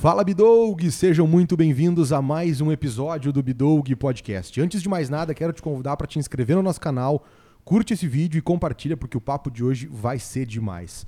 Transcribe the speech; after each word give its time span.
Fala 0.00 0.22
Bidoug, 0.22 0.88
sejam 0.92 1.26
muito 1.26 1.56
bem-vindos 1.56 2.12
a 2.12 2.22
mais 2.22 2.60
um 2.60 2.70
episódio 2.70 3.32
do 3.32 3.42
Bidoug 3.42 3.96
Podcast. 3.96 4.60
Antes 4.60 4.80
de 4.80 4.88
mais 4.88 5.10
nada, 5.10 5.34
quero 5.34 5.52
te 5.52 5.60
convidar 5.60 5.96
para 5.96 6.06
te 6.06 6.20
inscrever 6.20 6.54
no 6.54 6.62
nosso 6.62 6.80
canal, 6.80 7.26
curte 7.64 7.94
esse 7.94 8.06
vídeo 8.06 8.38
e 8.38 8.40
compartilha 8.40 8.96
porque 8.96 9.16
o 9.16 9.20
papo 9.20 9.50
de 9.50 9.64
hoje 9.64 9.88
vai 9.90 10.20
ser 10.20 10.46
demais. 10.46 11.04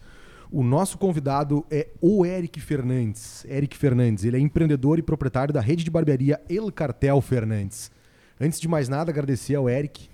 O 0.51 0.65
nosso 0.65 0.99
convidado 0.99 1.65
é 1.71 1.91
o 2.01 2.27
Eric 2.27 2.59
Fernandes. 2.59 3.45
Eric 3.45 3.77
Fernandes, 3.77 4.25
ele 4.25 4.37
é 4.37 4.41
empreendedor 4.41 4.99
e 4.99 5.03
proprietário 5.03 5.55
da 5.55 5.61
rede 5.61 5.85
de 5.85 5.91
barbearia 5.91 6.41
El 6.49 6.73
Cartel 6.73 7.21
Fernandes. 7.21 7.93
Antes 8.41 8.59
de 8.59 8.67
mais 8.67 8.89
nada, 8.89 9.13
agradecer 9.13 9.55
ao 9.55 9.71
Eric 9.71 10.09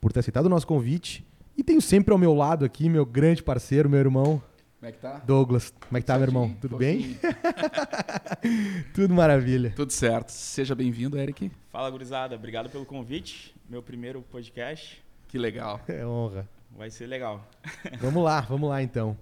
por 0.00 0.10
ter 0.10 0.20
aceitado 0.20 0.46
o 0.46 0.48
nosso 0.48 0.66
convite 0.66 1.22
e 1.54 1.62
tenho 1.62 1.82
sempre 1.82 2.14
ao 2.14 2.18
meu 2.18 2.32
lado 2.32 2.64
aqui 2.64 2.88
meu 2.88 3.04
grande 3.04 3.42
parceiro, 3.42 3.90
meu 3.90 4.00
irmão, 4.00 4.42
Como 4.82 4.88
é 4.88 4.92
que 4.92 4.98
tá? 4.98 5.18
Douglas. 5.24 5.72
Como 5.88 5.96
é 5.96 6.00
que 6.00 6.06
tá, 6.08 6.14
meu 6.14 6.26
irmão? 6.26 6.56
Tudo 6.60 6.76
bem? 6.76 7.16
Tudo 8.92 9.14
maravilha. 9.14 9.72
Tudo 9.76 9.92
certo. 9.92 10.30
Seja 10.30 10.74
bem-vindo, 10.74 11.16
Eric. 11.16 11.52
Fala, 11.70 11.88
gurizada. 11.88 12.34
Obrigado 12.34 12.68
pelo 12.68 12.84
convite. 12.84 13.54
Meu 13.70 13.80
primeiro 13.80 14.22
podcast. 14.22 15.00
Que 15.28 15.38
legal. 15.38 15.80
É 15.86 16.04
honra. 16.04 16.48
Vai 16.76 16.90
ser 16.90 17.06
legal. 17.06 17.48
Vamos 18.00 18.24
lá, 18.24 18.40
vamos 18.40 18.68
lá 18.68 18.82
então. 18.82 19.16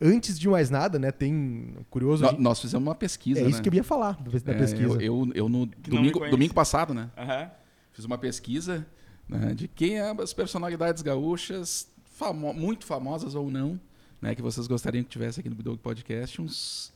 Antes 0.00 0.36
de 0.40 0.48
mais 0.48 0.70
nada, 0.70 0.98
né, 0.98 1.12
tem 1.12 1.76
curioso. 1.88 2.24
No- 2.24 2.40
nós 2.40 2.60
fizemos 2.60 2.84
uma 2.84 2.94
pesquisa, 2.96 3.38
é 3.38 3.44
né? 3.44 3.50
isso 3.50 3.62
que 3.62 3.68
eu 3.68 3.74
ia 3.74 3.84
falar 3.84 4.20
da 4.20 4.52
É, 4.52 4.54
pesquisa. 4.58 4.94
Eu, 4.94 5.00
eu, 5.00 5.32
eu 5.36 5.48
no 5.48 5.66
domingo, 5.66 6.18
conhece. 6.18 6.30
domingo 6.32 6.52
passado, 6.52 6.92
né? 6.92 7.10
Aham. 7.16 7.48
Fiz 7.92 8.04
uma 8.04 8.18
pesquisa 8.18 8.84
né, 9.28 9.54
de 9.54 9.68
quem 9.68 9.98
é 10.00 10.10
as 10.20 10.32
personalidades 10.34 11.00
gaúchas, 11.00 11.88
famo- 12.06 12.52
muito 12.52 12.84
famosas 12.84 13.36
ou 13.36 13.50
não, 13.52 13.78
né? 14.20 14.34
Que 14.34 14.42
vocês 14.42 14.66
gostariam 14.66 15.04
que 15.04 15.10
tivesse 15.10 15.40
aqui 15.40 15.48
no 15.48 15.54
Bidog 15.54 15.78
Podcast. 15.78 16.40
Uns, 16.40 16.92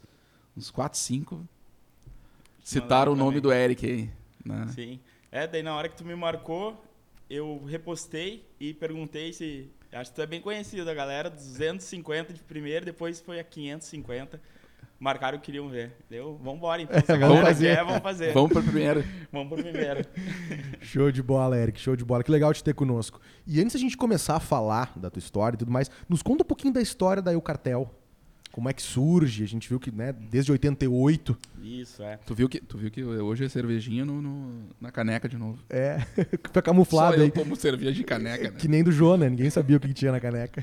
uns 0.56 0.70
4, 0.70 0.98
5 0.98 1.46
citaram 2.62 3.12
o 3.12 3.16
nome 3.16 3.40
pra 3.40 3.40
do 3.40 3.52
Eric 3.52 3.86
aí. 3.86 4.10
Né? 4.44 4.68
Sim. 4.74 5.00
É, 5.30 5.46
daí 5.46 5.62
na 5.62 5.74
hora 5.74 5.88
que 5.88 5.96
tu 5.96 6.04
me 6.04 6.14
marcou, 6.14 6.82
eu 7.28 7.64
repostei 7.64 8.44
e 8.58 8.74
perguntei 8.74 9.32
se. 9.32 9.70
Acho 9.92 10.10
que 10.10 10.16
tu 10.16 10.22
é 10.22 10.26
bem 10.26 10.40
conhecido, 10.40 10.88
a 10.88 10.94
galera. 10.94 11.28
250 11.28 12.32
de 12.32 12.42
primeiro, 12.42 12.84
depois 12.84 13.20
foi 13.20 13.40
a 13.40 13.44
550. 13.44 14.40
Marcaram 15.00 15.38
que 15.38 15.46
queriam 15.46 15.66
ver. 15.68 15.92
Deu, 16.10 16.36
vambora 16.42 16.82
então. 16.82 17.00
Se 17.00 17.10
a 17.10 17.14
Vamos 17.16 17.28
galera 17.28 17.46
fazer. 17.46 17.74
quer, 17.76 17.84
vamos 17.84 18.02
fazer. 18.02 18.32
Vamos 18.34 18.52
para 18.52 18.60
o 18.60 18.64
primeiro. 18.64 19.04
Vamos 19.32 19.48
pro 19.48 19.62
primeiro. 19.64 20.04
Show 20.82 21.10
de 21.10 21.22
bola, 21.22 21.56
Eric. 21.58 21.80
Show 21.80 21.96
de 21.96 22.04
bola. 22.04 22.22
Que 22.22 22.30
legal 22.30 22.52
te 22.52 22.62
ter 22.62 22.74
conosco. 22.74 23.18
E 23.46 23.60
antes 23.60 23.72
da 23.72 23.78
gente 23.80 23.96
começar 23.96 24.36
a 24.36 24.40
falar 24.40 24.92
da 24.98 25.08
tua 25.08 25.18
história 25.18 25.56
e 25.56 25.58
tudo 25.58 25.70
mais, 25.72 25.90
nos 26.06 26.22
conta 26.22 26.42
um 26.44 26.46
pouquinho 26.46 26.74
da 26.74 26.82
história 26.82 27.22
da 27.22 27.32
Eu 27.32 27.40
Cartel. 27.40 27.90
Como 28.52 28.68
é 28.68 28.72
que 28.72 28.82
surge? 28.82 29.44
A 29.44 29.46
gente 29.46 29.68
viu 29.68 29.78
que, 29.80 29.90
né, 29.92 30.12
desde 30.12 30.50
88. 30.52 31.38
Isso, 31.62 32.02
é. 32.02 32.18
Tu 32.26 32.34
viu 32.34 32.48
que, 32.48 32.60
tu 32.60 32.76
viu 32.76 32.90
que 32.90 33.02
hoje 33.02 33.44
é 33.44 33.48
cervejinha 33.48 34.04
no, 34.04 34.20
no- 34.20 34.68
na 34.80 34.90
caneca 34.90 35.28
de 35.28 35.38
novo. 35.38 35.62
É, 35.70 35.98
foi 36.52 36.60
camuflado 36.60 37.14
Só 37.14 37.20
eu 37.20 37.24
aí. 37.24 37.30
tomo 37.30 37.54
cerveja 37.56 37.92
de 37.92 38.02
caneca, 38.04 38.50
né? 38.50 38.56
Que 38.58 38.66
nem 38.68 38.82
do 38.84 38.90
Jô, 38.92 39.16
né? 39.16 39.30
Ninguém 39.30 39.48
sabia 39.50 39.76
o 39.76 39.80
que 39.80 39.94
tinha 39.94 40.10
na 40.12 40.18
caneca. 40.20 40.62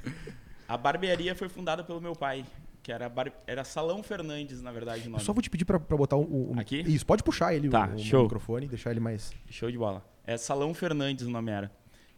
A 0.68 0.78
barbearia 0.78 1.34
foi 1.34 1.48
fundada 1.48 1.82
pelo 1.82 2.02
meu 2.02 2.14
pai, 2.14 2.46
que 2.88 2.92
era, 2.94 3.10
bar... 3.10 3.34
era 3.46 3.66
Salão 3.66 4.02
Fernandes, 4.02 4.62
na 4.62 4.72
verdade, 4.72 5.12
só 5.20 5.34
vou 5.34 5.42
te 5.42 5.50
pedir 5.50 5.66
pra 5.66 5.78
botar 5.78 6.16
o, 6.16 6.54
o- 6.54 6.56
Aqui? 6.58 6.78
Isso, 6.88 7.06
pode 7.06 7.22
puxar 7.22 7.54
ele, 7.54 7.68
Tá, 7.68 7.90
o, 7.90 7.92
o 7.92 8.22
microfone, 8.24 8.66
deixar 8.66 8.92
ele 8.92 9.02
mais. 9.02 9.34
Show 9.50 9.70
de 9.70 9.78
bola. 9.78 10.10
É 10.26 10.38
Salão 10.38 10.74
Fernandes 10.74 11.28
o 11.28 11.30
nome 11.30 11.52
era. 11.52 11.70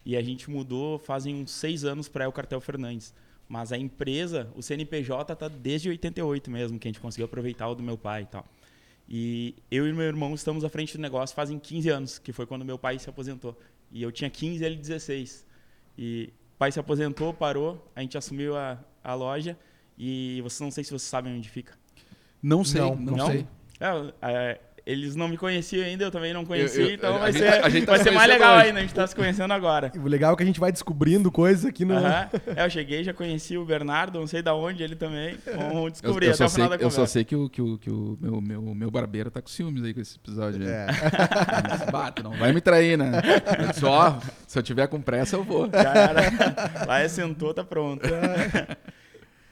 E 0.06 0.16
a 0.16 0.22
gente 0.22 0.48
mudou 0.48 1.00
fazem 1.00 1.34
uns 1.34 1.50
seis 1.50 1.84
anos 1.84 2.08
para 2.08 2.30
o 2.30 2.32
Cartel 2.32 2.62
Fernandes. 2.62 3.16
Mas 3.48 3.72
a 3.72 3.80
empresa, 3.80 4.48
o 4.56 4.62
CNPJ, 4.62 5.36
tá 5.36 5.48
desde 5.48 5.90
88 5.90 6.52
mesmo, 6.52 6.78
que 6.78 6.88
a 6.88 6.90
gente 6.92 7.00
conseguiu 7.00 7.26
aproveitar 7.26 7.68
o 7.68 7.74
do 7.74 7.82
meu 7.82 7.98
pai 7.98 8.22
e 8.22 8.26
tal. 8.28 8.46
E 9.10 9.56
eu 9.72 9.88
e 9.90 9.92
meu 9.92 10.06
irmão 10.06 10.36
estamos 10.36 10.64
à 10.64 10.70
frente 10.70 10.96
do 10.96 11.02
negócio 11.02 11.36
fazem 11.36 11.58
15 11.58 11.90
anos, 11.90 12.20
que 12.20 12.32
foi 12.32 12.46
quando 12.46 12.64
meu 12.64 12.78
pai 12.78 13.00
se 13.00 13.10
aposentou. 13.10 13.58
E 13.92 14.04
eu 14.04 14.12
tinha 14.12 14.30
15 14.30 14.62
e 14.62 14.66
ele 14.68 14.76
16. 14.76 15.44
E 15.98 16.30
o 16.54 16.58
pai 16.60 16.72
se 16.72 16.80
aposentou, 16.80 17.34
parou, 17.34 17.92
a 17.96 18.02
gente 18.02 18.16
assumiu 18.20 18.56
a, 18.56 18.78
a 19.04 19.16
loja. 19.16 19.58
E 20.00 20.40
vocês 20.42 20.62
não 20.62 20.72
sei 20.72 20.84
se 20.84 20.90
vocês 20.92 21.02
sabem 21.04 21.36
onde 21.36 21.50
fica. 21.50 21.74
Não 22.42 22.64
sei, 22.64 22.80
Não, 22.80 22.96
não, 22.96 23.18
não 23.18 23.28
sei. 23.28 23.46
É, 23.82 24.14
é, 24.22 24.62
eles 24.86 25.14
não 25.14 25.28
me 25.28 25.38
conheciam 25.38 25.86
ainda, 25.86 26.06
eu 26.06 26.10
também 26.12 26.34
não 26.34 26.46
conheci, 26.46 26.80
Eu- 26.80 26.88
eu- 26.88 26.94
então 26.96 27.20
vai 27.20 27.32
gente- 27.34 27.42
ser, 27.42 27.64
a 27.66 27.70
gente 27.70 27.86
tá 27.86 27.92
vai 27.92 27.98
se 28.00 28.04
ser 28.06 28.12
mais 28.12 28.30
legal 28.30 28.56
hoje. 28.58 28.66
ainda, 28.68 28.80
a 28.80 28.82
gente 28.82 28.94
tá 28.94 29.06
se 29.08 29.16
conhecendo 29.16 29.54
agora. 29.54 29.92
O 29.98 30.08
legal 30.08 30.34
é 30.34 30.38
que 30.38 30.44
a 30.44 30.46
gente 30.46 30.60
vai 30.60 30.72
descobrindo 30.72 31.30
coisas 31.30 31.66
aqui 31.66 31.84
no. 31.86 31.96
Aham. 31.98 32.30
É, 32.56 32.66
eu 32.66 32.70
cheguei, 32.70 33.04
já 33.04 33.14
conheci 33.14 33.58
o 33.58 33.66
Bernardo, 33.66 34.20
não 34.20 34.26
sei 34.26 34.42
da 34.42 34.56
onde 34.56 34.82
ele 34.82 34.96
também. 34.96 35.38
Vamos 35.54 35.76
Eu, 35.84 35.90
descobrir 35.92 36.26
eu 36.28 36.32
até 36.32 36.38
só 36.38 36.46
o 36.46 36.50
final 36.50 36.70
sei, 36.70 36.78
da 36.78 36.84
eu 36.84 36.90
só 36.90 36.96
conversa. 36.96 37.14
sei 37.14 37.24
que 37.26 37.36
o, 37.36 37.50
que 37.50 37.62
o, 37.62 37.78
que 37.78 37.90
o 37.92 38.18
meu, 38.22 38.42
meu, 38.42 38.62
meu 38.74 38.90
barbeiro 38.90 39.30
tá 39.30 39.42
com 39.42 39.50
ciúmes 39.50 39.84
aí 39.84 39.94
com 39.94 40.00
esse 40.00 40.16
episódio. 40.16 40.62
aí. 40.66 40.68
É. 40.70 40.88
Bate, 41.92 42.24
não 42.24 42.32
vai 42.32 42.52
me 42.54 42.62
trair, 42.62 42.98
né? 42.98 43.12
Eu 43.60 43.68
disse, 43.68 43.86
ó, 43.86 44.18
se 44.48 44.58
eu 44.58 44.64
tiver 44.64 44.88
com 44.88 45.02
pressa, 45.02 45.36
eu 45.36 45.44
vou. 45.44 45.70
Já 45.70 45.94
era. 45.94 46.86
Lá 46.88 47.00
é 47.02 47.08
sentou, 47.10 47.54
tá 47.54 47.64
pronto. 47.66 48.08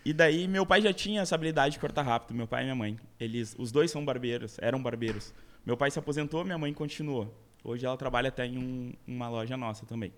E 0.08 0.14
daí 0.14 0.48
meu 0.48 0.66
pai 0.66 0.82
já 0.82 0.94
tinha 0.94 1.20
essa 1.20 1.36
habilidade 1.36 1.74
de 1.74 1.80
cortar 1.80 2.02
rápido, 2.04 2.34
meu 2.34 2.48
pai 2.48 2.62
e 2.62 2.64
minha 2.64 2.76
mãe. 2.76 2.98
Eles, 3.20 3.54
os 3.60 3.74
dois 3.74 3.92
são 3.92 4.06
barbeiros, 4.06 4.58
eram 4.60 4.82
barbeiros. 4.82 5.34
Meu 5.66 5.76
pai 5.76 5.92
se 5.92 6.00
aposentou, 6.00 6.46
minha 6.46 6.58
mãe 6.58 6.74
continuou. 6.74 7.28
Hoje 7.62 7.86
ela 7.86 7.98
trabalha 7.98 8.30
até 8.30 8.46
em 8.46 8.58
um- 8.58 8.94
uma 9.06 9.28
loja 9.28 9.58
nossa 9.58 9.86
também. 9.86 10.14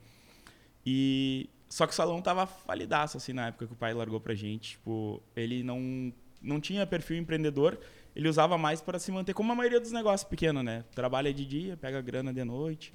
E 0.86 1.50
só 1.68 1.88
que 1.88 1.94
o 1.94 1.96
salão 1.96 2.22
tava 2.22 2.46
falidaço 2.46 3.18
assim 3.18 3.34
na 3.34 3.48
época 3.48 3.66
que 3.66 3.74
o 3.74 3.76
pai 3.76 3.92
largou 3.96 4.20
pra 4.20 4.36
gente, 4.36 4.74
tipo, 4.74 5.24
ele 5.36 5.64
não 5.64 6.14
não 6.42 6.62
tinha 6.62 6.86
perfil 6.88 7.18
empreendedor, 7.18 7.78
ele 8.16 8.30
usava 8.30 8.60
mais 8.60 8.80
para 8.82 9.00
se 9.00 9.12
manter 9.12 9.34
como 9.34 9.52
a 9.52 9.56
maioria 9.56 9.80
dos 9.80 9.92
negócios 9.92 10.30
pequenos, 10.30 10.64
né? 10.64 10.86
Trabalha 10.94 11.34
de 11.34 11.44
dia, 11.46 11.76
pega 11.76 12.00
grana 12.00 12.32
de 12.32 12.44
noite. 12.46 12.94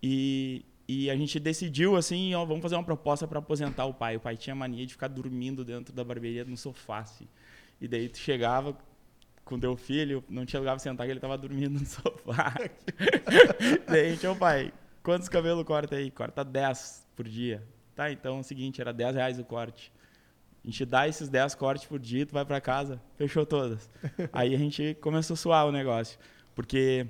E, 0.00 0.64
e 0.92 1.08
a 1.08 1.14
gente 1.14 1.38
decidiu 1.38 1.94
assim, 1.94 2.34
ó, 2.34 2.44
vamos 2.44 2.60
fazer 2.62 2.74
uma 2.74 2.82
proposta 2.82 3.24
para 3.24 3.38
aposentar 3.38 3.84
o 3.84 3.94
pai. 3.94 4.16
O 4.16 4.20
pai 4.20 4.36
tinha 4.36 4.56
mania 4.56 4.84
de 4.84 4.92
ficar 4.92 5.06
dormindo 5.06 5.64
dentro 5.64 5.94
da 5.94 6.02
barbearia 6.02 6.44
no 6.44 6.56
sofá, 6.56 6.98
assim. 6.98 7.28
E 7.80 7.86
daí 7.86 8.08
tu 8.08 8.18
chegava 8.18 8.76
com 9.44 9.56
teu 9.56 9.76
filho, 9.76 10.24
não 10.28 10.44
tinha 10.44 10.58
lugar 10.58 10.72
pra 10.72 10.80
sentar, 10.80 11.06
que 11.06 11.12
ele 11.12 11.20
tava 11.20 11.38
dormindo 11.38 11.78
no 11.78 11.86
sofá. 11.86 12.54
daí 13.86 14.08
a 14.08 14.10
gente, 14.16 14.38
pai, 14.40 14.72
quantos 15.00 15.28
cabelos 15.28 15.62
corta 15.62 15.94
aí? 15.94 16.10
Corta 16.10 16.44
10 16.44 17.06
por 17.14 17.28
dia. 17.28 17.62
Tá, 17.94 18.10
então 18.10 18.38
é 18.38 18.40
o 18.40 18.42
seguinte, 18.42 18.80
era 18.80 18.92
10 18.92 19.14
reais 19.14 19.38
o 19.38 19.44
corte. 19.44 19.92
A 20.64 20.66
gente 20.66 20.84
dá 20.84 21.06
esses 21.06 21.28
10 21.28 21.54
cortes 21.54 21.86
por 21.86 22.00
dia, 22.00 22.26
tu 22.26 22.32
vai 22.32 22.44
pra 22.44 22.60
casa, 22.60 23.00
fechou 23.14 23.46
todas. 23.46 23.88
Aí 24.32 24.56
a 24.56 24.58
gente 24.58 24.96
começou 25.00 25.34
a 25.34 25.36
suar 25.36 25.66
o 25.68 25.70
negócio. 25.70 26.18
Porque 26.52 27.06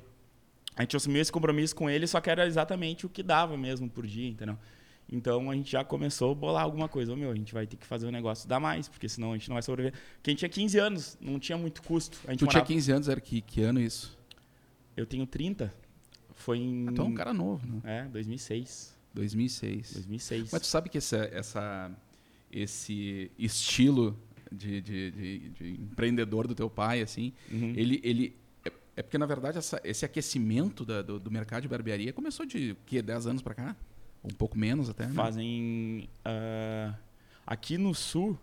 a 0.76 0.82
gente 0.82 0.96
assumiu 0.96 1.20
esse 1.20 1.30
compromisso 1.32 1.74
com 1.74 1.88
ele, 1.90 2.06
só 2.06 2.20
que 2.20 2.30
era 2.30 2.46
exatamente 2.46 3.04
o 3.06 3.08
que 3.08 3.22
dava 3.22 3.56
mesmo 3.56 3.88
por 3.88 4.06
dia, 4.06 4.28
entendeu? 4.28 4.56
Então 5.12 5.50
a 5.50 5.54
gente 5.54 5.72
já 5.72 5.82
começou 5.84 6.30
a 6.30 6.34
bolar 6.34 6.62
alguma 6.62 6.88
coisa. 6.88 7.12
Ô, 7.12 7.16
meu, 7.16 7.32
a 7.32 7.34
gente 7.34 7.52
vai 7.52 7.66
ter 7.66 7.76
que 7.76 7.84
fazer 7.86 8.06
o 8.06 8.12
negócio 8.12 8.48
dar 8.48 8.60
mais, 8.60 8.88
porque 8.88 9.08
senão 9.08 9.32
a 9.32 9.36
gente 9.36 9.48
não 9.48 9.54
vai 9.54 9.62
sobreviver. 9.62 9.98
Porque 10.16 10.30
a 10.30 10.32
gente 10.32 10.38
tinha 10.38 10.48
15 10.48 10.78
anos, 10.78 11.18
não 11.20 11.38
tinha 11.40 11.58
muito 11.58 11.82
custo. 11.82 12.18
A 12.26 12.30
gente 12.30 12.38
Tu 12.38 12.46
tinha 12.46 12.58
morava- 12.60 12.66
15 12.66 12.92
anos, 12.92 13.08
era 13.08 13.20
que, 13.20 13.40
que 13.40 13.60
ano 13.62 13.80
isso? 13.80 14.16
Eu 14.96 15.04
tenho 15.04 15.26
30. 15.26 15.74
Foi 16.32 16.58
em. 16.58 16.86
Ah, 16.88 16.92
tu 16.92 17.02
é 17.02 17.04
um 17.04 17.14
cara 17.14 17.34
novo, 17.34 17.66
né? 17.66 17.80
É, 17.84 18.02
2006. 18.04 18.96
2006. 19.12 19.92
2006. 19.94 20.50
Mas 20.52 20.60
tu 20.62 20.66
sabe 20.68 20.88
que 20.88 20.98
essa, 20.98 21.28
essa, 21.32 21.90
esse 22.52 23.30
estilo 23.36 24.16
de, 24.50 24.80
de, 24.80 25.10
de, 25.10 25.38
de 25.50 25.70
empreendedor 25.82 26.46
do 26.46 26.54
teu 26.54 26.70
pai, 26.70 27.02
assim, 27.02 27.32
Uhum. 27.50 27.72
ele, 27.76 28.00
ele 28.04 28.36
é, 29.00 29.02
porque, 29.02 29.18
na 29.18 29.26
verdade, 29.26 29.58
essa- 29.58 29.80
esse 29.82 30.04
aquecimento 30.04 30.84
da- 30.84 31.02
do, 31.02 31.18
do 31.18 31.30
mercado 31.30 31.62
de 31.62 31.68
barbearia 31.68 32.12
começou 32.12 32.44
de 32.46 32.76
quê? 32.86 33.00
10 33.02 33.26
anos 33.26 33.42
pra 33.42 33.54
cá? 33.54 33.76
Um 34.22 34.28
pouco 34.28 34.58
menos 34.58 34.88
até, 34.90 35.06
né? 35.06 35.14
Fazem. 35.14 36.08
ah, 36.24 36.94
aqui 37.46 37.78
no 37.78 37.94
sul 37.94 38.38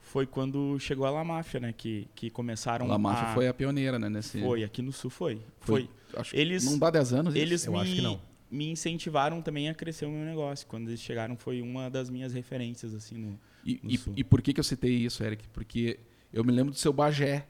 foi 0.00 0.26
quando 0.26 0.78
chegou 0.78 1.06
a 1.06 1.10
La 1.10 1.24
Máfia, 1.24 1.60
né? 1.60 1.72
Que, 1.76 2.08
que 2.14 2.28
começaram 2.30 2.86
La 2.86 2.98
Máfia 2.98 3.28
a... 3.28 3.34
foi 3.34 3.48
a 3.48 3.54
pioneira, 3.54 3.98
né? 3.98 4.08
Nesse, 4.08 4.40
Foi, 4.40 4.62
aqui 4.64 4.82
no 4.82 4.92
sul 4.92 5.10
foi. 5.10 5.40
Foi. 5.60 5.88
Foi. 6.10 6.20
Acho, 6.20 6.34
Eles- 6.36 6.64
não 6.64 6.78
dá 6.78 6.90
10 6.90 7.12
anos 7.12 7.34
isso? 7.34 7.42
Eles 7.42 7.66
Eu 7.66 7.72
me, 7.72 7.78
acho 7.80 7.94
que 7.94 8.00
não. 8.02 8.20
me 8.50 8.70
incentivaram 8.70 9.42
também 9.42 9.68
a 9.68 9.74
crescer 9.74 10.06
o 10.06 10.10
meu 10.10 10.24
negócio. 10.24 10.66
Quando 10.66 10.88
eles 10.88 11.00
chegaram, 11.00 11.36
foi 11.36 11.60
uma 11.62 11.88
das 11.90 12.08
minhas 12.10 12.32
referências, 12.32 12.94
assim, 12.94 13.16
no. 13.16 13.38
E, 13.64 13.80
no 13.82 13.90
e- 13.90 13.98
sul. 13.98 14.12
e 14.16 14.24
por 14.24 14.40
que, 14.42 14.52
que 14.52 14.60
eu 14.60 14.64
citei 14.64 14.92
isso, 14.94 15.22
Eric? 15.24 15.46
Porque 15.48 15.98
eu 16.32 16.42
me 16.44 16.52
lembro 16.52 16.72
do 16.72 16.78
seu 16.78 16.92
Bagé, 16.92 17.46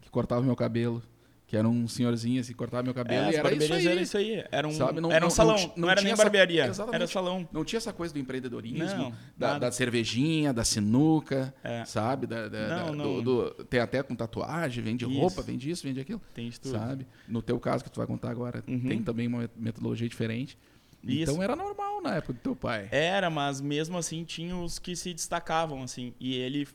que 0.00 0.10
cortava 0.10 0.42
meu 0.42 0.56
cabelo. 0.56 1.02
Que 1.50 1.56
era 1.56 1.68
um 1.68 1.88
senhorzinho 1.88 2.40
assim, 2.40 2.52
cortava 2.54 2.84
meu 2.84 2.94
cabelo. 2.94 3.26
É, 3.26 3.32
e 3.32 3.34
era 3.34 3.52
isso 3.52 3.72
aí. 3.74 3.86
era 3.88 4.00
isso 4.00 4.16
aí. 4.16 4.44
Era 4.52 4.68
um, 4.68 4.70
Sabe? 4.70 5.00
Não- 5.00 5.10
era 5.10 5.24
um 5.24 5.26
não- 5.26 5.34
salão, 5.34 5.56
não 5.56 5.72
não, 5.78 5.90
era 5.90 6.00
nem 6.00 6.12
essa- 6.12 6.22
barbearia, 6.22 6.66
Exatamente. 6.66 6.94
era 6.94 7.06
salão. 7.08 7.48
Não 7.52 7.64
tinha 7.64 7.78
essa 7.78 7.92
coisa 7.92 8.14
do 8.14 8.20
empreendedorismo, 8.20 9.12
da, 9.36 9.58
da 9.58 9.72
cervejinha, 9.72 10.52
da 10.52 10.62
sinuca, 10.62 11.52
É. 11.64 11.84
sabe? 11.84 12.28
Da, 12.28 12.46
da- 12.48 12.92
Não, 12.92 12.96
do- 12.96 13.22
do- 13.22 13.64
tem 13.64 13.80
até 13.80 14.00
com 14.00 14.14
tatuagem, 14.14 14.84
vende 14.84 15.04
Isso. 15.04 15.12
roupa, 15.18 15.42
vende 15.42 15.68
isso, 15.68 15.82
vende 15.82 15.98
aquilo. 15.98 16.22
Tem 16.32 16.46
isso 16.46 16.60
tudo. 16.60 16.78
Sabe? 16.78 17.04
No 17.26 17.42
teu 17.42 17.58
caso, 17.58 17.82
que 17.82 17.90
tu 17.90 17.96
vai 17.96 18.06
contar 18.06 18.30
agora, 18.30 18.62
Uhum. 18.68 18.86
tem 18.88 19.02
também 19.02 19.26
uma 19.26 19.50
metodologia 19.56 20.08
diferente. 20.08 20.56
Isso. 21.02 21.32
Então 21.32 21.42
era 21.42 21.56
normal 21.56 22.00
na 22.00 22.14
época 22.14 22.34
do 22.34 22.38
teu 22.38 22.54
pai. 22.54 22.86
Era, 22.92 23.28
mas 23.28 23.60
mesmo 23.60 23.98
assim 23.98 24.22
tinha 24.22 24.56
os 24.56 24.78
que 24.78 24.94
se 24.94 25.12
destacavam, 25.12 25.82
assim. 25.82 26.14
E 26.20 26.36
ele 26.36 26.68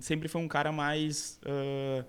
sempre 0.00 0.26
foi 0.26 0.40
um 0.40 0.48
cara 0.48 0.72
mais 0.72 1.38
ah, 1.44 2.02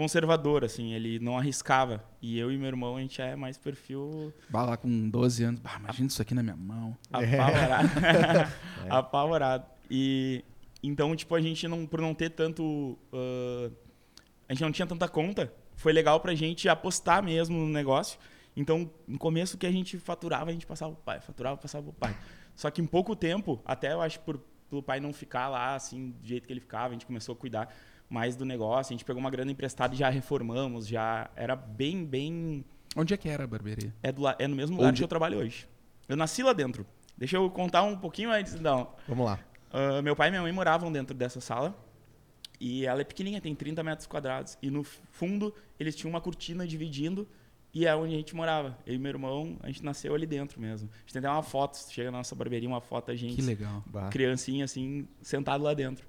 conservador, 0.00 0.64
assim, 0.64 0.94
ele 0.94 1.18
não 1.18 1.36
arriscava. 1.36 2.02
E 2.22 2.38
eu 2.38 2.50
e 2.50 2.56
meu 2.56 2.68
irmão, 2.68 2.96
a 2.96 3.00
gente 3.00 3.20
é 3.20 3.36
mais 3.36 3.58
perfil 3.58 4.32
Bah, 4.48 4.62
lá 4.62 4.76
com 4.78 5.10
12 5.10 5.44
anos. 5.44 5.60
Bah, 5.60 5.76
imagina 5.78 6.08
isso 6.08 6.22
aqui 6.22 6.34
na 6.34 6.42
minha 6.42 6.56
mão. 6.56 6.96
apavorado. 7.12 7.88
apavorado. 8.88 9.66
E 9.90 10.42
então, 10.82 11.14
tipo, 11.14 11.34
a 11.34 11.40
gente 11.42 11.68
não, 11.68 11.86
por 11.86 12.00
não 12.00 12.14
ter 12.14 12.30
tanto. 12.30 12.98
ah, 13.12 13.70
a 14.48 14.54
gente 14.54 14.62
não 14.62 14.72
tinha 14.72 14.86
tanta 14.86 15.06
conta, 15.06 15.52
foi 15.76 15.92
legal 15.92 16.18
pra 16.18 16.34
gente 16.34 16.66
apostar 16.66 17.22
mesmo 17.22 17.58
no 17.58 17.68
negócio. 17.68 18.18
Então, 18.56 18.90
no 19.06 19.18
começo 19.18 19.58
que 19.58 19.66
a 19.66 19.70
gente 19.70 19.98
faturava, 19.98 20.48
a 20.48 20.52
gente 20.52 20.66
passava 20.66 20.94
pro 20.94 21.02
pai, 21.04 21.20
faturava, 21.20 21.58
passava 21.58 21.84
pro 21.84 21.92
pai. 21.92 22.16
Só 22.54 22.70
que 22.70 22.80
em 22.80 22.86
pouco 22.86 23.14
tempo, 23.14 23.60
até 23.66 23.92
eu 23.92 24.00
acho 24.00 24.18
por 24.20 24.40
pelo 24.70 24.82
pai 24.82 24.98
não 24.98 25.12
ficar 25.12 25.48
lá 25.48 25.74
assim, 25.74 26.12
do 26.12 26.26
jeito 26.26 26.46
que 26.46 26.52
ele 26.52 26.60
ficava, 26.60 26.88
a 26.88 26.92
gente 26.92 27.04
começou 27.04 27.34
a 27.34 27.36
cuidar 27.36 27.74
mais 28.10 28.34
do 28.36 28.44
negócio. 28.44 28.92
A 28.92 28.94
gente 28.94 29.04
pegou 29.04 29.20
uma 29.20 29.30
grana 29.30 29.50
emprestada 29.52 29.94
e 29.94 29.96
já 29.96 30.10
reformamos, 30.10 30.86
já 30.86 31.30
era 31.36 31.54
bem, 31.56 32.04
bem 32.04 32.64
Onde 32.96 33.14
é 33.14 33.16
que 33.16 33.28
era 33.28 33.44
a 33.44 33.46
barbearia? 33.46 33.94
é, 34.02 34.10
do, 34.12 34.22
é 34.28 34.48
no 34.48 34.56
mesmo 34.56 34.76
lugar 34.76 34.88
Onde- 34.90 34.98
que 34.98 35.04
eu 35.04 35.08
trabalho 35.08 35.38
hoje. 35.38 35.66
Eu 36.08 36.16
nasci 36.16 36.42
lá 36.42 36.52
dentro. 36.52 36.84
Deixa 37.16 37.36
eu 37.36 37.48
contar 37.48 37.82
um 37.84 37.96
pouquinho 37.96 38.30
antes, 38.32 38.54
então. 38.54 38.92
Vamos 39.06 39.24
lá. 39.24 39.38
Ah, 39.72 40.02
meu 40.02 40.16
pai 40.16 40.28
e 40.28 40.30
minha 40.32 40.42
mãe 40.42 40.50
moravam 40.52 40.90
dentro 40.90 41.14
dessa 41.16 41.40
sala. 41.40 41.74
E 42.58 42.84
ela 42.84 43.00
é 43.00 43.04
pequenininha, 43.04 43.40
tem 43.40 43.54
30 43.54 43.82
metros 43.82 44.06
quadrados. 44.06 44.58
E 44.60 44.70
no 44.70 44.82
fundo, 44.84 45.54
eles 45.78 45.94
tinham 45.94 46.10
uma 46.10 46.20
cortina 46.20 46.66
dividindo. 46.66 47.26
E 47.72 47.86
é 47.86 47.94
onde 47.94 48.14
a 48.14 48.16
gente 48.16 48.34
morava. 48.34 48.76
Eu 48.84 48.94
e 48.94 48.98
meu 48.98 49.10
irmão, 49.10 49.56
a 49.62 49.68
gente 49.68 49.84
nasceu 49.84 50.12
ali 50.14 50.26
dentro 50.26 50.60
mesmo. 50.60 50.90
A 50.92 50.98
gente 51.00 51.12
tem 51.12 51.20
até 51.20 51.30
uma 51.30 51.42
foto, 51.42 51.76
chega 51.90 52.10
na 52.10 52.18
nossa 52.18 52.34
barbearia, 52.34 52.68
uma 52.68 52.80
foto 52.80 53.12
a 53.12 53.14
gente, 53.14 53.36
Que 53.36 53.42
legal. 53.42 53.84
Criancinha 54.10 54.64
assim, 54.64 55.06
sentado 55.22 55.62
lá 55.62 55.72
dentro. 55.72 56.04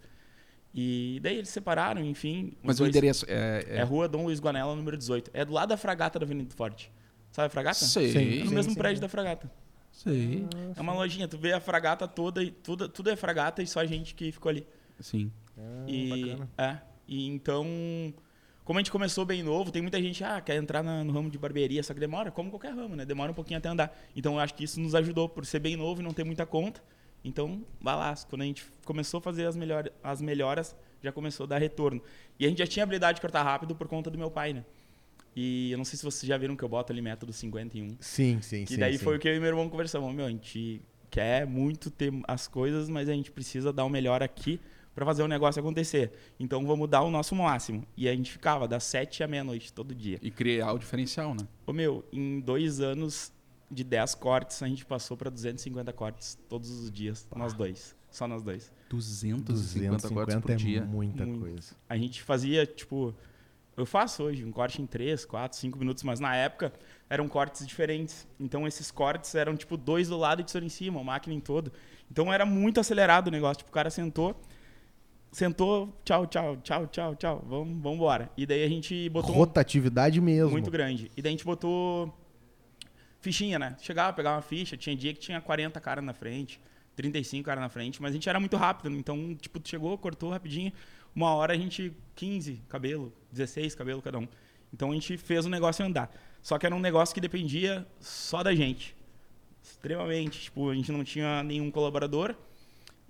E 0.74 1.20
daí 1.22 1.36
eles 1.36 1.50
se 1.50 1.54
separaram, 1.56 2.02
enfim. 2.04 2.54
Mas 2.64 2.80
o 2.80 2.86
endereço 2.88 3.26
é... 3.28 3.66
É 3.68 3.84
Rua 3.84 4.08
Dom 4.08 4.24
Luiz 4.24 4.40
Guanella, 4.40 4.76
número 4.76 4.98
18. 4.98 5.30
É 5.34 5.44
do 5.44 5.52
lado 5.52 5.70
da 5.70 5.78
Fragata 5.78 6.18
da 6.18 6.26
Avenida 6.26 6.48
do 6.50 6.56
Forte. 6.56 6.92
Sabe 7.32 7.48
a 7.48 7.50
Fragata? 7.50 7.76
Sei. 7.86 8.12
Sim. 8.12 8.42
É 8.42 8.44
no 8.46 8.52
mesmo 8.52 8.76
prédio 8.76 9.02
da 9.02 9.10
Fragata. 9.10 9.52
Sei. 9.92 10.46
É 10.76 10.80
uma 10.82 10.94
lojinha, 10.94 11.28
tu 11.28 11.38
vê 11.38 11.52
a 11.52 11.60
fragata 11.60 12.08
toda 12.08 12.42
e 12.42 12.50
tudo, 12.50 12.88
tudo 12.88 13.10
é 13.10 13.16
fragata 13.18 13.62
e 13.62 13.68
só 13.68 13.82
a 13.82 13.86
gente 13.86 14.16
que 14.16 14.32
ficou 14.32 14.50
ali. 14.50 14.66
Sim. 15.02 15.30
Ah, 15.58 15.84
e 15.86 16.10
bacana. 16.34 16.50
é, 16.58 16.78
e 17.06 17.28
então, 17.28 17.66
como 18.64 18.80
a 18.80 18.82
gente 18.82 18.90
começou 18.90 19.26
bem 19.26 19.44
novo, 19.44 19.70
tem 19.70 19.82
muita 19.82 20.02
gente 20.02 20.24
ah, 20.24 20.40
quer 20.40 20.56
entrar 20.56 20.82
na- 20.82 21.04
no 21.04 21.12
ramo 21.12 21.30
de 21.30 21.38
barbearia, 21.38 21.84
só 21.84 21.94
que 21.94 22.00
demora, 22.00 22.32
como 22.32 22.50
qualquer 22.50 22.74
ramo, 22.74 22.96
né? 22.96 23.06
Demora 23.06 23.32
um 23.32 23.36
pouquinho 23.36 23.58
até 23.58 23.68
andar. 23.68 23.94
Então, 24.16 24.36
eu 24.36 24.40
acho 24.40 24.54
que 24.54 24.64
isso 24.64 24.80
nos 24.80 24.96
ajudou 24.96 25.28
por 25.28 25.46
ser 25.46 25.60
bem 25.60 25.76
novo 25.76 26.00
e 26.02 26.04
não 26.06 26.14
ter 26.14 26.24
muita 26.24 26.46
conta. 26.46 26.82
Então, 27.24 27.64
vai 27.80 27.96
lá, 27.96 28.16
quando 28.30 28.42
a 28.42 28.46
gente 28.46 28.66
começou 28.86 29.20
a 29.20 29.22
fazer 29.22 29.46
as, 29.46 29.56
melhor, 29.56 29.90
as 30.04 30.22
melhoras, 30.22 30.76
já 31.02 31.12
começou 31.12 31.44
a 31.46 31.48
dar 31.48 31.58
retorno. 31.60 32.02
E 32.40 32.46
a 32.46 32.50
gente 32.50 32.60
já 32.60 32.68
tinha 32.68 32.84
habilidade 32.84 33.18
de 33.18 33.22
cortar 33.22 33.44
rápido 33.44 33.76
por 33.76 33.88
conta 33.88 34.10
do 34.10 34.18
meu 34.18 34.32
pai, 34.32 34.54
né? 34.54 34.66
E 35.36 35.72
eu 35.72 35.78
não 35.78 35.86
sei 35.86 35.98
se 35.98 36.04
vocês 36.04 36.28
já 36.28 36.38
viram 36.38 36.56
que 36.56 36.64
eu 36.64 36.70
boto 36.70 36.92
ali 36.92 37.02
método 37.02 37.32
51. 37.32 37.98
Sim, 38.00 38.42
sim, 38.42 38.66
Que 38.66 38.74
sim. 38.74 38.80
daí 38.80 38.98
sim. 38.98 39.04
foi 39.04 39.16
o 39.18 39.20
que 39.20 39.30
eu 39.30 39.36
e 39.36 39.40
meu 39.40 39.50
irmão 39.50 39.70
conversamos. 39.70 40.14
Meu, 40.14 40.26
a 40.26 40.30
gente 40.30 40.82
quer 41.10 41.46
muito 41.46 41.90
ter 41.90 42.12
as 42.28 42.48
coisas, 42.48 42.90
mas 42.90 43.08
a 43.08 43.14
gente 43.14 43.32
precisa 43.32 43.72
dar 43.72 43.86
o 43.86 43.90
melhor 43.90 44.22
aqui 44.22 44.60
para 44.94 45.06
fazer 45.06 45.24
o 45.24 45.28
negócio 45.28 45.60
acontecer. 45.60 46.12
Então 46.40 46.66
vamos 46.66 46.90
dar 46.90 47.02
o 47.02 47.10
nosso 47.10 47.34
máximo. 47.36 47.86
E 47.96 48.10
a 48.10 48.16
gente 48.16 48.32
ficava 48.32 48.68
das 48.68 48.84
sete 48.84 49.24
à 49.24 49.28
meia-noite 49.28 49.72
todo 49.72 49.96
dia. 49.96 50.20
E 50.22 50.30
criar 50.30 50.74
o 50.74 50.78
diferencial, 50.78 51.34
né? 51.34 51.48
Ô 51.66 51.72
meu, 51.72 52.04
em 52.12 52.42
dois 52.42 52.82
anos 52.82 53.32
de 53.72 53.84
10 53.84 54.16
cortes, 54.16 54.62
a 54.62 54.68
gente 54.68 54.86
passou 54.86 55.16
para 55.16 55.30
250 55.30 55.94
cortes 55.94 56.38
todos 56.50 56.70
os 56.70 56.92
dias, 56.92 57.28
nós 57.36 57.54
dois. 57.54 57.96
Só 58.12 58.28
nós 58.28 58.44
dois. 58.44 58.72
250, 58.90 60.10
cortes 60.10 60.10
250 60.10 60.42
por 60.42 60.52
é 60.52 60.56
dia. 60.56 60.82
muita 60.84 61.26
Muito. 61.26 61.40
coisa. 61.40 61.74
A 61.88 61.98
gente 61.98 62.22
fazia, 62.22 62.66
tipo. 62.66 63.16
Eu 63.78 63.86
faço 63.86 64.24
hoje 64.24 64.44
um 64.44 64.52
corte 64.52 64.82
em 64.82 64.86
3, 64.86 65.24
4, 65.24 65.58
5 65.58 65.80
minutos, 65.80 66.04
mas 66.04 66.20
na 66.20 66.36
época 66.36 66.74
eram 67.10 67.26
cortes 67.30 67.66
diferentes. 67.66 68.28
Então 68.38 68.68
esses 68.68 68.92
cortes 68.92 69.34
eram 69.34 69.56
tipo 69.56 69.78
dois 69.78 70.10
do 70.10 70.18
lado 70.18 70.42
e 70.42 70.44
tesoura 70.44 70.66
em 70.66 70.70
cima, 70.70 71.00
a 71.00 71.04
máquina 71.04 71.34
em 71.34 71.40
todo. 71.40 71.72
Então 72.12 72.32
era 72.32 72.46
muito 72.46 72.82
acelerado 72.82 73.30
o 73.30 73.32
negócio. 73.32 73.60
Tipo, 73.60 73.70
o 73.70 73.74
cara 73.74 73.90
sentou, 73.90 74.36
sentou, 75.32 75.98
tchau, 76.04 76.28
tchau, 76.28 76.58
tchau, 76.58 76.88
tchau, 76.88 77.16
tchau, 77.16 77.46
vamos, 77.48 77.82
vamos 77.82 77.96
embora. 77.96 78.30
E 78.36 78.46
daí 78.46 78.64
a 78.66 78.70
gente 78.70 79.08
botou 79.08 79.32
um 79.32 79.38
Rotatividade 79.38 80.20
mesmo. 80.20 80.52
muito 80.52 80.70
grande. 80.70 81.10
E 81.16 81.22
daí 81.22 81.30
a 81.30 81.34
gente 81.34 81.46
botou 81.46 82.14
fichinha, 83.22 83.58
né? 83.58 83.76
Chegava, 83.80 84.14
pegava 84.14 84.38
uma 84.38 84.42
ficha, 84.42 84.76
tinha 84.76 84.96
dia 84.96 85.14
que 85.14 85.20
tinha 85.20 85.40
40 85.40 85.80
caras 85.80 86.04
na 86.04 86.14
frente, 86.14 86.60
35 86.96 87.46
caras 87.46 87.62
na 87.62 87.70
frente, 87.70 88.02
mas 88.02 88.12
a 88.12 88.14
gente 88.14 88.28
era 88.28 88.40
muito 88.40 88.58
rápido, 88.58 88.94
então, 88.96 89.36
tipo, 89.36 89.62
chegou, 89.64 89.98
cortou 89.98 90.32
rapidinho, 90.32 90.74
uma 91.16 91.34
hora 91.34 91.54
a 91.54 91.58
gente, 91.58 91.94
15 92.16 92.62
cabelo, 92.68 93.14
16 93.32 93.76
cabelo 93.76 94.02
cada 94.02 94.20
um. 94.20 94.28
Então 94.74 94.92
a 94.92 94.94
gente 94.94 95.18
fez 95.18 95.46
o 95.46 95.50
negócio 95.50 95.86
andar. 95.86 96.12
Só 96.42 96.58
que 96.58 96.66
era 96.66 96.76
um 96.76 96.80
negócio 96.80 97.14
que 97.14 97.22
dependia 97.22 97.86
só 98.00 98.42
da 98.42 98.56
gente. 98.56 98.96
Extremamente. 99.62 100.44
Tipo, 100.44 100.70
a 100.70 100.76
gente 100.76 100.92
não 100.92 101.04
tinha 101.04 101.44
nenhum 101.44 101.70
colaborador 101.70 102.36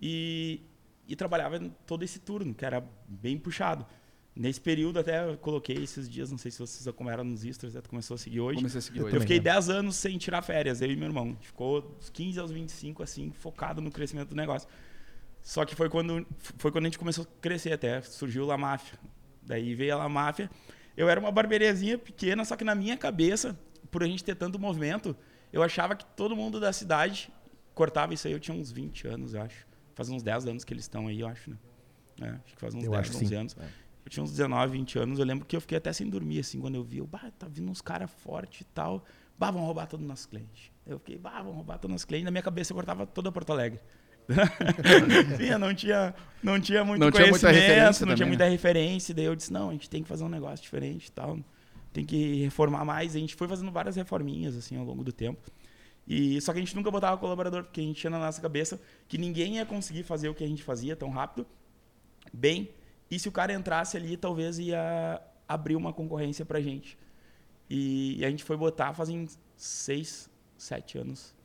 e, 0.02 0.62
e 1.08 1.16
trabalhava 1.16 1.60
todo 1.86 2.04
esse 2.04 2.20
turno, 2.20 2.54
que 2.54 2.66
era 2.66 2.84
bem 3.08 3.38
puxado. 3.38 3.86
Nesse 4.34 4.62
período 4.62 4.98
até 4.98 5.30
eu 5.30 5.38
coloquei 5.38 5.76
esses 5.76 6.10
dias, 6.10 6.32
não 6.32 6.38
sei 6.38 6.52
se 6.52 6.60
vocês 6.60 6.88
acompanharam 6.88 7.24
nos 7.24 7.44
Istros, 7.44 7.76
até 7.76 7.88
começou 7.90 8.16
a 8.16 8.18
seguir 8.18 8.40
hoje. 8.40 8.58
Comecei 8.58 8.80
a 8.80 8.82
seguir 8.82 9.00
Eu 9.00 9.06
hoje. 9.06 9.16
Eu 9.18 9.22
fiquei 9.22 9.38
né? 9.38 9.44
10 9.44 9.70
anos 9.70 9.96
sem 9.98 10.18
tirar 10.18 10.42
férias, 10.42 10.82
eu 10.82 10.90
e 10.90 10.96
meu 10.96 11.08
irmão. 11.08 11.38
A 11.38 11.44
ficou 11.44 11.82
dos 11.82 12.10
15 12.10 12.40
aos 12.40 12.52
25, 12.52 13.04
assim, 13.04 13.32
focado 13.32 13.82
no 13.82 13.92
crescimento 13.92 14.30
do 14.30 14.36
negócio. 14.36 14.70
Só 15.42 15.66
que 15.66 15.76
foi 15.76 15.90
quando, 15.90 16.26
foi 16.40 16.72
quando 16.72 16.86
a 16.86 16.88
gente 16.88 17.00
começou 17.00 17.26
a 17.26 17.42
crescer 17.42 17.74
até, 17.74 18.02
surgiu 18.02 18.46
La 18.46 18.58
Máfia. 18.58 18.98
Daí 19.44 19.76
veio 19.76 19.96
a 19.96 19.98
La 19.98 20.10
Máfia. 20.10 20.50
Eu 20.96 21.10
era 21.10 21.20
uma 21.20 21.32
barbeariazinha 21.32 21.98
pequena, 21.98 22.46
só 22.46 22.56
que 22.56 22.64
na 22.64 22.76
minha 22.76 22.96
cabeça, 22.96 23.60
por 23.90 24.02
a 24.04 24.08
gente 24.08 24.24
ter 24.24 24.36
tanto 24.36 24.58
movimento, 24.58 25.16
eu 25.52 25.62
achava 25.62 25.96
que 25.96 26.06
todo 26.06 26.36
mundo 26.36 26.60
da 26.60 26.72
cidade 26.72 27.32
cortava 27.74 28.14
isso 28.14 28.28
aí. 28.28 28.34
Eu 28.34 28.40
tinha 28.40 28.56
uns 28.56 28.72
20 28.72 29.08
anos, 29.08 29.34
eu 29.34 29.42
acho. 29.42 29.68
Faz 29.94 30.10
uns 30.10 30.24
10 30.24 30.48
anos 30.48 30.64
que 30.64 30.74
eles 30.74 30.86
estão 30.86 31.08
aí, 31.08 31.20
eu 31.20 31.28
acho, 31.28 31.50
né? 31.50 31.58
É, 32.22 32.30
acho 32.30 32.54
que 32.54 32.62
faz 32.62 32.76
uns 32.76 32.84
Eu 32.84 32.92
10, 32.92 33.02
acho 33.02 33.12
que 33.12 33.18
11 33.18 33.28
sim. 33.28 33.36
anos. 33.36 33.58
É. 33.60 33.68
Eu 34.04 34.10
tinha 34.10 34.24
uns 34.24 34.32
19, 34.32 34.74
20 34.74 35.00
anos. 35.00 35.20
Eu 35.20 35.26
lembro 35.26 35.46
que 35.46 35.56
eu 35.56 35.62
fiquei 35.62 35.78
até 35.78 35.92
sem 35.94 36.10
dormir, 36.10 36.40
assim, 36.40 36.60
quando 36.60 36.76
eu 36.76 36.84
vi. 36.84 36.98
Eu, 36.98 37.08
bah, 37.08 37.32
tá 37.38 37.48
vindo 37.48 37.70
uns 37.70 37.82
caras 37.82 38.10
fortes 38.24 38.62
e 38.62 38.66
tal. 38.66 39.04
Bah, 39.38 39.52
vão 39.52 39.64
roubar 39.64 39.88
todos 39.88 40.04
os 40.04 40.10
nossos 40.10 40.26
clientes. 40.26 40.72
Eu 40.86 41.00
fiquei, 41.00 41.18
bah, 41.18 41.42
vão 41.42 41.54
roubar 41.54 41.76
todos 41.76 41.86
os 41.86 41.92
nossos 41.92 42.06
clientes. 42.06 42.26
Na 42.26 42.32
minha 42.32 42.44
cabeça 42.44 42.72
eu 42.72 42.76
cortava 42.76 43.06
toda 43.06 43.32
Porto 43.32 43.52
Alegre. 43.52 43.80
Sim, 45.38 45.58
não 45.58 45.74
tinha, 45.74 46.14
não 46.42 46.60
tinha 46.60 46.86
muito 46.86 47.02
Não 47.02 47.12
tinha 47.12 47.28
muita 47.28 47.48
conhecimento, 47.48 47.70
referência 47.70 48.06
não 48.06 48.16
tinha 48.16 48.26
também, 48.26 48.28
muita 48.28 48.46
né? 48.46 48.50
referência. 48.52 49.16
Daí 49.16 49.26
eu 49.26 49.36
disse, 49.36 49.52
não, 49.52 49.70
a 49.70 49.72
gente 49.74 49.90
tem 49.90 50.04
que 50.04 50.10
fazer 50.10 50.24
um 50.24 50.30
negócio 50.30 50.62
diferente 50.62 51.08
e 51.08 51.12
tal. 51.12 51.40
Tem 51.92 52.06
que 52.06 52.44
reformar 52.44 52.86
mais. 52.86 53.16
A 53.16 53.20
gente 53.20 53.36
foi 53.36 53.48
fazendo 53.48 53.72
várias 53.72 53.96
reforminhas, 53.96 54.56
assim, 54.56 54.78
ao 54.78 54.86
longo 54.86 55.04
do 55.04 55.12
tempo. 55.12 55.52
E, 56.08 56.40
só 56.42 56.52
que 56.52 56.60
a 56.60 56.62
gente 56.62 56.76
nunca 56.76 56.90
botava 56.90 57.18
colaborador, 57.18 57.64
porque 57.64 57.80
a 57.80 57.84
gente 57.84 58.00
tinha 58.00 58.10
na 58.10 58.20
nossa 58.20 58.42
cabeça 58.42 58.80
que 59.08 59.18
ninguém 59.18 59.56
ia 59.56 59.66
conseguir 59.66 60.04
fazer 60.04 60.30
o 60.30 60.34
que 60.34 60.44
a 60.44 60.48
gente 60.48 60.64
fazia 60.64 60.96
tão 60.96 61.10
rápido, 61.10 61.46
bem. 62.34 62.70
E 63.12 63.20
se 63.20 63.28
o 63.28 63.32
cara 63.32 63.54
entrasse 63.54 63.98
ali, 63.98 64.16
talvez 64.18 64.58
ia 64.58 65.22
abrir 65.48 65.76
uma 65.76 65.92
concorrência 65.92 66.46
pra 66.46 66.62
gente. 66.62 66.98
E, 67.70 68.18
e 68.20 68.26
a 68.26 68.30
gente 68.30 68.44
foi 68.44 68.56
botar 68.58 68.94
fazem 68.94 69.28
seis, 69.58 70.30
sete 70.58 70.98
anos. 70.98 71.36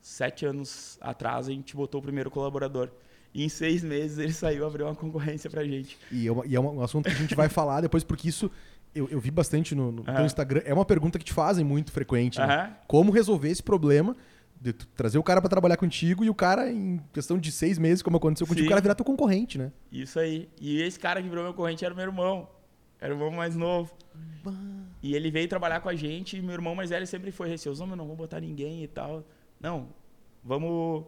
Sete 0.00 0.46
anos 0.46 0.98
atrás 1.00 1.48
a 1.48 1.50
gente 1.50 1.74
botou 1.76 2.00
o 2.00 2.02
primeiro 2.02 2.30
colaborador. 2.30 2.90
E 3.34 3.44
em 3.44 3.48
seis 3.48 3.82
meses 3.84 4.18
ele 4.18 4.32
saiu 4.32 4.62
e 4.62 4.66
abriu 4.66 4.86
uma 4.86 4.94
concorrência 4.94 5.50
pra 5.50 5.62
gente. 5.64 5.98
E 6.10 6.26
é, 6.26 6.32
uma- 6.32 6.46
e 6.46 6.54
é 6.56 6.60
um 6.60 6.80
assunto 6.80 7.04
que 7.10 7.14
a 7.14 7.18
gente 7.18 7.34
vai 7.34 7.48
falar 7.50 7.80
depois, 7.82 8.02
porque 8.02 8.28
isso 8.28 8.50
eu, 8.94 9.08
eu 9.10 9.20
vi 9.20 9.30
bastante 9.30 9.74
no, 9.74 9.92
no 9.92 10.02
teu 10.04 10.14
Aham. 10.14 10.24
Instagram. 10.24 10.62
É 10.64 10.72
uma 10.72 10.84
pergunta 10.86 11.18
que 11.18 11.24
te 11.24 11.32
fazem 11.34 11.64
muito 11.64 11.92
frequente. 11.92 12.38
né? 12.38 12.74
Como 12.86 13.12
resolver 13.12 13.50
esse 13.50 13.62
problema 13.62 14.16
de 14.60 14.72
trazer 14.72 15.18
o 15.18 15.22
cara 15.22 15.40
pra 15.40 15.48
trabalhar 15.48 15.76
contigo 15.76 16.24
e 16.24 16.30
o 16.30 16.34
cara, 16.34 16.70
em 16.70 16.98
questão 17.12 17.38
de 17.38 17.52
seis 17.52 17.78
meses, 17.78 18.02
como 18.02 18.16
aconteceu 18.16 18.46
contigo, 18.46 18.64
Sim. 18.64 18.68
o 18.68 18.70
cara 18.70 18.80
virar 18.80 18.94
teu 18.94 19.04
concorrente, 19.04 19.58
né? 19.58 19.70
Isso 19.92 20.18
aí. 20.18 20.48
E 20.60 20.80
esse 20.80 20.98
cara 20.98 21.22
que 21.22 21.28
virou 21.28 21.44
meu 21.44 21.54
corrente 21.54 21.84
era 21.84 21.94
meu 21.94 22.04
irmão. 22.04 22.48
Era 23.00 23.14
o 23.14 23.16
irmão 23.16 23.30
mais 23.30 23.54
novo. 23.54 23.94
E 25.02 25.14
ele 25.14 25.30
veio 25.30 25.48
trabalhar 25.48 25.80
com 25.80 25.88
a 25.88 25.94
gente 25.94 26.36
e 26.36 26.42
meu 26.42 26.54
irmão 26.54 26.74
mais 26.74 26.90
velho 26.90 27.06
sempre 27.06 27.30
foi 27.30 27.48
receoso. 27.48 27.84
Não, 27.84 27.94
não 27.94 28.06
vou 28.06 28.16
botar 28.16 28.40
ninguém 28.40 28.82
e 28.82 28.88
tal. 28.88 29.24
Não, 29.60 29.88
vamos, 30.42 31.04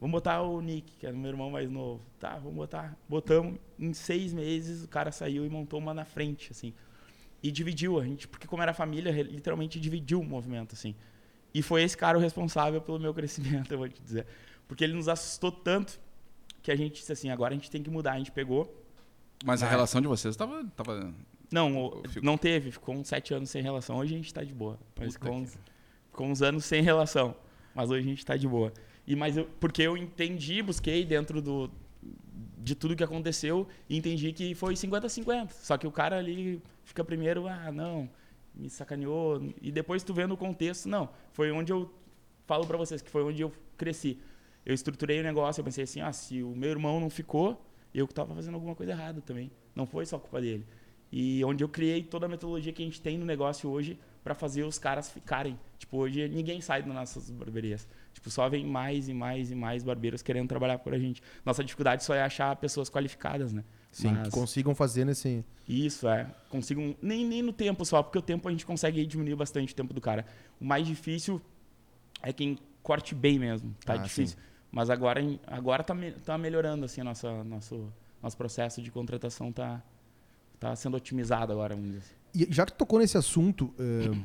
vamos 0.00 0.12
botar 0.12 0.42
o 0.42 0.60
Nick, 0.60 0.96
que 0.96 1.06
era 1.06 1.14
o 1.14 1.18
meu 1.18 1.30
irmão 1.30 1.50
mais 1.50 1.68
novo. 1.68 2.02
Tá, 2.20 2.36
vamos 2.36 2.54
botar. 2.54 2.96
Botamos. 3.08 3.58
Em 3.78 3.92
seis 3.92 4.32
meses 4.32 4.84
o 4.84 4.88
cara 4.88 5.10
saiu 5.10 5.44
e 5.44 5.48
montou 5.48 5.80
uma 5.80 5.92
na 5.92 6.04
frente, 6.04 6.52
assim. 6.52 6.72
E 7.42 7.50
dividiu 7.50 7.98
a 8.00 8.04
gente, 8.04 8.26
porque 8.26 8.46
como 8.46 8.62
era 8.62 8.72
família, 8.72 9.10
literalmente 9.10 9.78
dividiu 9.78 10.20
o 10.20 10.24
movimento, 10.24 10.74
assim. 10.74 10.94
E 11.54 11.62
foi 11.62 11.84
esse 11.84 11.96
cara 11.96 12.18
o 12.18 12.20
responsável 12.20 12.80
pelo 12.80 12.98
meu 12.98 13.14
crescimento, 13.14 13.70
eu 13.72 13.78
vou 13.78 13.88
te 13.88 14.02
dizer. 14.02 14.26
Porque 14.66 14.82
ele 14.82 14.94
nos 14.94 15.08
assustou 15.08 15.52
tanto 15.52 16.00
que 16.60 16.72
a 16.72 16.76
gente 16.76 16.94
disse 16.94 17.12
assim, 17.12 17.30
agora 17.30 17.54
a 17.54 17.56
gente 17.56 17.70
tem 17.70 17.82
que 17.82 17.90
mudar. 17.90 18.12
A 18.12 18.18
gente 18.18 18.32
pegou. 18.32 18.82
Mas 19.44 19.62
a 19.62 19.68
relação 19.68 20.00
de 20.00 20.08
vocês 20.08 20.34
tava... 20.34 20.64
tava... 20.76 21.14
Não, 21.52 22.02
não 22.20 22.36
teve, 22.36 22.72
ficou 22.72 22.96
uns 22.96 23.06
sete 23.06 23.32
anos 23.32 23.50
sem 23.50 23.62
relação. 23.62 23.96
Hoje 23.98 24.14
a 24.14 24.16
gente 24.16 24.34
tá 24.34 24.42
de 24.42 24.52
boa. 24.52 24.76
Mas 24.98 25.12
ficou 25.12 25.32
uns, 25.34 25.56
ficou 26.10 26.26
uns 26.26 26.42
anos 26.42 26.64
sem 26.64 26.82
relação. 26.82 27.36
Mas 27.74 27.90
hoje 27.90 28.00
a 28.00 28.10
gente 28.10 28.26
tá 28.26 28.36
de 28.36 28.48
boa. 28.48 28.72
E, 29.06 29.14
mas 29.14 29.36
eu, 29.36 29.44
porque 29.60 29.82
eu 29.82 29.96
entendi, 29.96 30.62
busquei 30.62 31.04
dentro 31.04 31.40
do, 31.40 31.70
de 32.58 32.74
tudo 32.74 32.96
que 32.96 33.04
aconteceu 33.04 33.68
e 33.88 33.96
entendi 33.96 34.32
que 34.32 34.54
foi 34.54 34.74
50-50. 34.74 35.50
Só 35.52 35.76
que 35.76 35.86
o 35.86 35.92
cara 35.92 36.18
ali 36.18 36.62
fica 36.82 37.04
primeiro, 37.04 37.46
ah, 37.46 37.70
não, 37.70 38.08
me 38.54 38.70
sacaneou. 38.70 39.42
E 39.60 39.70
depois 39.72 40.02
tu 40.02 40.14
vendo 40.14 40.32
o 40.32 40.36
contexto, 40.36 40.88
não, 40.88 41.08
foi 41.32 41.50
onde 41.50 41.72
eu 41.72 41.92
falo 42.46 42.66
para 42.66 42.76
vocês 42.76 43.02
que 43.02 43.10
foi 43.10 43.22
onde 43.22 43.42
eu 43.42 43.52
cresci. 43.76 44.18
Eu 44.64 44.74
estruturei 44.74 45.20
o 45.20 45.22
negócio, 45.22 45.60
eu 45.60 45.64
pensei 45.64 45.84
assim, 45.84 46.00
ah, 46.00 46.12
se 46.12 46.42
o 46.42 46.50
meu 46.50 46.70
irmão 46.70 47.00
não 47.00 47.10
ficou, 47.10 47.64
eu 47.94 48.06
que 48.08 48.14
tava 48.14 48.34
fazendo 48.34 48.54
alguma 48.54 48.74
coisa 48.74 48.92
errada 48.92 49.20
também. 49.20 49.50
Não 49.74 49.86
foi 49.86 50.06
só 50.06 50.18
culpa 50.18 50.40
dele. 50.40 50.66
E 51.12 51.44
onde 51.44 51.62
eu 51.62 51.68
criei 51.68 52.02
toda 52.02 52.26
a 52.26 52.28
metodologia 52.28 52.72
que 52.72 52.82
a 52.82 52.84
gente 52.84 53.00
tem 53.00 53.16
no 53.16 53.24
negócio 53.24 53.70
hoje 53.70 53.98
para 54.24 54.34
fazer 54.34 54.64
os 54.64 54.78
caras 54.78 55.10
ficarem. 55.10 55.58
Tipo, 55.78 55.98
hoje 55.98 56.28
ninguém 56.28 56.60
sai 56.60 56.82
das 56.82 56.92
nossas 56.92 57.30
barberias. 57.30 57.86
Tipo, 58.12 58.30
só 58.30 58.48
vem 58.48 58.64
mais 58.64 59.08
e 59.08 59.14
mais 59.14 59.50
e 59.50 59.54
mais 59.54 59.84
barbeiros 59.84 60.22
querendo 60.22 60.48
trabalhar 60.48 60.78
por 60.78 60.94
a 60.94 60.98
gente. 60.98 61.22
Nossa 61.44 61.62
dificuldade 61.62 62.02
só 62.02 62.14
é 62.14 62.22
achar 62.22 62.56
pessoas 62.56 62.90
qualificadas, 62.90 63.52
né? 63.52 63.62
Sim, 63.94 64.08
Mas- 64.10 64.24
que 64.24 64.30
consigam 64.34 64.74
fazer 64.74 65.04
nesse. 65.04 65.44
isso, 65.68 66.08
é. 66.08 66.28
Consigo. 66.50 66.80
um- 66.80 66.96
Nem, 67.00 67.24
nem 67.24 67.40
no 67.42 67.52
tempo 67.52 67.84
só, 67.84 68.02
porque 68.02 68.18
o 68.18 68.22
tempo 68.22 68.48
a 68.48 68.50
gente 68.50 68.66
consegue 68.66 69.06
diminuir 69.06 69.36
bastante 69.36 69.72
o 69.72 69.76
tempo 69.76 69.94
do 69.94 70.00
cara. 70.00 70.26
O 70.60 70.64
mais 70.64 70.84
difícil 70.84 71.40
é 72.20 72.32
quem 72.32 72.58
corte 72.82 73.14
bem 73.14 73.38
mesmo. 73.38 73.72
Tá 73.84 73.94
Ah, 73.94 73.96
difícil. 73.98 74.36
Mas 74.72 74.90
agora, 74.90 75.20
agora 75.46 75.84
tá, 75.84 75.94
tá 76.24 76.36
melhorando, 76.36 76.84
assim, 76.84 77.02
nossa, 77.04 77.44
nosso, 77.44 77.92
nosso 78.20 78.36
processo 78.36 78.82
de 78.82 78.90
contratação 78.90 79.52
tá, 79.52 79.80
tá 80.70 80.76
sendo 80.76 80.96
otimizado 80.96 81.52
agora, 81.52 81.74
vamos 81.74 81.90
dizer 81.90 81.98
assim. 82.00 82.14
E 82.36 82.48
já 82.52 82.66
que 82.66 82.72
tocou 82.72 82.98
nesse 82.98 83.16
assunto, 83.16 83.72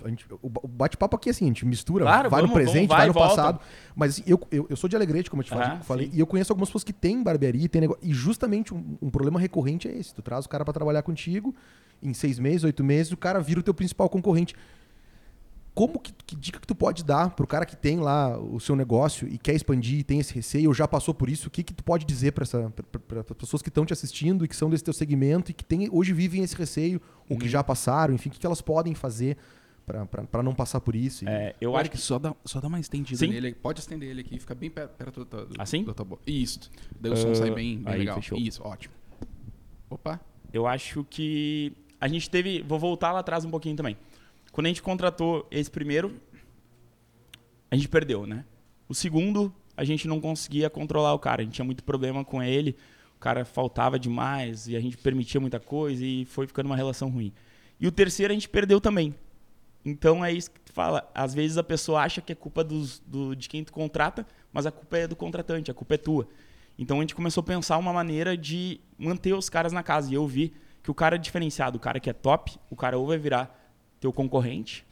a 0.04 0.10
gente- 0.10 0.26
o 0.42 0.50
ba- 0.50 0.62
o 0.64 0.68
bate-papo 0.68 1.16
aqui, 1.16 1.30
assim, 1.30 1.46
a 1.46 1.48
gente 1.50 1.64
mistura, 1.64 2.04
Claro, 2.06 2.28
vai 2.30 2.42
vamos, 2.42 2.50
no 2.56 2.56
presente, 2.56 2.88
vamos, 2.88 2.88
vai 2.88 2.98
vai, 2.98 3.06
e 3.06 3.08
no 3.10 3.14
volta. 3.14 3.30
passado. 3.36 3.60
Mas 3.96 4.14
assim, 4.14 4.24
eu, 4.26 4.40
eu, 4.52 4.66
eu 4.68 4.76
sou 4.76 4.90
de 4.90 4.96
Alegrete, 4.96 5.30
como 5.30 5.42
eu 5.42 5.46
te 5.46 5.52
falei, 5.52 5.68
Ah, 5.68 5.80
falei, 5.82 6.10
e 6.12 6.20
eu 6.20 6.26
conheço 6.26 6.52
algumas 6.52 6.70
pessoas 6.70 6.84
que 6.84 6.92
têm 6.92 7.22
barbearia, 7.22 7.70
tem 7.70 7.82
negócio, 7.82 8.02
e 8.04 8.12
justamente 8.12 8.74
um, 8.74 8.98
um 9.00 9.12
problema 9.12 9.40
recorrente 9.40 9.88
é 9.88 9.96
esse. 9.96 10.12
Tu 10.16 10.24
traz 10.24 10.46
o 10.46 10.50
cara 10.50 10.66
pra 10.66 10.74
trabalhar 10.74 11.04
contigo, 11.04 11.54
em 12.02 12.12
seis 12.14 12.40
meses, 12.40 12.64
oito 12.64 12.84
meses, 12.84 13.12
o 13.12 13.18
cara 13.18 13.40
vira 13.40 13.60
o 13.60 13.64
teu 13.64 13.76
principal 13.76 14.10
concorrente. 14.10 14.56
Como 15.80 15.98
que, 15.98 16.12
que 16.12 16.36
dica 16.36 16.60
que 16.60 16.68
tu 16.68 16.76
pode 16.76 17.06
dar 17.06 17.30
pro 17.30 17.48
cara 17.48 17.66
que 17.66 17.74
tem 17.78 18.00
lá 18.02 18.38
o 18.38 18.60
seu 18.60 18.76
negócio 18.76 19.26
e 19.30 19.38
quer 19.38 19.54
expandir, 19.56 20.00
e 20.00 20.04
tem 20.04 20.20
esse 20.20 20.34
receio, 20.34 20.68
ou 20.70 20.74
já 20.74 20.86
passou 20.86 21.14
por 21.14 21.30
isso? 21.30 21.48
O 21.48 21.50
que 21.50 21.64
que 21.64 21.74
tu 21.74 21.82
pode 21.84 22.04
dizer 22.06 22.34
para 22.34 22.44
as 22.44 23.26
pessoas 23.38 23.62
que 23.62 23.70
estão 23.70 23.86
te 23.86 23.94
assistindo 23.94 24.44
e 24.44 24.48
que 24.50 24.56
são 24.58 24.70
desse 24.70 24.84
teu 24.84 24.94
segmento 24.94 25.52
e 25.52 25.54
que 25.54 25.64
tem, 25.64 25.88
hoje 25.90 26.12
vivem 26.12 26.44
esse 26.44 26.54
receio, 26.56 27.02
ou 27.30 27.36
Uhum. 27.36 27.40
que 27.40 27.48
já 27.48 27.64
passaram, 27.64 28.14
enfim, 28.14 28.28
o 28.28 28.32
que, 28.34 28.40
que 28.40 28.46
elas 28.46 28.60
podem 28.62 28.94
fazer 28.94 29.38
para 30.32 30.44
não 30.44 30.54
passar 30.54 30.82
por 30.82 30.96
isso? 30.96 31.28
É, 31.30 31.56
eu 31.62 31.72
acho 31.78 31.82
acho 31.84 31.92
que 31.92 31.98
só 31.98 32.20
dá, 32.20 32.36
só 32.44 32.60
dá 32.60 32.68
uma 32.68 32.80
estendida 32.80 33.18
Sim. 33.18 33.28
nele. 33.30 33.54
Pode 33.54 33.80
estender 33.80 34.10
ele 34.10 34.20
aqui, 34.20 34.38
fica 34.38 34.54
bem 34.54 34.70
per- 34.70 34.90
perto 34.90 35.24
da, 35.24 35.46
do, 35.46 35.62
Assim? 35.62 35.84
da 35.86 35.94
tua 35.94 36.06
boca. 36.06 36.22
Isso. 36.28 36.70
Daí 37.00 37.12
o 37.14 37.16
som 37.16 37.34
sai 37.34 37.52
bem, 37.52 37.78
bem 37.78 37.94
aí, 37.94 38.00
legal. 38.00 38.16
fechou. 38.18 38.38
Isso, 38.38 38.62
ótimo. 38.64 38.94
Opa. 39.90 40.20
Eu 40.52 40.68
acho 40.68 41.04
que 41.06 41.72
a 42.02 42.08
gente 42.08 42.30
teve. 42.30 42.62
Vou 42.68 42.78
voltar 42.78 43.12
lá 43.12 43.20
atrás 43.20 43.46
um 43.46 43.50
pouquinho 43.50 43.76
também. 43.76 43.96
Quando 44.52 44.66
a 44.66 44.70
gente 44.70 44.82
contratou 44.82 45.48
esse 45.52 45.70
primeiro, 45.70 46.20
a 47.70 47.76
gente 47.76 47.88
perdeu, 47.88 48.26
né? 48.26 48.46
O 48.88 48.96
segundo, 48.96 49.54
a 49.78 49.84
gente 49.84 50.08
não 50.08 50.20
conseguia 50.20 50.70
controlar 50.70 51.14
o 51.14 51.20
cara. 51.20 51.42
A 51.42 51.46
gente 51.46 51.54
tinha 51.54 51.66
muito 51.66 51.84
problema 51.84 52.26
com 52.26 52.42
ele. 52.42 52.76
O 53.16 53.20
cara 53.20 53.46
faltava 53.46 54.00
demais 54.00 54.68
e 54.68 54.76
a 54.76 54.80
gente 54.80 54.98
permitia 54.98 55.40
muita 55.40 55.60
coisa 55.60 56.04
e 56.04 56.26
foi 56.26 56.48
ficando 56.48 56.66
uma 56.66 56.76
relação 56.76 57.10
ruim. 57.10 57.34
E 57.80 57.88
o 57.88 57.92
terceiro 57.92 58.32
a 58.32 58.34
gente 58.34 58.50
perdeu 58.50 58.82
também. 58.82 59.14
Então 59.86 60.24
é 60.24 60.32
isso 60.32 60.52
que 60.52 60.60
tu 60.60 60.74
fala. 60.74 61.10
Às 61.14 61.34
vezes 61.34 61.58
a 61.58 61.64
pessoa 61.64 62.02
acha 62.02 62.22
que 62.22 62.32
é 62.32 62.36
culpa 62.36 62.64
dos, 62.64 63.00
do, 63.00 63.36
de 63.36 63.48
quem 63.48 63.64
tu 63.64 63.72
contrata, 63.72 64.26
mas 64.52 64.66
a 64.66 64.72
culpa 64.72 64.98
é 64.98 65.08
do 65.08 65.16
contratante, 65.16 65.70
a 65.70 65.74
culpa 65.74 65.96
é 65.96 65.98
tua. 65.98 66.28
Então 66.78 66.98
a 66.98 67.02
gente 67.02 67.14
começou 67.14 67.42
a 67.42 67.46
pensar 67.46 67.78
uma 67.78 67.94
maneira 67.94 68.38
de 68.38 68.80
manter 68.98 69.34
os 69.34 69.50
caras 69.50 69.72
na 69.72 69.84
casa. 69.84 70.12
E 70.12 70.16
eu 70.16 70.26
vi 70.26 70.54
que 70.82 70.90
o 70.90 70.94
cara 70.94 71.18
diferenciado, 71.18 71.78
o 71.78 71.80
cara 71.80 72.00
que 72.00 72.10
é 72.10 72.14
top, 72.14 72.58
o 72.70 72.76
cara 72.76 72.98
ou 72.98 73.06
vai 73.06 73.18
virar 73.18 73.59
teu 74.00 74.14
concorrente, 74.14 74.86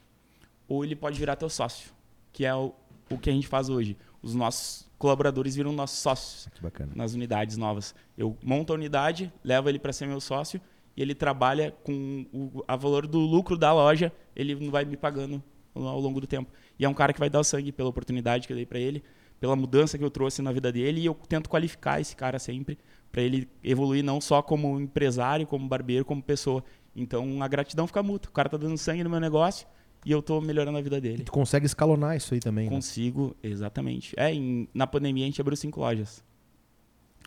ou 0.68 0.84
ele 0.84 0.96
pode 0.96 1.20
virar 1.20 1.36
teu 1.36 1.50
sócio, 1.50 1.92
que 2.34 2.46
é 2.46 2.54
o, 2.54 2.74
o 3.10 3.18
que 3.18 3.30
a 3.30 3.34
gente 3.34 3.48
faz 3.48 3.70
hoje. 3.70 3.98
Os 4.22 4.34
nossos 4.34 4.88
colaboradores 4.98 5.56
viram 5.56 5.72
nossos 5.72 6.00
sócios 6.00 6.50
bacana. 6.62 6.92
nas 6.96 7.14
unidades 7.14 7.58
novas. 7.58 7.96
Eu 8.18 8.36
monto 8.44 8.74
a 8.74 8.76
unidade, 8.76 9.32
levo 9.44 9.70
ele 9.70 9.80
para 9.80 9.94
ser 9.94 10.08
meu 10.08 10.20
sócio 10.20 10.60
e 10.96 11.02
ele 11.02 11.14
trabalha 11.14 11.72
com 11.84 12.26
o 12.34 12.64
a 12.68 12.76
valor 12.76 13.06
do 13.08 13.20
lucro 13.20 13.58
da 13.58 13.72
loja, 13.74 14.12
ele 14.36 14.56
não 14.56 14.72
vai 14.72 14.84
me 14.84 14.98
pagando 14.98 15.42
ao 15.76 16.00
longo 16.00 16.20
do 16.20 16.28
tempo. 16.28 16.52
E 16.80 16.86
é 16.86 16.90
um 16.90 16.94
cara 16.94 17.14
que 17.14 17.20
vai 17.20 17.30
dar 17.30 17.40
o 17.40 17.44
sangue 17.44 17.72
pela 17.72 17.90
oportunidade 17.90 18.48
que 18.48 18.54
eu 18.54 18.58
dei 18.58 18.66
para 18.66 18.80
ele, 18.80 19.04
pela 19.40 19.56
mudança 19.56 19.98
que 19.98 20.04
eu 20.04 20.10
trouxe 20.10 20.42
na 20.42 20.52
vida 20.52 20.72
dele 20.72 21.02
e 21.02 21.06
eu 21.06 21.14
tento 21.14 21.50
qualificar 21.50 22.02
esse 22.02 22.16
cara 22.16 22.40
sempre 22.40 22.78
para 23.12 23.22
ele 23.22 23.48
evoluir 23.64 24.04
não 24.04 24.20
só 24.20 24.42
como 24.42 24.80
empresário, 24.80 25.46
como 25.46 25.68
barbeiro, 25.68 26.04
como 26.04 26.22
pessoa. 26.22 26.64
Então 26.98 27.42
a 27.44 27.48
gratidão 27.48 27.86
fica 27.88 28.02
mútua. 28.02 28.30
O 28.30 28.34
cara 28.34 28.50
tá 28.50 28.58
dando 28.58 28.78
sangue 28.78 29.04
no 29.04 29.10
meu 29.10 29.20
negócio 29.20 29.68
e 30.06 30.12
eu 30.12 30.22
tô 30.22 30.42
melhorando 30.42 30.78
a 30.78 30.82
vida 30.82 30.98
E 30.98 31.02
dele. 31.02 31.24
tu 31.24 31.32
consegue 31.32 31.66
escalonar 31.66 32.18
isso 32.18 32.34
aí 32.34 32.40
também, 32.40 32.66
né? 32.70 32.76
Consigo, 32.76 33.36
exatamente. 33.44 34.14
É, 34.18 34.34
em- 34.34 34.68
na 34.74 34.88
pandemia 34.88 35.24
a 35.24 35.28
gente 35.28 35.40
abriu 35.40 35.56
cinco 35.56 35.80
lojas. 35.80 36.24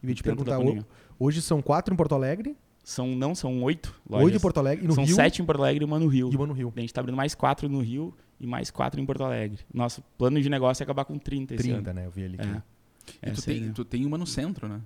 E 0.03 0.09
ia 0.09 0.15
te 0.15 0.23
perguntar, 0.23 0.59
hoje 1.19 1.41
são 1.41 1.63
quatro 1.63 1.93
em 1.95 1.97
Porto 1.97 2.15
Alegre, 2.15 2.57
São, 2.83 3.09
não, 3.15 3.35
são 3.35 3.63
oito 3.63 3.95
lojas. 4.09 4.25
oito 4.25 4.37
em 4.39 4.41
Porto 4.41 4.59
Alegre, 4.59 4.85
e 4.85 4.89
no 4.89 4.95
são 4.95 5.05
Rio 5.05 5.15
sete 5.15 5.43
em 5.43 5.45
Porto 5.45 5.61
Alegre 5.61 5.85
e 5.85 5.87
uma 5.87 5.99
no 5.99 6.07
Rio. 6.09 6.31
e 6.33 6.37
uma 6.37 6.47
no 6.47 6.55
Rio. 6.55 6.73
A 6.75 6.81
gente 6.81 6.93
tá 6.93 7.01
abrindo 7.01 7.17
mais 7.17 7.35
quatro 7.35 7.69
no 7.69 7.81
Rio 7.81 8.15
e 8.41 8.47
mais 8.47 8.71
quatro 8.71 8.99
em 9.01 9.05
Porto 9.07 9.23
Alegre. 9.23 9.61
Nosso 9.73 10.03
plano 10.17 10.41
de 10.41 10.49
negócio 10.49 10.83
é 10.83 10.85
acabar 10.85 11.05
com 11.05 11.19
30 11.19 11.55
esse 11.55 11.63
30, 11.65 11.91
ano. 11.91 12.01
né? 12.01 12.07
Eu 12.07 12.11
vi 12.11 12.25
ali. 12.25 12.39
que- 12.39 12.45
É. 12.47 12.63
E 13.29 13.33
tu 13.33 13.43
tem, 13.43 13.61
né? 13.61 13.73
tu 13.75 13.85
tem 13.85 14.07
uma 14.07 14.17
no 14.17 14.27
centro, 14.27 14.67
né? 14.67 14.81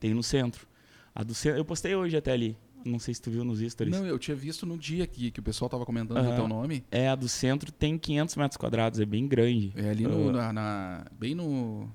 Tem 0.00 0.12
no 0.12 0.22
centro. 0.22 0.66
A 1.14 1.22
do 1.22 1.32
centro. 1.34 1.58
Eu 1.60 1.64
postei 1.64 1.94
hoje 1.94 2.16
até 2.16 2.32
ali. 2.32 2.56
Não 2.86 2.98
sei 2.98 3.12
se 3.14 3.20
tu 3.20 3.30
viu 3.30 3.44
nos 3.44 3.58
stories. 3.60 3.96
Não, 3.96 4.06
eu 4.06 4.18
tinha 4.18 4.36
visto 4.36 4.64
no 4.64 4.78
dia 4.78 5.04
aqui 5.04 5.30
que 5.30 5.40
o 5.40 5.42
pessoal 5.42 5.68
tava 5.68 5.84
comentando 5.84 6.18
Aham. 6.18 6.32
o 6.32 6.34
teu 6.36 6.48
nome. 6.48 6.84
É, 6.90 7.08
a 7.08 7.14
do 7.14 7.28
centro 7.28 7.72
tem 7.72 7.98
500 7.98 8.36
metros 8.36 8.56
quadrados. 8.56 9.00
É 9.00 9.04
bem 9.04 9.26
grande. 9.26 9.72
É 9.76 9.90
ali 9.90 10.04
no, 10.04 10.28
Ah. 10.30 10.32
na, 10.32 10.52
na- 10.52 11.06
Bem 11.18 11.34
no. 11.34 11.90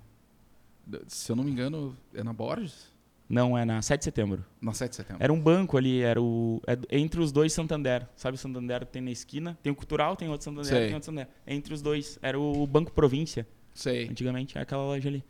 Se 1.07 1.31
eu 1.31 1.35
não 1.35 1.43
me 1.43 1.51
engano, 1.51 1.95
é 2.13 2.23
na 2.23 2.33
Borges? 2.33 2.91
Não, 3.29 3.57
é 3.57 3.63
na 3.63 3.81
7 3.81 3.99
de 3.99 4.03
setembro. 4.05 4.43
Na 4.61 4.73
7 4.73 4.89
de 4.89 4.95
setembro. 4.97 5.23
Era 5.23 5.31
um 5.31 5.39
banco 5.39 5.77
ali. 5.77 6.01
Era 6.01 6.21
o. 6.21 6.61
é 6.67 6.77
entre 6.99 7.21
os 7.21 7.31
dois 7.31 7.53
Santander. 7.53 8.05
Sabe 8.15 8.35
o 8.35 8.37
Santander 8.37 8.81
que 8.85 8.91
tem 8.91 9.01
na 9.01 9.11
esquina? 9.11 9.57
Tem 9.63 9.71
o 9.71 9.75
Cultural, 9.75 10.17
tem 10.17 10.27
outro 10.27 10.43
Santander, 10.43 10.65
Sei. 10.69 10.85
tem 10.87 10.93
outro 10.93 11.05
Santander. 11.05 11.29
Entre 11.47 11.73
os 11.73 11.81
dois. 11.81 12.19
Era 12.21 12.37
o 12.37 12.67
Banco 12.67 12.91
Província. 12.91 13.47
Sei. 13.73 14.09
Antigamente, 14.09 14.57
é 14.57 14.61
aquela 14.61 14.83
loja 14.83 15.07
ali. 15.07 15.23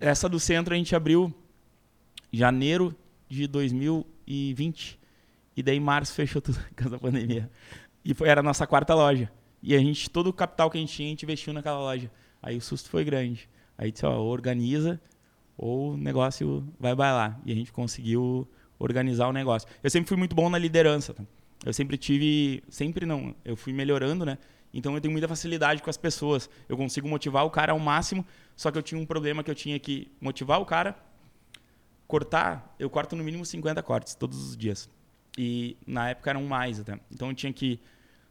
Essa 0.00 0.28
do 0.28 0.40
centro 0.40 0.74
a 0.74 0.76
gente 0.76 0.96
abriu 0.96 1.32
janeiro 2.32 2.94
de 3.28 3.46
2020. 4.26 4.98
E 5.56 5.62
daí 5.62 5.80
março 5.80 6.12
fechou 6.12 6.42
tudo 6.42 6.58
por 6.58 6.74
causa 6.74 6.90
da 6.90 6.98
pandemia. 6.98 7.50
E 8.04 8.12
foi, 8.14 8.28
era 8.28 8.40
a 8.40 8.42
nossa 8.42 8.66
quarta 8.66 8.94
loja. 8.94 9.30
E 9.62 9.74
a 9.74 9.78
gente, 9.78 10.10
todo 10.10 10.28
o 10.28 10.32
capital 10.32 10.70
que 10.70 10.76
a 10.76 10.80
gente 10.80 10.92
tinha, 10.92 11.08
a 11.08 11.10
gente 11.10 11.22
investiu 11.22 11.52
naquela 11.52 11.78
loja. 11.78 12.10
Aí 12.42 12.56
o 12.56 12.60
susto 12.60 12.88
foi 12.88 13.04
grande. 13.04 13.48
Aí 13.78 13.90
disse, 13.90 14.04
ó, 14.04 14.18
organiza 14.18 15.00
ou 15.56 15.92
o 15.92 15.96
negócio 15.96 16.66
vai 16.78 16.94
bailar. 16.94 17.40
E 17.44 17.52
a 17.52 17.54
gente 17.54 17.72
conseguiu 17.72 18.46
organizar 18.78 19.28
o 19.28 19.32
negócio. 19.32 19.68
Eu 19.82 19.90
sempre 19.90 20.08
fui 20.08 20.16
muito 20.16 20.36
bom 20.36 20.50
na 20.50 20.58
liderança. 20.58 21.14
tá? 21.14 21.24
Eu 21.64 21.72
sempre 21.72 21.96
tive, 21.96 22.62
sempre 22.68 23.06
não, 23.06 23.34
eu 23.44 23.56
fui 23.56 23.72
melhorando, 23.72 24.24
né? 24.24 24.38
Então 24.72 24.94
eu 24.94 25.00
tenho 25.00 25.12
muita 25.12 25.26
facilidade 25.26 25.82
com 25.82 25.88
as 25.88 25.96
pessoas. 25.96 26.50
Eu 26.68 26.76
consigo 26.76 27.08
motivar 27.08 27.44
o 27.44 27.50
cara 27.50 27.72
ao 27.72 27.78
máximo, 27.78 28.24
só 28.54 28.70
que 28.70 28.76
eu 28.76 28.82
tinha 28.82 29.00
um 29.00 29.06
problema 29.06 29.42
que 29.42 29.50
eu 29.50 29.54
tinha 29.54 29.78
que 29.78 30.12
motivar 30.20 30.60
o 30.60 30.66
cara, 30.66 30.94
cortar, 32.06 32.74
eu 32.78 32.88
corto 32.88 33.16
no 33.16 33.24
mínimo 33.24 33.44
50 33.44 33.82
cortes 33.82 34.14
todos 34.14 34.38
os 34.38 34.56
dias. 34.56 34.88
E 35.36 35.76
na 35.86 36.10
época 36.10 36.30
eram 36.30 36.44
mais 36.44 36.80
até. 36.80 36.98
Então 37.10 37.28
eu 37.28 37.34
tinha 37.34 37.52
que 37.52 37.80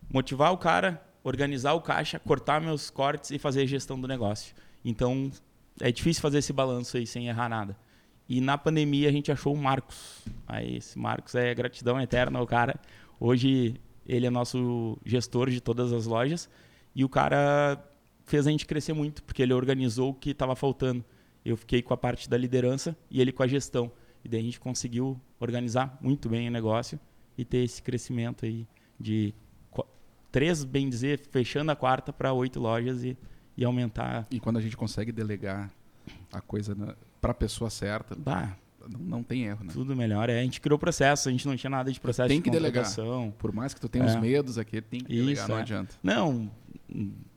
motivar 0.10 0.52
o 0.52 0.58
cara, 0.58 1.04
organizar 1.24 1.74
o 1.74 1.82
caixa, 1.82 2.20
cortar 2.20 2.62
meus 2.62 2.90
cortes 2.90 3.32
e 3.32 3.38
fazer 3.38 3.62
a 3.62 3.66
gestão 3.66 4.00
do 4.00 4.08
negócio. 4.08 4.56
Então 4.84 5.32
é 5.80 5.92
difícil 5.92 6.22
fazer 6.22 6.40
esse 6.40 6.54
balanço 6.54 6.98
aí 6.98 7.06
sem 7.06 7.28
errar 7.28 7.50
nada. 7.50 7.78
E 8.28 8.42
na 8.42 8.58
pandemia 8.58 9.10
a 9.10 9.12
gente 9.12 9.32
achou 9.32 9.54
o 9.54 9.58
Marcos. 9.58 10.24
Aí 10.48 10.78
esse 10.78 10.98
Marcos 10.98 11.36
é 11.36 11.54
gratidão 11.54 12.02
eterna 12.02 12.40
ao 12.40 12.48
cara. 12.48 12.80
Hoje 13.20 13.80
ele 14.06 14.26
é 14.26 14.30
nosso 14.30 14.98
gestor 15.06 15.50
de 15.50 15.62
todas 15.62 15.94
as 15.94 16.06
lojas 16.06 16.50
e 16.96 17.04
o 17.04 17.10
cara 17.10 17.84
fez 18.26 18.48
a 18.48 18.52
gente 18.52 18.66
crescer 18.66 18.94
muito 18.94 19.22
porque 19.24 19.42
ele 19.42 19.54
organizou 19.54 20.10
o 20.12 20.14
que 20.14 20.32
estava 20.32 20.56
faltando. 20.56 21.06
Eu 21.46 21.56
fiquei 21.56 21.82
com 21.82 21.94
a 21.94 21.98
parte 21.98 22.28
da 22.30 22.36
liderança 22.38 22.98
e 23.10 23.22
ele 23.22 23.32
com 23.32 23.44
a 23.44 23.48
gestão. 23.48 23.92
E 24.24 24.28
daí 24.28 24.40
a 24.40 24.44
gente 24.44 24.60
conseguiu 24.60 25.20
organizar 25.40 25.98
muito 26.02 26.28
bem 26.28 26.48
o 26.48 26.52
negócio 26.52 27.00
e 27.38 27.46
ter 27.46 27.60
esse 27.60 27.82
crescimento 27.82 28.44
aí 28.46 28.68
de 29.00 29.34
três, 30.32 30.64
bem 30.64 30.90
dizer, 30.90 31.20
fechando 31.32 31.72
a 31.72 31.76
quarta 31.76 32.12
para 32.12 32.34
oito 32.34 32.60
lojas 32.60 33.04
e, 33.04 33.16
e 33.56 33.64
aumentar. 33.64 34.26
E 34.32 34.40
quando 34.40 34.58
a 34.58 34.62
gente 34.62 34.76
consegue 34.76 35.12
delegar 35.12 35.72
a 36.34 36.42
coisa 36.42 36.76
para 37.22 37.32
a 37.32 37.36
pessoa 37.36 37.70
certa, 37.70 38.16
Bah, 38.16 38.56
não, 38.90 39.00
não 39.00 39.24
tem 39.24 39.46
erro, 39.46 39.64
né? 39.64 39.72
tudo 39.72 39.96
melhor. 39.96 40.30
É, 40.30 40.40
a 40.40 40.44
gente 40.44 40.60
criou 40.60 40.78
processo, 40.78 41.30
a 41.30 41.32
gente 41.32 41.48
não 41.48 41.56
tinha 41.56 41.70
nada 41.70 41.92
de 41.92 42.00
processo 42.00 42.28
Tem 42.28 42.40
de 42.40 42.44
que 42.44 42.50
delegar. 42.50 42.86
Por 43.38 43.52
mais 43.54 43.74
que 43.74 43.80
tu 43.80 43.88
tenha 43.88 44.06
É. 44.06 44.08
os 44.08 44.16
medos 44.16 44.58
aqui, 44.58 44.82
tem 44.82 45.00
que 45.02 45.08
delegar, 45.16 45.34
Isso, 45.44 45.50
não 45.50 45.58
é. 45.58 45.62
adianta. 45.62 45.96
Não, 46.04 46.52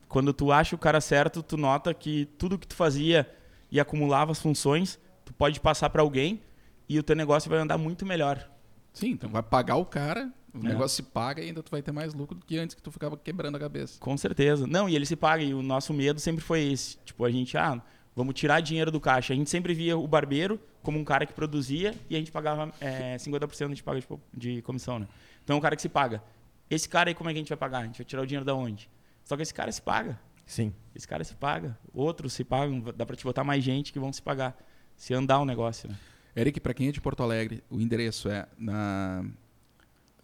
quando 0.07 0.33
tu 0.33 0.51
acha 0.51 0.75
o 0.75 0.79
cara 0.79 0.99
certo, 0.99 1.41
tu 1.43 1.55
nota 1.55 1.93
que 1.93 2.25
tudo 2.37 2.57
que 2.57 2.67
tu 2.67 2.75
fazia 2.75 3.29
e 3.71 3.79
acumulava 3.79 4.31
as 4.31 4.41
funções, 4.41 4.99
tu 5.25 5.33
pode 5.33 5.59
passar 5.59 5.89
para 5.89 6.01
alguém 6.01 6.41
e 6.87 6.97
o 6.99 7.03
teu 7.03 7.15
negócio 7.15 7.49
vai 7.49 7.59
andar 7.59 7.77
muito 7.77 8.05
melhor. 8.05 8.49
Sim, 8.93 9.11
então 9.11 9.29
vai 9.29 9.43
pagar 9.43 9.75
o 9.75 9.85
cara 9.85 10.31
O 10.51 10.57
É. 10.65 10.69
negócio 10.69 10.95
se 10.95 11.03
paga 11.03 11.41
e 11.43 11.45
ainda 11.45 11.61
tu 11.61 11.69
vai 11.69 11.79
ter 11.83 11.91
mais 11.91 12.13
lucro 12.15 12.35
do 12.35 12.43
que 12.43 12.57
antes 12.57 12.75
que 12.75 12.81
tu 12.81 12.91
ficava 12.91 13.15
quebrando 13.15 13.55
a 13.55 13.59
cabeça. 13.59 13.99
Com 13.99 14.17
certeza. 14.17 14.65
Não, 14.65 14.89
e 14.89 14.95
ele 14.95 15.05
se 15.05 15.15
paga. 15.15 15.43
E 15.43 15.53
o 15.53 15.61
nosso 15.61 15.93
medo 15.93 16.19
sempre 16.19 16.43
foi 16.43 16.63
esse. 16.71 16.97
Tipo, 17.05 17.23
a 17.23 17.29
gente, 17.29 17.55
ah, 17.55 17.79
vamos 18.15 18.33
tirar 18.33 18.59
dinheiro 18.59 18.89
do 18.89 18.99
caixa. 18.99 19.31
A 19.31 19.35
gente 19.35 19.47
sempre 19.47 19.75
via 19.75 19.95
o 19.95 20.07
barbeiro 20.07 20.59
como 20.81 20.97
um 20.97 21.03
cara 21.03 21.23
que 21.27 21.33
produzia 21.33 21.93
e 22.09 22.15
a 22.15 22.17
gente 22.17 22.31
pagava 22.31 22.73
é, 22.81 23.15
50% 23.17 23.65
a 23.65 23.67
gente 23.69 23.83
paga 23.83 23.99
de, 24.01 24.07
de 24.55 24.61
comissão, 24.63 24.97
né? 24.97 25.07
Então 25.43 25.55
é 25.55 25.59
um 25.59 25.61
cara 25.61 25.75
que 25.75 25.83
se 25.83 25.89
paga. 25.89 26.23
Esse 26.67 26.89
cara 26.89 27.11
aí, 27.11 27.13
como 27.13 27.29
é 27.29 27.33
que 27.33 27.37
a 27.37 27.41
gente 27.41 27.49
vai 27.49 27.57
pagar? 27.57 27.79
A 27.81 27.85
gente 27.85 27.99
vai 27.99 28.05
tirar 28.05 28.23
o 28.23 28.25
dinheiro 28.25 28.43
da 28.45 28.55
onde? 28.55 28.89
Só 29.23 29.35
que 29.35 29.43
esse 29.43 29.53
cara 29.53 29.71
se 29.71 29.81
paga. 29.83 30.19
Sim. 30.49 30.73
Esse 30.95 31.07
cara 31.07 31.23
se 31.23 31.35
paga. 31.35 31.77
Outros 31.93 32.33
se 32.33 32.43
pagam. 32.43 32.81
Dá 32.95 33.05
pra 33.05 33.15
te 33.15 33.23
botar 33.23 33.43
mais 33.43 33.63
gente 33.63 33.93
que 33.93 33.99
vão 33.99 34.11
se 34.11 34.19
pagar. 34.21 34.57
Se 34.95 35.13
andar 35.13 35.39
o 35.39 35.45
negócio, 35.45 35.87
né? 35.87 35.95
Eric, 36.35 36.59
pra 36.59 36.73
quem 36.73 36.87
é 36.87 36.91
de 36.91 36.99
Porto 36.99 37.21
Alegre, 37.21 37.63
o 37.69 37.79
endereço 37.79 38.27
é 38.27 38.47
na. 38.57 39.23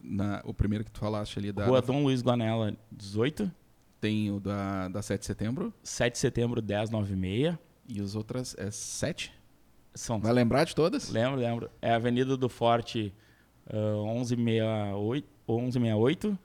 na 0.01 0.41
o 0.43 0.51
primeiro 0.51 0.83
que 0.83 0.89
tu 0.91 0.99
falaste 0.99 1.37
ali 1.37 1.51
da. 1.51 1.65
Rua 1.67 1.79
Dom 1.79 2.01
Luiz 2.03 2.23
Guanella, 2.23 2.75
18. 2.91 3.51
tem 4.01 4.31
o 4.31 4.39
da, 4.39 4.87
da 4.87 5.01
7 5.03 5.19
de 5.19 5.25
setembro 5.27 5.73
7 5.83 6.13
de 6.13 6.19
setembro, 6.19 6.59
10, 6.61 6.89
9 6.89 7.13
e 7.13 7.15
meia. 7.15 7.59
e 7.87 8.01
os 8.01 8.15
outras 8.15 8.55
é 8.57 8.71
7. 8.71 9.31
São 9.93 10.19
Vai 10.19 10.33
lembrar 10.33 10.63
de 10.63 10.73
todas? 10.75 11.09
Lembro, 11.09 11.39
lembro. 11.39 11.71
É 11.81 11.91
a 11.91 11.95
Avenida 11.97 12.35
do 12.35 12.49
Forte 12.49 13.13
ah, 13.67 13.73
1168. 14.15 15.27
1168. 15.47 16.39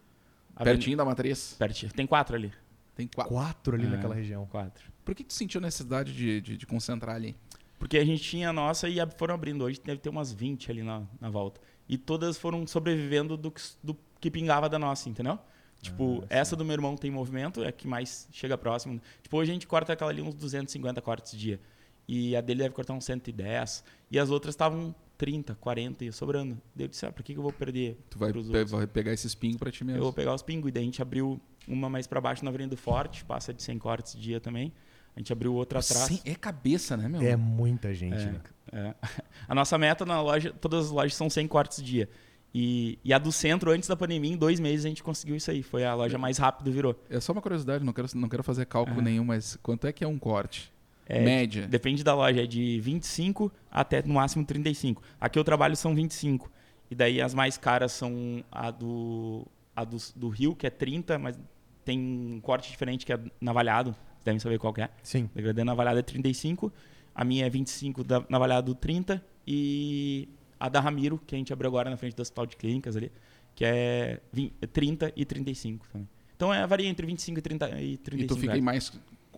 Aven- 0.54 0.75
Pertinho 0.75 0.96
da 0.99 1.04
matriz. 1.04 1.56
Pertinho. 1.58 1.90
Tem 1.92 2.06
quatro 2.06 2.37
ali. 2.37 2.52
Tem 3.00 3.09
quatro. 3.09 3.33
Quatro 3.33 3.75
ali 3.76 3.87
É. 3.87 3.88
naquela 3.88 4.14
região. 4.14 4.47
Quatro. 4.47 4.92
Por 5.04 5.14
que 5.14 5.25
tu 5.25 5.33
sentiu 5.33 5.61
necessidade 5.61 6.12
de, 6.12 6.40
de, 6.40 6.57
de 6.57 6.66
concentrar 6.66 7.16
ali? 7.16 7.35
Porque 7.78 7.97
a 7.97 8.04
gente 8.04 8.23
tinha 8.23 8.50
a 8.50 8.52
nossa 8.52 8.88
e 8.88 8.97
foram 9.16 9.35
abrindo. 9.35 9.64
Hoje 9.64 9.80
deve 9.83 10.00
ter 10.00 10.11
umas 10.11 10.30
20 10.33 10.71
ali 10.71 10.83
na, 10.83 11.02
na 11.19 11.30
volta. 11.30 11.61
E 11.88 11.97
todas 11.97 12.37
foram 12.37 12.66
sobrevivendo 12.66 13.37
do 13.37 13.50
que, 13.50 13.62
do 13.83 13.97
que 14.21 14.30
pingava 14.30 14.69
da 14.69 14.78
nossa, 14.78 15.09
entendeu? 15.09 15.38
Tipo, 15.80 16.23
essa 16.28 16.54
do 16.54 16.62
meu 16.62 16.75
irmão 16.75 16.95
tem 16.95 17.11
movimento, 17.11 17.64
é 17.64 17.69
a 17.69 17.73
que 17.73 17.88
mais 17.88 18.28
chega 18.30 18.59
próximo. 18.59 19.00
Tipo, 19.23 19.38
hoje 19.38 19.50
a 19.50 19.54
gente 19.54 19.66
corta 19.66 19.95
aquela 19.95 20.11
ali 20.11 20.21
uns 20.21 20.35
250 20.35 21.00
cortes 21.00 21.37
dia. 21.38 21.59
E 22.07 22.37
a 22.37 22.42
dele 22.42 22.62
deve 22.62 22.75
cortar 22.75 22.92
uns 22.92 23.07
110. 23.07 23.83
E 24.11 24.19
as 24.19 24.28
outras 24.28 24.52
estavam 24.52 24.95
30, 25.20 25.54
40 25.56 26.02
e 26.06 26.10
sobrando. 26.12 26.54
Daí 26.74 26.86
eu 26.86 26.88
disse, 26.88 27.04
ah, 27.04 27.12
por 27.12 27.22
que, 27.22 27.34
que 27.34 27.38
eu 27.38 27.42
vou 27.42 27.52
perder 27.52 27.98
Tu 28.08 28.18
vai, 28.18 28.32
pros 28.32 28.48
pe- 28.48 28.64
vai 28.64 28.86
pegar 28.86 29.12
esses 29.12 29.34
pingos 29.34 29.58
pra 29.58 29.70
ti 29.70 29.84
mesmo. 29.84 29.98
Eu 29.98 30.04
vou 30.04 30.12
pegar 30.14 30.32
os 30.34 30.40
pingos. 30.42 30.70
E 30.70 30.72
daí 30.72 30.82
a 30.82 30.86
gente 30.86 31.02
abriu 31.02 31.38
uma 31.68 31.90
mais 31.90 32.06
pra 32.06 32.20
baixo 32.22 32.42
na 32.42 32.48
Avenida 32.50 32.74
do 32.74 32.78
Forte, 32.80 33.22
passa 33.26 33.52
de 33.52 33.62
100 33.62 33.78
cortes 33.78 34.18
dia 34.18 34.40
também. 34.40 34.72
A 35.14 35.20
gente 35.20 35.30
abriu 35.30 35.52
outra 35.52 35.80
atrás. 35.80 36.06
Sim, 36.06 36.20
é 36.24 36.34
cabeça, 36.34 36.96
né, 36.96 37.06
meu? 37.06 37.20
É 37.20 37.36
muita 37.36 37.92
gente, 37.92 38.14
É, 38.22 38.26
né? 38.32 38.40
é. 38.72 38.94
A 39.46 39.54
nossa 39.54 39.76
meta 39.76 40.06
na 40.06 40.22
loja, 40.22 40.52
todas 40.58 40.86
as 40.86 40.90
lojas 40.90 41.14
são 41.14 41.28
100 41.28 41.46
cortes 41.48 41.82
dia. 41.82 42.08
E, 42.54 42.98
e 43.04 43.12
a 43.12 43.18
do 43.18 43.30
centro, 43.30 43.70
antes 43.70 43.88
da 43.88 43.94
pandemia, 43.96 44.32
em 44.32 44.36
dois 44.36 44.58
meses 44.58 44.84
a 44.86 44.88
gente 44.88 45.02
conseguiu 45.02 45.36
isso 45.36 45.50
aí. 45.50 45.62
Foi 45.62 45.84
a 45.84 45.94
loja 45.94 46.16
mais 46.16 46.38
rápido, 46.38 46.72
virou. 46.72 46.98
É 47.10 47.20
só 47.20 47.32
uma 47.32 47.42
curiosidade, 47.42 47.84
não 47.84 47.92
quero, 47.92 48.08
não 48.14 48.28
quero 48.28 48.42
fazer 48.42 48.64
cálculo 48.66 49.00
É. 49.00 49.02
nenhum, 49.04 49.24
mas 49.24 49.56
quanto 49.62 49.86
é 49.86 49.92
que 49.92 50.02
é 50.02 50.08
um 50.08 50.18
corte? 50.18 50.72
É, 51.10 51.20
Média. 51.20 51.66
Depende 51.66 52.04
da 52.04 52.14
loja, 52.14 52.44
é 52.44 52.46
de 52.46 52.78
25 52.80 53.52
até 53.68 54.00
no 54.02 54.14
máximo 54.14 54.44
35. 54.44 55.02
Aqui 55.20 55.38
eu 55.38 55.44
trabalho 55.44 55.74
são 55.74 55.92
25. 55.92 56.50
E 56.88 56.94
daí 56.94 57.20
as 57.20 57.34
mais 57.34 57.58
caras 57.58 57.90
são 57.90 58.44
a 58.50 58.70
do, 58.70 59.44
a 59.74 59.84
do, 59.84 59.96
do 60.14 60.28
Rio, 60.28 60.54
que 60.54 60.68
é 60.68 60.70
30, 60.70 61.18
mas 61.18 61.38
tem 61.84 61.98
um 61.98 62.40
corte 62.40 62.70
diferente 62.70 63.04
que 63.04 63.12
é 63.12 63.18
navalhado. 63.40 63.90
Vocês 63.90 64.24
devem 64.24 64.38
saber 64.38 64.58
qual 64.58 64.72
que 64.72 64.82
é. 64.82 64.90
Sim. 65.02 65.28
Degradê 65.34 65.64
navalhado 65.64 65.98
é 65.98 66.02
35, 66.02 66.72
a 67.12 67.24
minha 67.24 67.44
é 67.44 67.50
25 67.50 68.04
da 68.04 68.24
navalhado 68.28 68.72
30 68.74 69.24
e 69.44 70.28
a 70.60 70.68
da 70.68 70.78
Ramiro, 70.78 71.20
que 71.26 71.34
a 71.34 71.38
gente 71.38 71.52
abriu 71.52 71.68
agora 71.68 71.90
na 71.90 71.96
frente 71.96 72.14
do 72.14 72.22
Hospital 72.22 72.46
de 72.46 72.56
Clínicas 72.56 72.96
ali, 72.96 73.10
que 73.54 73.64
é 73.64 74.20
20 74.32 74.52
30 74.72 75.12
e 75.16 75.24
35 75.24 75.88
também. 75.88 76.08
Então 76.36 76.54
é, 76.54 76.64
varia 76.66 76.88
entre 76.88 77.04
25 77.04 77.38
e 77.38 77.42
30 77.42 77.80
e 77.80 77.96
35. 77.96 78.22
E 78.22 78.26
tu 78.26 78.36
fica 78.36 78.52
reais. 78.52 78.64
mais 78.64 78.92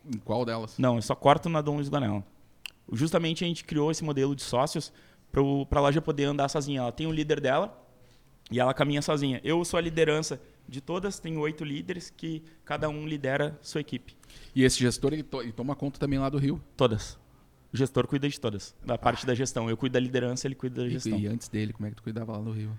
em 0.07 0.19
qual 0.19 0.45
delas? 0.45 0.77
Não, 0.79 0.97
eu 0.97 1.03
só 1.03 1.15
corto 1.15 1.49
na 1.49 1.61
Dom 1.61 1.77
Luiz 1.77 1.89
Guanella. 1.89 2.25
Justamente 2.93 3.45
a 3.45 3.47
gente 3.47 3.65
criou 3.65 3.91
esse 3.91 4.05
modelo 4.05 4.35
de 4.37 4.43
sócios 4.43 4.93
para 5.31 5.79
a 5.79 5.83
loja 5.83 6.01
poder 6.03 6.25
andar 6.25 6.49
sozinha. 6.49 6.81
Ela 6.81 6.93
tem 6.93 7.07
o 7.07 7.13
líder 7.13 7.41
dela 7.41 7.77
e 8.51 8.61
ela 8.61 8.75
caminha 8.75 9.01
sozinha. 9.01 9.41
Eu 9.43 9.65
sou 9.65 9.79
a 9.79 9.81
liderança 9.81 10.41
de 10.69 10.81
todas, 10.81 11.19
tenho 11.19 11.41
oito 11.41 11.65
líderes 11.65 12.11
que 12.11 12.43
cada 12.65 12.89
um 12.89 13.07
lidera 13.07 13.59
sua 13.63 13.81
equipe. 13.81 14.17
E 14.55 14.63
esse 14.65 14.79
gestor, 14.79 15.13
ele, 15.13 15.23
to- 15.23 15.43
ele 15.43 15.53
toma 15.53 15.75
conta 15.75 15.99
também 15.99 16.19
lá 16.19 16.29
do 16.29 16.39
Rio. 16.39 16.63
Todas. 16.77 17.19
O 17.73 17.77
gestor 17.77 18.07
cuida 18.07 18.29
de 18.29 18.39
todas, 18.39 18.75
da 18.85 18.99
parte 18.99 19.25
da 19.25 19.35
gestão. 19.35 19.69
Eu 19.71 19.77
cuido 19.79 19.95
da 19.95 20.01
liderança, 20.01 20.47
ele 20.47 20.55
cuida 20.55 20.83
da 20.83 20.87
E, 20.87 20.91
gestão. 20.91 21.19
e 21.19 21.27
antes 21.27 21.49
dele, 21.49 21.73
como 21.73 21.87
é 21.87 21.91
que 21.91 21.97
tu 21.97 22.03
cuidava 22.03 22.33
lá 22.33 22.39
no 22.39 22.53
Rio? 22.53 22.77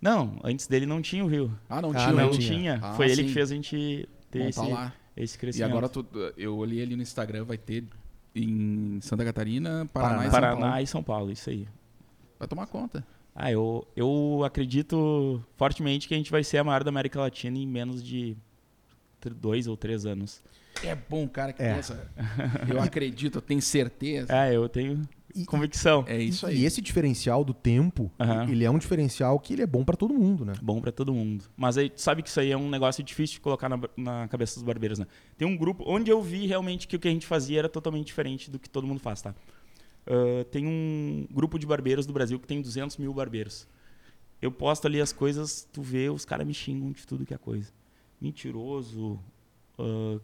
Não, 0.00 0.40
antes 0.42 0.66
dele 0.66 0.84
não 0.84 1.00
tinha 1.00 1.24
o 1.24 1.28
Rio. 1.28 1.56
Ah, 1.68 1.80
não 1.80 1.90
Ah, 1.90 1.94
tinha. 1.94 2.12
não 2.12 2.30
tinha. 2.32 2.56
tinha. 2.56 2.80
Ah, 2.82 2.94
Foi 2.94 3.06
ele 3.06 3.14
sim. 3.16 3.24
que 3.26 3.32
fez 3.32 3.52
a 3.52 3.54
gente 3.54 4.08
ter 4.32 4.38
Montar 4.40 4.48
esse, 4.64 4.72
lá. 4.72 4.92
Esse 5.16 5.36
E 5.36 5.38
crescimento. 5.38 5.70
agora 5.70 5.88
tu, 5.88 6.04
eu 6.36 6.56
olhei 6.56 6.82
ali 6.82 6.96
no 6.96 7.02
Instagram, 7.02 7.44
vai 7.44 7.58
ter 7.58 7.84
em 8.34 8.98
Santa 9.02 9.24
Catarina, 9.24 9.88
Paraná, 9.92 10.14
Paraná. 10.14 10.22
e 10.22 10.30
São 10.30 10.32
Paraná 10.40 10.60
Paulo. 10.70 10.82
e 10.82 10.86
São 10.86 11.02
Paulo, 11.02 11.30
isso 11.32 11.50
aí. 11.50 11.68
Vai 12.38 12.48
tomar 12.48 12.66
conta. 12.66 13.06
Ah, 13.34 13.50
eu, 13.50 13.86
eu 13.96 14.42
acredito 14.44 15.42
fortemente 15.56 16.06
que 16.08 16.14
a 16.14 16.16
gente 16.16 16.30
vai 16.30 16.44
ser 16.44 16.58
a 16.58 16.64
maior 16.64 16.84
da 16.84 16.90
América 16.90 17.20
Latina 17.20 17.56
em 17.56 17.66
menos 17.66 18.02
de 18.02 18.36
dois 19.36 19.66
ou 19.66 19.76
três 19.76 20.04
anos. 20.04 20.42
É 20.84 20.94
bom, 20.94 21.28
cara, 21.28 21.52
que 21.52 21.62
É. 21.62 21.74
pensa. 21.74 22.10
Eu 22.68 22.80
acredito, 22.80 23.38
eu 23.38 23.42
tenho 23.42 23.60
certeza. 23.62 24.32
É, 24.34 24.54
eu 24.56 24.68
tenho 24.68 25.02
E- 25.34 25.44
convicção. 25.44 26.04
É 26.08 26.20
isso 26.20 26.46
E 26.46 26.50
aí. 26.50 26.64
esse 26.64 26.80
diferencial 26.80 27.44
do 27.44 27.54
tempo, 27.54 28.10
Aham. 28.18 28.48
ele 28.50 28.64
é 28.64 28.70
um 28.70 28.78
diferencial 28.78 29.38
que 29.38 29.52
ele 29.52 29.62
é 29.62 29.66
bom 29.66 29.84
pra 29.84 29.96
todo 29.96 30.12
mundo, 30.14 30.44
né? 30.44 30.54
Bom 30.62 30.80
pra 30.80 30.90
todo 30.90 31.12
mundo. 31.12 31.44
Mas 31.56 31.76
aí, 31.78 31.88
tu 31.90 32.00
sabe 32.00 32.22
que 32.22 32.28
isso 32.28 32.40
aí 32.40 32.50
é 32.50 32.56
um 32.56 32.68
negócio 32.70 33.02
difícil 33.04 33.34
de 33.34 33.40
colocar 33.40 33.68
na, 33.68 33.78
na 33.96 34.28
cabeça 34.28 34.54
dos 34.54 34.62
barbeiros, 34.62 34.98
né? 34.98 35.06
Tem 35.38 35.46
um 35.46 35.56
grupo 35.56 35.84
onde 35.86 36.10
eu 36.10 36.20
vi 36.22 36.46
realmente 36.46 36.88
que 36.88 36.96
o 36.96 36.98
que 36.98 37.08
a 37.08 37.10
gente 37.10 37.26
fazia 37.26 37.60
era 37.60 37.68
totalmente 37.68 38.06
diferente 38.06 38.50
do 38.50 38.58
que 38.58 38.68
todo 38.68 38.86
mundo 38.86 39.00
faz, 39.00 39.22
tá? 39.22 39.34
Ah, 40.06 40.44
tem 40.50 40.66
um 40.66 41.26
grupo 41.30 41.58
de 41.58 41.66
barbeiros 41.66 42.06
do 42.06 42.12
Brasil 42.12 42.38
que 42.40 42.46
tem 42.46 42.60
200 42.60 42.96
mil 42.96 43.14
barbeiros. 43.14 43.68
Eu 44.40 44.50
posto 44.50 44.86
ali 44.86 45.00
as 45.00 45.12
coisas, 45.12 45.68
tu 45.72 45.80
vê, 45.80 46.08
os 46.10 46.24
caras 46.24 46.44
me 46.46 46.52
xingam 46.52 46.90
de 46.90 47.06
tudo 47.06 47.24
que 47.24 47.32
é 47.32 47.38
coisa. 47.38 47.70
Mentiroso, 48.20 49.18
ah, 49.78 50.18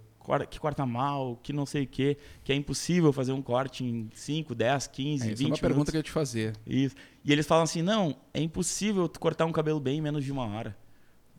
que 0.48 0.58
corta 0.60 0.84
mal, 0.86 1.38
que 1.42 1.52
não 1.52 1.64
sei 1.66 1.84
o 1.84 1.86
quê, 1.86 2.16
que 2.44 2.52
é 2.52 2.54
impossível 2.54 3.12
fazer 3.12 3.32
um 3.32 3.42
corte 3.42 3.84
em 3.84 4.10
5, 4.14 4.54
10, 4.54 4.86
15, 4.88 5.22
É, 5.24 5.26
20 5.28 5.32
essa 5.32 5.42
é 5.42 5.44
uma 5.44 5.44
minutos. 5.46 5.60
pergunta 5.60 5.90
que 5.90 5.96
eu 5.96 6.00
ia 6.00 6.02
te 6.02 6.10
fazer. 6.10 6.54
Isso. 6.66 6.94
E 7.24 7.32
eles 7.32 7.46
falam 7.46 7.64
assim: 7.64 7.82
não, 7.82 8.16
é 8.34 8.40
impossível 8.40 9.08
tu 9.08 9.18
cortar 9.18 9.44
um 9.46 9.52
cabelo 9.52 9.80
bem 9.80 9.98
em 9.98 10.02
menos 10.02 10.24
de 10.24 10.30
uma 10.32 10.46
hora. 10.46 10.76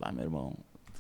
Ah, 0.02 0.12
meu 0.12 0.24
irmão, 0.24 0.56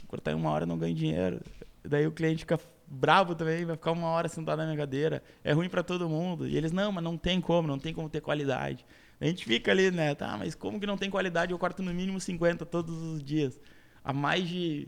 cortar 0.08 0.32
em 0.32 0.36
uma 0.36 0.50
hora 0.50 0.64
eu 0.64 0.68
não 0.68 0.78
ganho 0.78 0.94
dinheiro. 0.96 1.42
Daí 1.84 2.06
o 2.06 2.12
cliente 2.12 2.40
fica 2.40 2.60
bravo 2.86 3.34
também, 3.36 3.64
vai 3.66 3.76
ficar 3.76 3.92
uma 3.92 4.08
hora 4.08 4.28
sentado 4.28 4.58
na 4.60 4.66
minha 4.66 4.78
cadeira. 4.78 5.24
É 5.44 5.54
ruim 5.54 5.70
pra 5.70 5.82
todo 5.84 6.10
mundo. 6.10 6.48
E 6.48 6.58
eles, 6.58 6.72
não, 6.72 6.92
mas 6.92 7.04
não 7.04 7.18
tem 7.18 7.40
como, 7.40 7.68
não 7.68 7.80
tem 7.80 7.94
como 7.94 8.10
ter 8.10 8.20
qualidade. 8.22 8.86
A 9.22 9.26
gente 9.26 9.46
fica 9.46 9.72
ali, 9.72 9.92
né? 9.92 10.16
Tá, 10.16 10.36
mas 10.38 10.56
como 10.56 10.80
que 10.80 10.86
não 10.88 10.98
tem 10.98 11.10
qualidade? 11.10 11.52
Eu 11.52 11.60
corto 11.60 11.82
no 11.84 11.94
mínimo 11.94 12.20
50 12.20 12.66
todos 12.66 12.96
os 13.02 13.24
dias. 13.24 13.60
Há 14.04 14.12
mais 14.14 14.48
de 14.48 14.88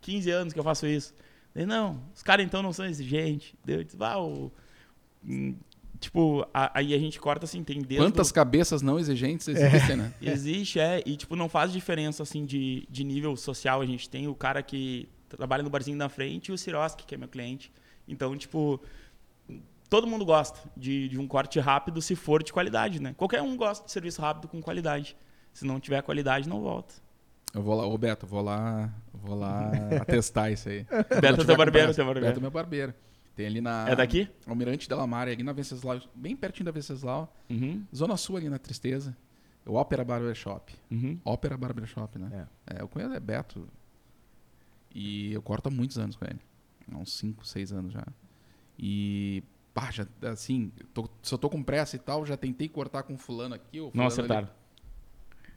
15 0.00 0.30
anos 0.30 0.52
que 0.52 0.58
eu 0.60 0.64
faço 0.64 0.86
isso. 0.86 1.14
Não, 1.54 2.00
os 2.14 2.22
caras 2.22 2.46
então 2.46 2.62
não 2.62 2.72
são 2.72 2.86
exigentes. 2.86 3.54
Daí 3.64 3.76
eu 3.76 3.84
disse, 3.84 3.96
ah, 4.00 4.20
o. 4.20 4.50
hum, 5.24 5.56
Tipo, 5.98 6.46
a- 6.54 6.70
aí 6.78 6.94
a 6.94 6.98
gente 6.98 7.20
corta 7.20 7.44
assim, 7.44 7.62
tem 7.62 7.82
desde 7.82 7.98
Quantas 7.98 8.32
cabeças 8.32 8.80
não 8.80 8.98
exigentes 8.98 9.46
existem, 9.48 9.96
né? 9.96 10.14
Existe, 10.22 10.80
é. 10.80 11.02
E, 11.04 11.14
tipo, 11.14 11.36
não 11.36 11.46
faz 11.46 11.70
diferença, 11.70 12.22
assim, 12.22 12.46
de, 12.46 12.86
de 12.88 13.04
nível 13.04 13.36
social. 13.36 13.82
A 13.82 13.84
gente 13.86 14.08
tem 14.08 14.26
o 14.26 14.34
cara 14.34 14.62
que 14.62 15.10
trabalha 15.28 15.62
no 15.62 15.68
barzinho 15.68 15.98
da 15.98 16.08
frente 16.08 16.48
e 16.48 16.52
o 16.52 16.56
Siroski, 16.56 17.04
que 17.04 17.14
é 17.14 17.18
meu 17.18 17.28
cliente. 17.28 17.70
Então, 18.08 18.34
tipo, 18.34 18.80
todo 19.90 20.06
mundo 20.06 20.24
gosta 20.24 20.58
de, 20.74 21.06
de 21.06 21.18
um 21.18 21.26
corte 21.28 21.60
rápido 21.60 22.00
se 22.00 22.16
for 22.16 22.42
de 22.42 22.50
qualidade, 22.50 22.98
né? 22.98 23.12
Qualquer 23.14 23.42
um 23.42 23.54
gosta 23.54 23.84
de 23.84 23.92
serviço 23.92 24.22
rápido 24.22 24.48
com 24.48 24.62
qualidade. 24.62 25.14
Se 25.52 25.66
não 25.66 25.78
tiver 25.78 26.00
qualidade, 26.00 26.48
não 26.48 26.62
volta. 26.62 26.94
Eu 27.52 27.60
vou 27.62 27.74
lá, 27.74 27.86
ô 27.86 27.98
Beto, 27.98 28.26
vou 28.26 28.40
lá, 28.40 28.90
vou 29.22 29.36
lá 29.38 29.70
atestar 30.00 30.50
isso 30.52 30.68
aí. 30.68 30.84
Beto 30.84 31.40
é 31.40 31.40
eu 31.42 31.46
teu 31.46 31.56
barbeiro, 31.56 31.94
teu 31.94 32.04
barbeiro. 32.04 32.26
Beto 32.28 32.38
é 32.38 32.42
meu 32.42 32.50
barbeiro. 32.50 32.94
Tem 33.36 33.46
ali 33.46 33.60
na... 33.60 33.88
É 33.88 33.96
daqui? 33.96 34.28
Almirante 34.46 34.88
Della 34.88 35.06
Mare, 35.06 35.30
ali 35.30 35.42
na 35.42 35.52
Venceslau, 35.52 36.00
bem 36.14 36.34
pertinho 36.36 36.66
da 36.66 36.72
Venceslau. 36.72 37.32
Uhum, 37.48 37.84
Zona 37.94 38.16
Sul 38.16 38.36
ali 38.36 38.48
na 38.48 38.58
Tristeza. 38.58 39.16
O 39.66 39.74
Ópera 39.74 40.04
Barbershop. 40.04 40.74
uhum. 40.90 41.18
Ópera 41.24 41.56
Barbershop, 41.56 42.18
né? 42.18 42.46
É. 42.66 42.82
eu 42.82 42.88
conheço, 42.88 43.12
é 43.14 43.20
Beto. 43.20 43.68
E 44.94 45.32
eu 45.32 45.40
corto 45.42 45.68
há 45.68 45.70
muitos 45.70 45.98
anos 45.98 46.16
com 46.16 46.24
ele. 46.24 46.40
Há 46.92 46.96
uns 46.98 47.12
5, 47.16 47.46
6 47.46 47.72
anos 47.72 47.92
já. 47.92 48.04
E, 48.78 49.42
pá, 49.72 49.90
já, 49.90 50.06
assim, 50.22 50.72
tô- 50.92 51.08
se 51.22 51.32
eu 51.32 51.38
tô 51.38 51.48
com 51.48 51.62
pressa 51.62 51.94
e 51.96 51.98
tal, 51.98 52.26
já 52.26 52.36
tentei 52.36 52.68
cortar 52.68 53.02
com 53.04 53.16
fulano 53.16 53.54
aqui 53.54 53.80
ou 53.80 53.90
fulano 53.92 54.08
Não 54.08 54.24
ali. 54.24 54.48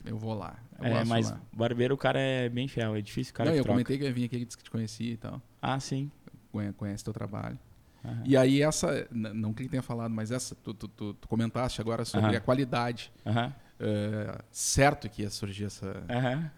Eu 0.06 0.18
vou 0.18 0.34
lá. 0.34 0.58
Eu 0.80 0.86
É, 0.86 1.04
mas 1.06 1.30
lá. 1.32 1.39
barbeiro, 1.54 1.94
o 1.96 1.98
cara 1.98 2.20
é 2.20 2.50
bem 2.50 2.68
fiel. 2.68 2.96
É 2.96 3.02
difícil 3.02 3.32
o 3.32 3.36
cara 3.36 3.50
Não, 3.50 3.56
eu 3.58 3.63
troca. 3.63 3.74
comentei 3.76 3.98
que 3.98 4.04
eu 4.04 4.08
ia 4.08 4.13
vir 4.13 4.26
aqui, 4.26 4.36
ele 4.36 4.46
disse 4.46 4.58
que 4.58 4.63
te 4.63 4.72
conhecia 4.72 5.13
e 5.13 5.18
tal. 5.18 5.42
Ah, 5.62 5.80
sim. 5.80 6.12
Conhe- 6.52 6.74
Conhece 6.74 7.04
teu 7.04 7.13
trabalho. 7.13 7.58
Aham. 8.04 8.22
E 8.26 8.36
aí 8.36 8.62
essa, 8.62 9.08
não 9.12 9.54
que 9.54 9.62
ele 9.63 9.70
tenha 9.70 9.82
falado, 9.82 10.12
mas 10.12 10.30
essa, 10.30 10.54
tu, 10.56 10.74
tu, 10.74 10.88
tu- 10.89 11.13
tu 11.13 11.28
comentaste 11.28 11.80
agora 11.80 12.04
sobre 12.04 12.28
Aham. 12.28 12.38
a 12.38 12.42
qualidade. 12.42 13.12
Aham. 13.26 13.54
é, 13.80 14.39
certo 14.52 15.10
que 15.10 15.24
ia 15.24 15.30
surgir 15.30 15.66
essa, 15.66 16.04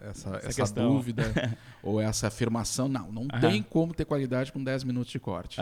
essa, 0.00 0.36
Essa 0.36 0.62
essa 0.62 0.74
dúvida 0.74 1.22
ou 1.82 2.00
essa 2.00 2.26
afirmação. 2.28 2.88
Não, 2.88 3.10
não 3.10 3.26
tem 3.28 3.62
como 3.62 3.94
ter 3.94 4.04
qualidade 4.04 4.52
com 4.52 4.62
10 4.62 4.84
minutos 4.84 5.10
de 5.10 5.18
corte. 5.18 5.60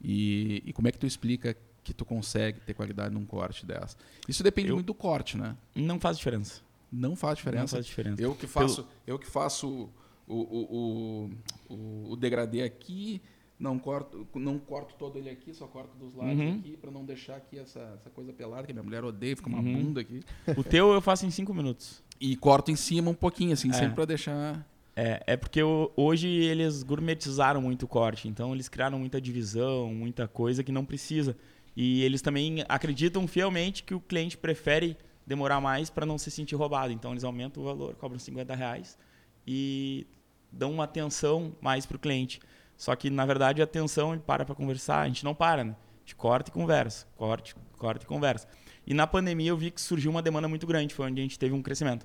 E, 0.00 0.62
e 0.66 0.72
como 0.72 0.88
é 0.88 0.92
que 0.92 0.98
tu 0.98 1.06
explica 1.06 1.56
que 1.84 1.92
tu 1.92 2.04
consegue 2.04 2.60
ter 2.60 2.74
qualidade 2.74 3.14
num 3.14 3.24
corte 3.24 3.64
dessa? 3.66 3.96
Isso 4.28 4.42
depende 4.42 4.68
Eu- 4.70 4.76
muito 4.76 4.86
do 4.86 4.94
corte, 4.94 5.36
né? 5.36 5.56
Não 5.74 6.00
faz 6.00 6.16
diferença. 6.16 6.60
Não 6.92 7.16
faz 7.16 7.32
Não 7.38 7.44
diferença. 7.44 7.76
faz 7.76 7.86
diferença. 7.86 8.20
Eu 8.22 8.34
que 8.34 8.46
faço, 8.46 8.86
eu 9.06 9.18
que 9.18 9.26
faço 9.26 9.88
o, 10.28 10.34
o, 10.34 11.30
o, 11.70 12.12
o, 12.12 12.16
degradê 12.16 12.62
aqui, 12.62 13.20
não 13.58 13.78
corto, 13.78 14.26
não 14.34 14.58
corto 14.58 14.94
todo 14.98 15.16
ele 15.18 15.30
aqui, 15.30 15.54
só 15.54 15.66
corto 15.66 15.96
dos 15.96 16.14
lados 16.14 16.38
Uhum. 16.38 16.58
aqui 16.58 16.76
para 16.76 16.90
não 16.90 17.04
deixar 17.04 17.36
aqui 17.36 17.58
essa, 17.58 17.80
essa 17.98 18.10
coisa 18.10 18.32
pelada 18.32 18.66
que 18.66 18.72
minha 18.72 18.82
mulher 18.82 19.04
odeia, 19.04 19.36
fica 19.36 19.48
uma 19.48 19.58
Uhum. 19.60 19.72
bunda 19.84 20.00
aqui. 20.00 20.20
O 20.56 20.62
teu 20.64 20.92
eu 20.92 21.00
faço 21.00 21.24
em 21.24 21.30
cinco 21.30 21.54
minutos. 21.54 22.02
E 22.20 22.36
corto 22.36 22.70
em 22.70 22.76
cima 22.76 23.10
um 23.10 23.14
pouquinho 23.14 23.52
assim, 23.52 23.70
É. 23.70 23.72
sempre 23.72 23.94
para 23.94 24.04
deixar 24.04 24.66
É, 24.94 25.22
é 25.26 25.36
porque 25.38 25.60
hoje 25.96 26.28
eles 26.28 26.82
gourmetizaram 26.82 27.62
muito 27.62 27.84
o 27.84 27.88
corte, 27.88 28.28
então 28.28 28.52
eles 28.52 28.68
criaram 28.68 28.98
muita 28.98 29.18
divisão, 29.18 29.92
muita 29.94 30.28
coisa 30.28 30.62
que 30.62 30.70
não 30.70 30.84
precisa. 30.84 31.34
E 31.74 32.02
eles 32.02 32.20
também 32.20 32.62
acreditam 32.68 33.26
fielmente 33.26 33.82
que 33.82 33.94
o 33.94 34.00
cliente 34.00 34.36
prefere 34.36 34.94
demorar 35.26 35.60
mais 35.60 35.90
para 35.90 36.04
não 36.06 36.18
se 36.18 36.30
sentir 36.30 36.54
roubado. 36.54 36.92
Então 36.92 37.12
eles 37.12 37.24
aumentam 37.24 37.62
o 37.62 37.66
valor, 37.66 37.94
cobram 37.94 38.18
50 38.18 38.54
reais 38.54 38.98
e 39.46 40.06
dão 40.50 40.70
uma 40.72 40.84
atenção 40.84 41.54
mais 41.60 41.86
para 41.86 41.96
o 41.96 42.00
cliente. 42.00 42.40
Só 42.76 42.94
que 42.96 43.10
na 43.10 43.24
verdade 43.24 43.60
a 43.60 43.64
atenção 43.64 44.12
ele 44.12 44.22
para 44.24 44.44
para 44.44 44.54
conversar, 44.54 45.00
a 45.00 45.06
gente 45.06 45.24
não 45.24 45.34
para, 45.34 45.62
né? 45.64 45.76
A 45.96 46.00
gente 46.00 46.16
corta 46.16 46.50
e 46.50 46.52
conversa, 46.52 47.06
corte, 47.16 47.54
corta 47.78 48.04
e 48.04 48.06
conversa. 48.08 48.48
E 48.86 48.92
na 48.92 49.06
pandemia 49.06 49.50
eu 49.50 49.56
vi 49.56 49.70
que 49.70 49.80
surgiu 49.80 50.10
uma 50.10 50.20
demanda 50.20 50.48
muito 50.48 50.66
grande, 50.66 50.92
foi 50.94 51.06
onde 51.06 51.20
a 51.20 51.22
gente 51.22 51.38
teve 51.38 51.54
um 51.54 51.62
crescimento. 51.62 52.04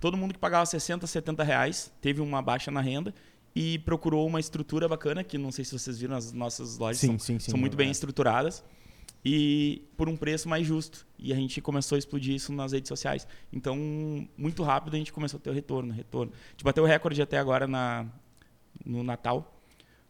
Todo 0.00 0.16
mundo 0.16 0.34
que 0.34 0.38
pagava 0.40 0.66
60, 0.66 1.06
70 1.06 1.44
reais 1.44 1.92
teve 2.00 2.20
uma 2.20 2.42
baixa 2.42 2.70
na 2.70 2.80
renda 2.80 3.14
e 3.54 3.78
procurou 3.78 4.26
uma 4.26 4.40
estrutura 4.40 4.88
bacana, 4.88 5.22
que 5.24 5.38
não 5.38 5.50
sei 5.52 5.64
se 5.64 5.78
vocês 5.78 5.98
viram, 5.98 6.16
as 6.16 6.32
nossas 6.32 6.76
lojas 6.76 6.98
Sim, 6.98 7.06
são, 7.10 7.18
sim, 7.18 7.38
sim. 7.38 7.50
são 7.52 7.58
muito 7.58 7.76
bem 7.76 7.88
É. 7.88 7.90
estruturadas 7.92 8.62
e 9.28 9.82
por 9.96 10.08
um 10.08 10.16
preço 10.16 10.48
mais 10.48 10.64
justo. 10.64 11.04
E 11.18 11.32
a 11.32 11.36
gente 11.36 11.60
começou 11.60 11.96
a 11.96 11.98
explodir 11.98 12.32
isso 12.32 12.52
nas 12.52 12.70
redes 12.70 12.86
sociais. 12.86 13.26
Então, 13.52 13.76
muito 14.36 14.62
rápido 14.62 14.94
a 14.94 14.98
gente 14.98 15.12
começou 15.12 15.38
a 15.38 15.40
ter 15.40 15.50
o 15.50 15.52
retorno, 15.52 15.92
retorno. 15.92 16.32
A 16.32 16.50
gente 16.52 16.62
bateu 16.62 16.84
o 16.84 16.86
recorde 16.86 17.20
até 17.20 17.36
agora 17.36 17.66
na, 17.66 18.06
no 18.84 19.02
Natal. 19.02 19.60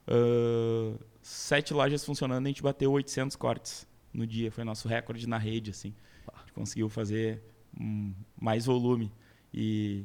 Ah, 0.07 0.95
sete 1.23 1.73
lojas 1.73 2.05
funcionando, 2.05 2.45
a 2.45 2.49
gente 2.49 2.63
bateu 2.63 2.93
800 2.93 3.37
cortes 3.37 3.87
no 4.13 4.27
dia. 4.27 4.53
Foi 4.53 4.65
nosso 4.65 4.87
recorde 4.87 5.27
na 5.27 5.39
rede, 5.39 5.71
assim. 5.71 5.95
A 6.31 6.41
gente 6.41 6.53
conseguiu 6.53 6.91
fazer 6.91 7.41
hum, 7.81 8.13
mais 8.39 8.67
volume. 8.67 9.11
E 9.51 10.05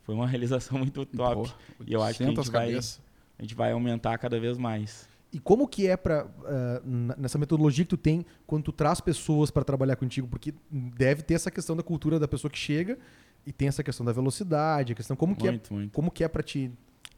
foi 0.00 0.14
uma 0.14 0.26
realização 0.26 0.78
muito 0.80 1.04
top. 1.04 1.46
Pô, 1.76 1.84
E 1.86 1.92
eu 1.92 2.02
acho 2.02 2.16
que 2.16 2.24
a 2.24 2.28
800 2.28 2.46
gente 2.46 2.52
vai-. 2.54 2.74
A 3.38 3.42
gente 3.42 3.54
vai 3.54 3.72
aumentar 3.72 4.16
cada 4.16 4.40
vez 4.40 4.56
mais. 4.56 5.06
E 5.32 5.38
como 5.38 5.68
que 5.68 5.86
é 5.86 5.96
para 5.96 6.26
nessa 7.16 7.38
metodologia 7.38 7.84
que 7.84 7.90
tu 7.90 7.96
tem 7.96 8.26
quando 8.46 8.64
tu 8.64 8.72
traz 8.72 9.00
pessoas 9.00 9.50
para 9.50 9.62
trabalhar 9.62 9.96
contigo, 9.96 10.26
porque 10.26 10.52
deve 10.70 11.22
ter 11.22 11.34
essa 11.34 11.50
questão 11.50 11.76
da 11.76 11.82
cultura 11.82 12.18
da 12.18 12.26
pessoa 12.26 12.50
que 12.50 12.58
chega 12.58 12.98
e 13.46 13.52
tem 13.52 13.68
essa 13.68 13.82
questão 13.82 14.04
da 14.04 14.12
velocidade, 14.12 14.92
a 14.92 14.96
questão 14.96 15.16
como 15.16 15.36
que 15.36 15.46
é, 15.46 15.50
muito, 15.50 15.72
muito. 15.72 15.92
como 15.92 16.10
que 16.10 16.24
é 16.24 16.28
para 16.28 16.42
ti. 16.42 16.72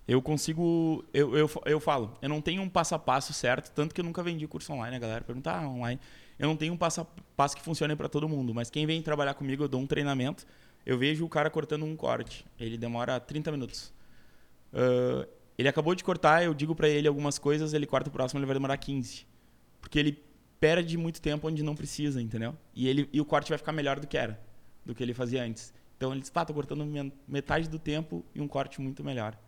Eu 0.07 0.21
consigo. 0.21 1.05
Eu, 1.15 1.37
eu, 1.37 1.51
eu 1.65 1.81
falo, 1.81 2.13
eu 2.21 2.29
não 2.29 2.41
tenho 2.41 2.61
um 2.61 2.69
passo 2.69 2.95
a 2.95 2.99
passo 2.99 3.33
certo, 3.33 3.71
tanto 3.73 3.95
que 3.95 4.01
eu 4.01 4.05
nunca 4.05 4.23
vendi 4.23 4.47
curso 4.47 4.73
online, 4.73 4.97
a 4.97 4.99
galera 4.99 5.25
pergunta, 5.25 5.51
ah, 5.51 5.69
online. 5.69 5.99
Eu 6.39 6.49
não 6.49 6.57
tenho 6.57 6.75
um 6.75 6.77
passo 6.77 7.01
a 7.01 7.07
passo 7.37 7.57
que 7.57 7.63
funcione 7.63 7.97
para 7.97 8.09
todo 8.09 8.29
mundo, 8.29 8.53
mas 8.53 8.69
quem 8.69 8.85
vem 8.85 9.01
trabalhar 9.01 9.35
comigo, 9.35 9.63
eu 9.63 9.69
dou 9.69 9.81
um 9.81 9.87
treinamento, 9.87 10.45
eu 10.85 10.99
vejo 10.99 11.25
o 11.25 11.29
cara 11.29 11.49
cortando 11.49 11.85
um 11.85 11.97
corte. 11.97 12.45
Ele 12.59 12.77
demora 12.77 13.19
30 13.21 13.53
minutos. 13.53 13.93
Ah, 14.73 15.27
ele 15.59 15.69
acabou 15.69 15.95
de 15.95 16.03
cortar, 16.03 16.43
eu 16.43 16.55
digo 16.55 16.75
para 16.75 16.89
ele 16.89 17.07
algumas 17.07 17.39
coisas, 17.39 17.73
ele 17.73 17.87
corta 17.87 18.09
o 18.09 18.13
próximo, 18.13 18.39
ele 18.39 18.47
vai 18.47 18.55
demorar 18.55 18.77
15. 18.77 19.27
Porque 19.81 19.99
ele 19.99 20.23
perde 20.59 20.97
muito 20.97 21.21
tempo 21.21 21.49
onde 21.49 21.63
não 21.63 21.75
precisa, 21.75 22.23
entendeu? 22.23 22.57
E, 22.75 22.89
ele, 22.89 23.09
e 23.13 23.21
o 23.21 23.25
corte 23.25 23.49
vai 23.49 23.59
ficar 23.59 23.73
melhor 23.73 23.99
do 23.99 24.07
que 24.07 24.17
era, 24.17 24.41
do 24.85 24.95
que 24.95 25.03
ele 25.03 25.13
fazia 25.13 25.43
antes. 25.43 25.75
Então 25.97 26.13
ele 26.13 26.21
diz, 26.21 26.31
pá, 26.31 26.45
tô 26.45 26.55
cortando 26.55 26.85
metade 27.29 27.69
do 27.69 27.79
tempo 27.79 28.25
e 28.35 28.41
um 28.41 28.49
corte 28.49 28.81
muito 28.81 29.05
melhor. 29.05 29.39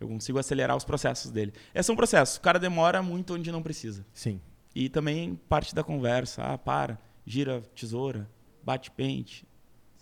Eu 0.00 0.06
consigo 0.06 0.38
acelerar 0.38 0.76
os 0.76 0.84
processos 0.84 1.30
dele. 1.30 1.52
É 1.74 1.82
só 1.82 1.92
um 1.92 1.96
processo. 1.96 2.38
O 2.38 2.42
cara 2.42 2.58
demora 2.58 3.02
muito 3.02 3.34
onde 3.34 3.50
não 3.50 3.62
precisa. 3.62 4.06
Sim. 4.12 4.40
E 4.74 4.88
também 4.88 5.34
parte 5.48 5.74
da 5.74 5.82
conversa. 5.82 6.42
Ah, 6.42 6.58
para, 6.58 7.00
gira 7.26 7.62
tesoura, 7.74 8.28
bate 8.62 8.90
pente. 8.90 9.47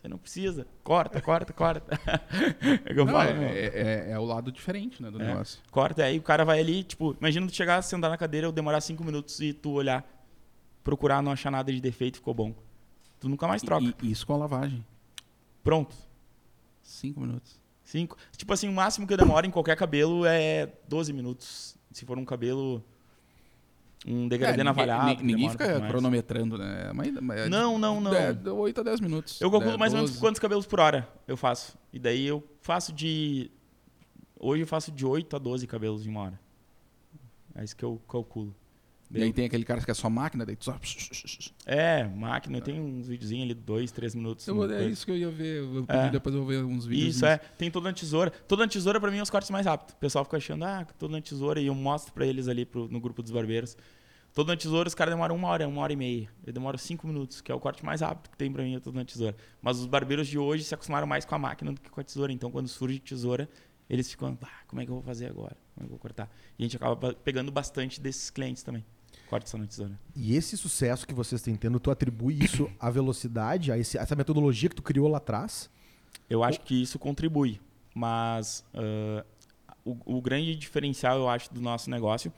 Você 0.06 0.08
não 0.08 0.18
precisa. 0.18 0.66
Corta, 0.84 1.20
corta, 1.20 1.52
corta. 1.52 1.98
é 2.86 2.92
o 2.92 2.94
que 2.94 3.00
eu 3.00 3.04
Não, 3.04 3.12
falo. 3.12 3.28
é, 3.28 3.34
meu. 3.34 3.48
é, 3.48 3.58
é- 3.58 4.10
é 4.12 4.18
o 4.20 4.24
lado 4.24 4.52
diferente 4.52 5.02
né, 5.02 5.10
do 5.10 5.20
É. 5.20 5.26
negócio. 5.26 5.60
Corta, 5.68 6.04
aí 6.04 6.16
o 6.16 6.22
cara 6.22 6.44
vai 6.44 6.60
ali, 6.60 6.84
tipo, 6.84 7.16
imagina 7.18 7.44
tu 7.48 7.52
chegar, 7.56 7.82
sentar 7.82 8.08
na 8.08 8.16
cadeira, 8.16 8.46
eu 8.46 8.52
demorar 8.52 8.80
cinco 8.80 9.02
minutos 9.02 9.40
e 9.40 9.52
tu 9.52 9.72
olhar, 9.72 10.04
procurar, 10.84 11.20
não 11.22 11.32
achar 11.32 11.50
nada 11.50 11.72
de 11.72 11.80
defeito, 11.80 12.18
ficou 12.18 12.32
bom. 12.32 12.54
Tu 13.18 13.28
nunca 13.28 13.48
mais 13.48 13.62
troca. 13.62 13.84
E, 13.84 13.94
e 14.06 14.10
isso 14.12 14.24
com 14.24 14.34
a 14.34 14.36
lavagem. 14.36 14.86
Pronto. 15.64 15.96
Cinco 16.84 17.20
minutos. 17.20 17.58
Cinco. 17.82 18.16
Tipo 18.36 18.52
assim, 18.52 18.68
o 18.68 18.72
máximo 18.72 19.08
que 19.08 19.12
eu 19.12 19.18
demoro 19.18 19.44
em 19.44 19.50
qualquer 19.50 19.76
cabelo 19.76 20.24
é 20.24 20.70
12 20.88 21.12
minutos. 21.12 21.76
Se 21.90 22.04
for 22.06 22.16
um 22.16 22.24
cabelo. 22.24 22.80
Um 24.04 24.28
degradê 24.28 24.60
É, 24.60 24.64
navalhado. 24.64 25.06
ninguém, 25.06 25.24
ninguém 25.26 25.50
fica 25.50 25.80
cronometrando, 25.88 26.58
né? 26.58 26.92
Mas, 26.94 27.12
mas 27.20 27.40
é 27.40 27.48
Não, 27.48 27.78
não, 27.78 28.00
não. 28.00 28.12
De 28.34 28.48
8 28.50 28.80
a 28.80 28.84
10 28.84 29.00
minutos. 29.00 29.40
Eu 29.40 29.50
calculo 29.50 29.72
De 29.72 29.78
mais 29.78 29.92
ou 29.92 29.98
menos 29.98 30.10
12. 30.10 30.20
quantos 30.20 30.38
cabelos 30.40 30.66
por 30.66 30.78
hora 30.80 31.08
eu 31.26 31.36
faço. 31.36 31.76
E 31.92 31.98
daí 31.98 32.26
eu 32.26 32.42
faço 32.60 32.92
de. 32.92 33.50
Hoje 34.38 34.62
eu 34.62 34.66
faço 34.66 34.92
de 34.92 35.04
8 35.06 35.34
a 35.34 35.38
12 35.38 35.66
cabelos 35.66 36.06
em 36.06 36.10
uma 36.10 36.20
hora. 36.22 36.40
É 37.54 37.64
isso 37.64 37.74
que 37.74 37.84
eu 37.84 38.00
calculo. 38.08 38.54
E 39.14 39.22
aí 39.22 39.32
tem 39.32 39.44
aquele 39.46 39.64
cara 39.64 39.80
que 39.80 39.90
é 39.90 39.94
só 39.94 40.10
máquina, 40.10 40.44
daí 40.44 40.56
tu 40.56 40.64
só... 40.64 40.76
É, 41.64 42.04
máquina, 42.04 42.60
tenho 42.60 42.82
uns 42.82 43.06
videozinhos 43.08 43.44
ali, 43.44 43.54
dois, 43.54 43.92
três 43.92 44.14
minutos. 44.14 44.46
Eu, 44.48 44.70
é 44.72 44.84
isso 44.86 45.04
que 45.06 45.12
eu 45.12 45.16
ia 45.16 45.30
ver. 45.30 45.62
Eu 45.62 45.84
É. 45.88 46.10
depois 46.10 46.34
eu 46.34 46.40
vou 46.42 46.50
ver 46.50 46.64
uns 46.64 46.86
vídeos. 46.86 47.16
Isso, 47.16 47.26
é. 47.26 47.38
Tem 47.38 47.70
toda 47.70 47.88
na 47.88 47.94
tesoura. 47.94 48.30
Toda 48.30 48.62
na 48.64 48.68
tesoura, 48.68 49.00
pra 49.00 49.10
mim, 49.10 49.18
é 49.18 49.22
os 49.22 49.30
cortes 49.30 49.50
mais 49.50 49.64
rápidos. 49.64 49.94
O 49.94 49.98
pessoal 49.98 50.24
fica 50.24 50.36
achando, 50.38 50.64
ah, 50.64 50.84
toda 50.98 51.12
na 51.12 51.20
tesoura. 51.22 51.60
E 51.60 51.66
eu 51.66 51.74
mostro 51.74 52.12
pra 52.12 52.26
eles 52.26 52.48
ali 52.48 52.64
pro- 52.64 52.88
no 52.88 53.00
grupo 53.00 53.22
dos 53.22 53.30
barbeiros. 53.30 53.76
Toda 54.34 54.52
na 54.52 54.56
tesoura, 54.56 54.86
os 54.88 54.94
caras 54.94 55.14
demoram 55.14 55.34
uma 55.36 55.48
hora, 55.48 55.66
uma 55.66 55.80
hora 55.82 55.92
e 55.92 55.96
meia. 55.96 56.28
Eu 56.46 56.52
demoro 56.52 56.76
cinco 56.76 57.06
minutos, 57.06 57.40
que 57.40 57.50
é 57.50 57.54
o 57.54 57.60
corte 57.60 57.84
mais 57.84 58.00
rápido 58.02 58.30
que 58.30 58.36
tem 58.36 58.52
pra 58.52 58.62
mim, 58.62 58.74
é 58.76 58.80
toda 58.80 58.98
na 58.98 59.04
tesoura. 59.04 59.34
Mas 59.62 59.78
os 59.78 59.86
barbeiros 59.86 60.26
de 60.28 60.36
hoje 60.38 60.62
se 60.64 60.74
acostumaram 60.74 61.06
mais 61.06 61.24
com 61.24 61.34
a 61.34 61.38
máquina 61.38 61.72
do 61.72 61.80
que 61.80 61.88
com 61.88 62.00
a 62.00 62.04
tesoura. 62.04 62.32
Então, 62.32 62.50
quando 62.50 62.68
surge 62.68 62.98
tesoura, 62.98 63.48
eles 63.88 64.10
ficam, 64.10 64.36
ah, 64.42 64.48
como 64.66 64.82
é 64.82 64.84
que 64.84 64.90
eu 64.90 64.96
vou 64.96 65.02
fazer 65.04 65.26
agora? 65.26 65.56
Como 65.74 65.78
é 65.78 65.80
que 65.80 65.84
eu 65.86 65.88
vou 65.90 65.98
cortar? 65.98 66.30
E 66.58 66.62
a 66.62 66.66
gente 66.66 66.76
acaba 66.76 66.94
ba- 66.96 67.14
pegando 67.14 67.50
bastante 67.50 67.98
desses 68.00 68.28
clientes 68.28 68.62
também. 68.62 68.84
Corte 69.28 69.50
tesoura. 69.66 69.98
E 70.14 70.34
esse 70.36 70.56
sucesso 70.56 71.06
que 71.06 71.12
vocês 71.14 71.42
têm 71.42 71.56
tendo, 71.56 71.80
tu 71.80 71.90
atribui 71.90 72.38
isso 72.42 72.70
à 72.78 72.88
velocidade, 72.90 73.72
a 73.72 73.78
esse- 73.78 73.98
essa 73.98 74.14
metodologia 74.14 74.68
que 74.68 74.76
tu 74.76 74.82
criou 74.82 75.08
lá 75.08 75.18
atrás? 75.18 75.68
Eu 76.30 76.42
acho 76.44 76.60
que 76.60 76.80
isso 76.80 76.98
contribui, 76.98 77.60
mas 77.94 78.64
ah, 78.74 79.24
o, 79.84 79.96
o 80.18 80.20
grande 80.22 80.54
diferencial, 80.54 81.18
eu 81.18 81.28
acho, 81.28 81.52
do 81.52 81.60
nosso 81.60 81.90
negócio 81.90 82.32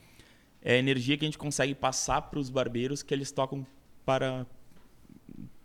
é 0.62 0.74
a 0.74 0.78
energia 0.78 1.16
que 1.16 1.24
a 1.24 1.28
gente 1.28 1.38
consegue 1.38 1.74
passar 1.74 2.22
para 2.22 2.38
os 2.38 2.50
barbeiros 2.50 3.02
que 3.02 3.12
eles 3.14 3.30
tocam 3.30 3.66
para 4.04 4.46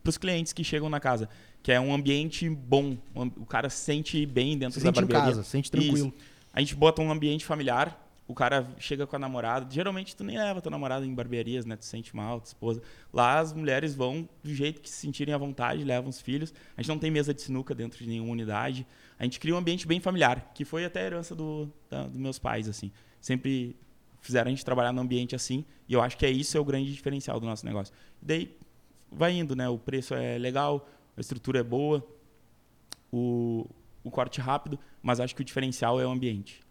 os 0.05 0.17
clientes 0.17 0.51
que 0.53 0.63
chegam 0.63 0.89
na 0.89 0.99
casa, 0.99 1.29
que 1.61 1.71
é 1.71 1.79
um 1.79 1.93
ambiente 1.93 2.49
bom, 2.49 2.97
um 3.15 3.21
o 3.37 3.45
cara 3.45 3.69
se 3.69 3.77
sente 3.77 4.25
bem 4.25 4.57
dentro 4.57 4.79
Se 4.79 4.83
da 4.85 4.89
sente 4.89 4.97
em 4.99 5.01
barbearia. 5.07 5.29
casa, 5.29 5.43
sente 5.43 5.71
tranquilo. 5.71 6.13
A 6.53 6.59
gente 6.59 6.75
bota 6.75 7.01
um 7.01 7.09
ambiente 7.11 7.45
familiar, 7.45 8.02
o 8.27 8.33
cara 8.33 8.67
chega 8.77 9.05
com 9.05 9.15
a 9.15 9.19
namorada. 9.19 9.69
Geralmente 9.69 10.15
tu 10.15 10.23
nem 10.23 10.37
leva 10.37 10.61
tua 10.61 10.69
namorada 10.69 11.05
em 11.05 11.13
barbearias, 11.13 11.65
né? 11.65 11.75
Tu 11.75 11.85
se 11.85 11.91
sente 11.91 12.15
mal, 12.15 12.39
tua 12.39 12.47
esposa. 12.47 12.81
Lá 13.11 13.39
as 13.39 13.53
mulheres 13.53 13.95
vão 13.95 14.27
do 14.41 14.53
jeito 14.53 14.81
que 14.81 14.89
se 14.89 14.95
sentirem 14.95 15.33
à 15.33 15.37
vontade, 15.37 15.83
levam 15.83 16.09
os 16.09 16.21
filhos. 16.21 16.53
A 16.77 16.81
gente 16.81 16.89
não 16.89 16.97
tem 16.97 17.11
mesa 17.11 17.33
de 17.33 17.41
sinuca 17.41 17.75
dentro 17.75 17.99
de 17.99 18.07
nenhuma 18.07 18.31
unidade. 18.31 18.87
A 19.19 19.23
gente 19.23 19.39
cria 19.39 19.53
um 19.53 19.57
ambiente 19.57 19.85
bem 19.85 19.99
familiar, 19.99 20.51
que 20.53 20.63
foi 20.63 20.85
até 20.85 21.01
a 21.01 21.05
herança 21.05 21.35
do, 21.35 21.69
dos 22.09 22.17
meus 22.17 22.39
pais, 22.39 22.67
assim. 22.69 22.91
Sempre 23.19 23.75
fizeram 24.21 24.47
a 24.47 24.49
gente 24.49 24.63
trabalhar 24.63 24.93
num 24.93 25.01
ambiente 25.01 25.35
assim, 25.35 25.65
e 25.87 25.93
eu 25.93 26.01
acho 26.01 26.17
que 26.17 26.25
é 26.25 26.31
isso 26.31 26.57
é 26.57 26.59
o 26.59 26.63
grande 26.63 26.93
diferencial 26.93 27.41
do 27.41 27.45
nosso 27.45 27.65
negócio. 27.65 27.93
E 28.21 28.25
daí 28.25 28.57
vai 29.11 29.33
indo, 29.33 29.53
né? 29.53 29.67
O 29.67 29.77
preço 29.77 30.15
é 30.15 30.37
legal, 30.37 30.87
a 31.15 31.19
estrutura 31.19 31.59
é 31.59 31.63
boa, 31.63 32.05
o, 33.11 33.69
o 34.01 34.09
corte 34.09 34.39
rápido, 34.39 34.79
mas 35.01 35.19
acho 35.19 35.35
que 35.35 35.41
o 35.41 35.45
diferencial 35.45 35.99
é 35.99 36.05
o 36.05 36.09
ambiente. 36.09 36.62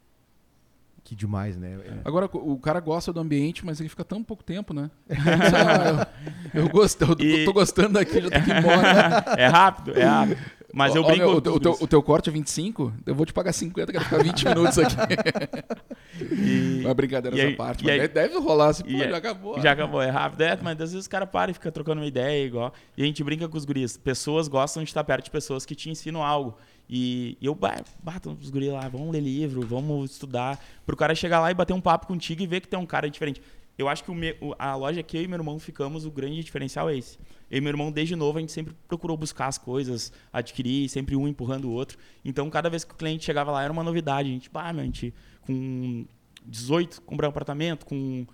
Que 1.05 1.17
demais, 1.17 1.57
né? 1.57 1.79
É. 1.85 1.93
Agora, 2.05 2.29
o 2.33 2.57
cara 2.59 2.79
gosta 2.79 3.13
do 3.13 3.19
ambiente, 3.21 3.67
mas 3.67 3.81
ele 3.81 3.89
fica 3.89 4.05
tão 4.05 4.23
pouco 4.23 4.43
tempo, 4.45 4.73
né? 4.73 4.89
Eu, 6.55 6.63
eu, 6.65 6.69
gosto, 6.69 7.03
eu 7.03 7.17
E- 7.27 7.45
tô 7.45 7.53
gostando 7.53 7.95
daqui, 7.95 8.21
já 8.21 8.31
que 8.31 8.51
ir 8.51 8.57
embora. 8.59 9.25
é 9.37 9.47
rápido, 9.47 9.99
é 9.99 10.05
rápido. 10.05 10.39
Mas 10.75 10.95
eu 10.95 11.03
Ó, 11.03 11.07
brinco. 11.07 11.19
meu, 11.25 11.33
com 11.33 11.37
o, 11.37 11.61
teu, 11.61 11.73
o, 11.81 11.87
teu, 11.87 11.99
o 11.99 12.03
corte 12.03 12.31
é 12.31 12.33
25, 12.33 12.93
eu 13.05 13.15
vou 13.15 13.27
te 13.27 13.33
pagar 13.33 13.53
50, 13.53 13.93
quero 13.93 14.05
ficar 14.05 14.23
20 14.23 14.45
minutos 14.49 14.79
aqui. 14.79 14.97
E 16.21 16.81
Uma 16.85 16.95
brincadeira 16.95 17.37
e 17.37 17.41
essa 17.41 17.49
aí- 17.51 17.57
parte. 17.57 17.85
mas 17.85 18.01
aí- 18.01 18.09
deve 18.09 18.39
rolar 18.39 18.69
assim, 18.69 18.83
pô, 18.85 18.89
aí- 18.91 19.11
já 19.11 19.17
acabou. 19.17 19.61
Já 19.61 19.73
acabou, 19.73 20.01
é 20.03 20.09
rápido. 20.11 20.41
É, 20.43 20.57
mas 20.63 20.73
às 20.73 20.79
vezes 20.93 20.97
os 20.97 21.09
caras 21.09 21.29
param 21.31 21.51
e 21.51 21.55
ficam 21.55 21.71
trocando 21.73 22.01
uma 22.01 22.07
ideia 22.07 22.47
igual. 22.47 22.73
E 22.97 23.03
a 23.03 23.07
gente 23.07 23.23
brinca 23.23 23.49
com 23.49 23.57
os 23.59 23.65
guris. 23.65 23.97
Pessoas 23.99 24.49
gostam 24.49 24.83
de 24.83 24.89
estar 24.91 25.05
perto 25.05 25.25
de 25.27 25.31
pessoas 25.31 25.67
que 25.67 25.75
te 25.75 25.91
ensinam 25.91 26.23
algo. 26.23 26.57
E 26.95 27.39
eu 27.41 27.55
ba- 27.55 27.83
bato 28.03 28.37
os 28.39 28.51
guris 28.51 28.69
lá, 28.71 28.87
vamos 28.87 29.11
ler 29.11 29.21
livro, 29.23 29.63
vamos 29.67 30.11
estudar. 30.11 30.63
Pro 30.85 30.95
cara 30.95 31.15
chegar 31.15 31.41
lá 31.41 31.51
e 31.51 31.55
bater 31.55 31.73
um 31.73 31.81
papo 31.81 32.07
contigo 32.07 32.43
e 32.43 32.47
ver 32.47 32.61
que 32.61 32.69
tem 32.69 32.79
um 32.79 32.85
cara 32.85 33.09
diferente. 33.09 33.41
Eu 33.79 33.89
acho 33.89 34.05
que 34.05 34.11
o 34.11 34.15
me- 34.15 34.37
a 34.59 34.75
loja 34.77 35.03
que 35.03 35.17
eu 35.17 35.23
e 35.23 35.27
meu 35.27 35.39
irmão 35.39 35.59
ficamos, 35.59 36.05
o 36.05 36.11
grande 36.11 36.45
diferencial 36.45 36.91
é 36.91 36.97
esse. 36.99 37.19
Eu 37.51 37.57
e 37.57 37.61
meu 37.63 37.71
irmão, 37.71 37.91
desde 37.91 38.15
novo, 38.15 38.37
a 38.37 38.41
gente 38.43 38.53
sempre 38.53 38.75
procurou 38.87 39.17
buscar 39.17 39.47
as 39.47 39.57
coisas, 39.57 40.13
adquirir, 40.31 40.87
sempre 40.91 41.17
um 41.17 41.27
empurrando 41.27 41.65
o 41.65 41.71
outro. 41.73 41.97
Então, 42.23 42.51
cada 42.51 42.69
vez 42.69 42.85
que 42.85 42.93
o 42.93 42.97
cliente 42.97 43.25
chegava 43.25 43.51
lá, 43.51 43.63
era 43.63 43.73
uma 43.73 43.83
novidade. 43.83 44.29
A 44.29 44.33
gente, 44.33 44.51
bah, 44.51 44.71
meu, 44.75 44.83
a 44.83 44.85
gente 44.85 45.15
com 45.47 46.05
18, 46.45 47.01
comprar 47.01 47.27
um 47.29 47.31
apartamento, 47.31 47.87
com 47.87 48.27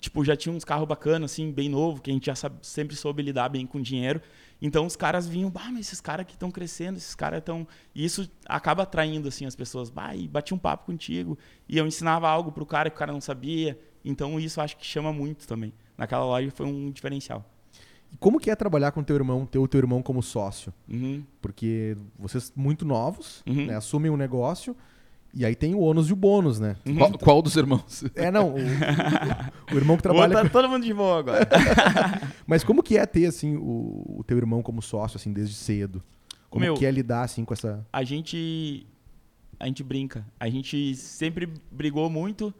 tipo, 0.00 0.22
já 0.24 0.36
tinha 0.36 0.54
uns 0.54 0.64
carros 0.64 0.86
bacanas, 0.86 1.30
assim, 1.32 1.50
bem 1.50 1.68
novo, 1.70 2.02
que 2.02 2.10
a 2.10 2.12
gente 2.12 2.26
já 2.26 2.34
sabe- 2.34 2.56
sempre 2.60 2.94
soube 2.96 3.22
lidar 3.22 3.48
bem 3.48 3.64
com 3.66 3.80
dinheiro. 3.80 4.20
Então 4.60 4.86
os 4.86 4.96
caras 4.96 5.26
vinham, 5.26 5.50
bah, 5.50 5.68
mas 5.70 5.86
esses 5.86 6.00
caras 6.00 6.24
que 6.26 6.32
estão 6.32 6.50
crescendo, 6.50 6.96
esses 6.96 7.14
caras 7.14 7.40
estão. 7.40 7.66
E 7.94 8.04
isso 8.04 8.30
acaba 8.46 8.84
atraindo, 8.84 9.28
assim, 9.28 9.44
as 9.44 9.54
pessoas. 9.54 9.90
Bah, 9.90 10.14
e 10.16 10.26
bati 10.26 10.54
um 10.54 10.58
papo 10.58 10.86
contigo. 10.86 11.38
E 11.68 11.76
eu 11.76 11.86
ensinava 11.86 12.28
algo 12.28 12.50
pro 12.50 12.64
cara 12.64 12.88
que 12.90 12.96
o 12.96 12.98
cara 12.98 13.12
não 13.12 13.20
sabia. 13.20 13.78
Então 14.04 14.38
isso 14.40 14.60
acho 14.60 14.76
que 14.76 14.86
chama 14.86 15.12
muito 15.12 15.46
também. 15.46 15.72
Naquela 15.98 16.24
loja 16.24 16.50
foi 16.50 16.66
um 16.66 16.90
diferencial. 16.90 17.44
E 18.12 18.16
como 18.16 18.38
que 18.38 18.50
é 18.50 18.54
trabalhar 18.56 18.92
com 18.92 19.02
teu 19.02 19.16
irmão, 19.16 19.44
ter 19.44 19.58
o 19.58 19.66
teu 19.66 19.78
irmão 19.78 20.00
como 20.00 20.22
sócio? 20.22 20.72
Uhum. 20.88 21.24
Porque 21.42 21.96
vocês 22.18 22.52
muito 22.54 22.84
novos, 22.84 23.42
Uhum. 23.46 23.66
né, 23.66 23.74
assumem 23.74 24.10
um 24.10 24.16
negócio 24.16 24.76
e 25.36 25.44
aí 25.44 25.54
tem 25.54 25.74
o 25.74 25.80
ônus 25.80 26.08
e 26.08 26.12
o 26.12 26.16
bônus, 26.16 26.58
né? 26.58 26.76
Qual, 26.96 27.12
qual 27.18 27.42
dos 27.42 27.54
irmãos? 27.56 28.04
É, 28.14 28.30
não, 28.30 28.50
o, 28.54 28.56
o- 28.56 29.74
o 29.74 29.76
irmão 29.76 29.96
que 29.96 30.02
trabalha 30.02 30.32
tá 30.34 30.42
com... 30.42 30.48
todo 30.48 30.68
mundo 30.68 30.84
de 30.84 30.94
boa 30.94 31.18
agora. 31.18 31.46
Mas 32.46 32.64
como 32.64 32.82
que 32.82 32.96
é 32.96 33.04
ter, 33.04 33.26
assim, 33.26 33.56
o, 33.56 34.16
o 34.20 34.24
teu 34.26 34.36
irmão 34.38 34.62
como 34.62 34.80
sócio, 34.80 35.16
assim, 35.16 35.32
desde 35.32 35.54
cedo? 35.54 36.02
Como 36.48 36.64
Meu- 36.64 36.74
que 36.74 36.86
é 36.86 36.90
lidar, 36.90 37.22
assim, 37.22 37.44
com 37.44 37.52
essa... 37.52 37.86
a 37.92 38.02
gente 38.02 38.86
a 39.58 39.66
gente 39.66 39.82
brinca. 39.82 40.26
A 40.38 40.48
gente 40.50 40.94
sempre 40.96 41.48
brigou 41.70 42.10
muito, 42.10 42.52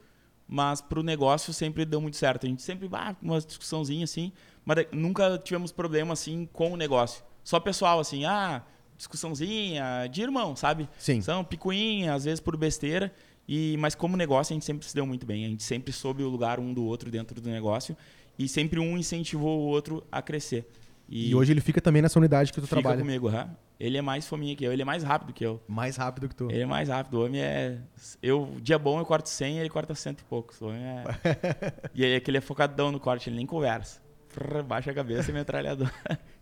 mas 0.47 0.81
pro 0.81 1.03
negócio 1.03 1.53
sempre 1.53 1.85
deu 1.85 2.01
muito 2.01 2.17
certo. 2.17 2.45
A 2.45 2.49
gente 2.49 2.61
sempre, 2.63 2.89
ah, 2.93 3.15
uma 3.21 3.39
discussãozinha 3.39 4.03
assim, 4.03 4.31
mas 4.65 4.85
nunca 4.91 5.37
tivemos 5.37 5.71
problema 5.71 6.13
assim 6.13 6.47
com 6.51 6.71
o 6.73 6.77
negócio. 6.77 7.23
Só 7.43 7.59
pessoal 7.59 7.99
assim, 7.99 8.25
ah, 8.25 8.63
discussãozinha 8.97 10.07
de 10.11 10.21
irmão, 10.21 10.55
sabe? 10.55 10.89
Sim. 10.97 11.21
São 11.21 11.43
picuinha, 11.43 12.13
às 12.13 12.25
vezes 12.25 12.39
por 12.39 12.57
besteira, 12.57 13.13
e 13.47 13.77
mas 13.77 13.95
como 13.95 14.17
negócio 14.17 14.53
a 14.53 14.55
gente 14.55 14.65
sempre 14.65 14.87
se 14.87 14.93
deu 14.93 15.05
muito 15.05 15.25
bem. 15.25 15.45
A 15.45 15.49
gente 15.49 15.63
sempre 15.63 15.93
soube 15.93 16.23
o 16.23 16.29
lugar 16.29 16.59
um 16.59 16.73
do 16.73 16.83
outro 16.83 17.09
dentro 17.09 17.39
do 17.39 17.49
negócio 17.49 17.95
e 18.37 18.47
sempre 18.47 18.79
um 18.79 18.97
incentivou 18.97 19.59
o 19.59 19.63
outro 19.63 20.03
a 20.11 20.21
crescer. 20.21 20.67
E, 21.09 21.33
hoje 21.33 21.53
ele 21.53 21.61
fica 21.61 21.79
também 21.79 22.01
nessa 22.01 22.19
unidade 22.19 22.51
que 22.51 22.59
tu 22.59 22.67
fica 22.67 22.81
trabalha. 22.81 22.99
comigo, 23.01 23.29
aham. 23.29 23.49
Ele 23.79 23.95
é 23.95 24.01
mais 24.01 24.27
fominha 24.27 24.55
que 24.55 24.65
eu, 24.65 24.73
ele 24.73 24.81
é 24.81 24.85
mais 24.85 25.03
rápido 25.03 25.31
que 25.31 25.45
eu. 25.45 25.61
Mais 25.67 25.95
rápido 25.95 26.27
que 26.27 26.35
tu. 26.35 26.49
Ele 26.49 26.61
é 26.61 26.65
mais 26.65 26.89
rápido. 26.89 27.19
O 27.19 27.25
homem 27.25 27.41
é. 27.41 27.77
Eu, 28.21 28.55
dia 28.59 28.77
bom 28.77 28.99
eu 28.99 29.05
corto 29.05 29.29
100 29.29 29.59
ele 29.59 29.69
corta 29.69 29.93
cento 29.93 30.21
e 30.21 30.23
poucos. 30.23 30.59
O 30.61 30.67
homem 30.67 30.81
é. 30.81 31.03
e 31.93 32.03
aí 32.03 32.13
é 32.13 32.19
que 32.19 32.29
ele 32.29 32.39
é 32.39 32.41
focadão 32.41 32.91
no 32.91 32.99
corte, 32.99 33.29
ele 33.29 33.37
nem 33.37 33.45
conversa. 33.45 34.01
Baixa 34.67 34.91
a 34.91 34.93
cabeça 34.93 35.31
e 35.31 35.33
metralhador. 35.33 35.91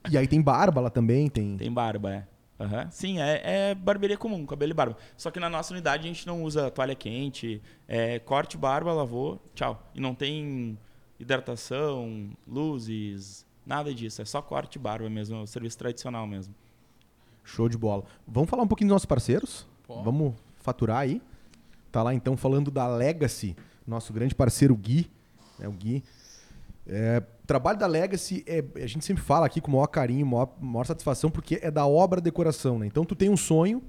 E 0.10 0.18
aí 0.18 0.28
tem 0.28 0.42
barba 0.42 0.82
lá 0.82 0.90
também, 0.90 1.30
tem... 1.30 1.58
Tem 1.58 1.72
barba, 1.72 2.14
é. 2.14 2.28
Aham. 2.60 2.90
Sim, 2.90 3.20
é, 3.20 3.42
é 3.44 3.76
barbearia 3.76 4.18
comum, 4.18 4.46
cabelo 4.46 4.72
e 4.72 4.74
barba. 4.74 4.98
Só 5.18 5.30
que 5.30 5.40
na 5.40 5.50
nossa 5.50 5.74
unidade 5.74 6.06
a 6.06 6.08
gente 6.08 6.26
não 6.26 6.44
usa 6.44 6.72
toalha 6.72 6.96
quente, 6.96 7.62
é 7.88 8.20
corte, 8.20 8.58
barba, 8.58 8.94
lavou, 8.94 9.42
tchau. 9.54 9.92
E 9.94 10.00
não 10.00 10.16
tem 10.16 10.78
hidratação, 11.20 12.30
luzes, 12.48 13.46
nada 13.66 13.94
disso. 13.94 14.22
É 14.22 14.26
só 14.26 14.42
corte 14.42 14.76
e 14.76 14.80
barba 14.80 15.10
mesmo, 15.10 15.38
é 15.38 15.42
o 15.42 15.48
serviço 15.48 15.78
tradicional 15.78 16.26
mesmo. 16.26 16.56
Show 17.44 17.68
de 17.68 17.78
bola. 17.78 18.04
Vamos 18.28 18.50
falar 18.50 18.64
um 18.64 18.68
pouquinho 18.68 18.88
dos 18.88 18.96
nossos 18.96 19.06
parceiros? 19.06 19.68
Pô. 19.86 20.02
Vamos 20.02 20.34
faturar 20.56 21.00
aí? 21.00 21.22
Tá 21.92 22.02
lá 22.02 22.14
então 22.14 22.36
falando 22.36 22.72
da 22.72 22.88
Legacy, 22.88 23.56
nosso 23.86 24.12
grande 24.12 24.34
parceiro 24.34 24.76
Gui. 24.76 25.10
Né, 25.60 25.68
o 25.68 25.72
Gui. 25.72 26.04
É, 26.88 27.22
o 27.44 27.48
trabalho 27.48 27.78
da 27.80 27.88
Legacy, 27.88 28.44
é, 28.48 28.64
a 28.76 28.88
gente 28.88 29.04
sempre 29.06 29.24
fala 29.24 29.46
aqui 29.46 29.60
com 29.60 29.70
o 29.70 29.74
maior 29.74 29.88
carinho, 29.88 30.26
maior, 30.26 30.50
maior 30.62 30.86
satisfação, 30.86 31.32
porque 31.32 31.60
é 31.62 31.72
da 31.72 31.86
obra 31.86 32.22
decoração. 32.22 32.78
Né? 32.80 32.86
Então 32.86 33.04
tu 33.04 33.16
tem 33.16 33.30
um 33.30 33.38
sonho, 33.38 33.82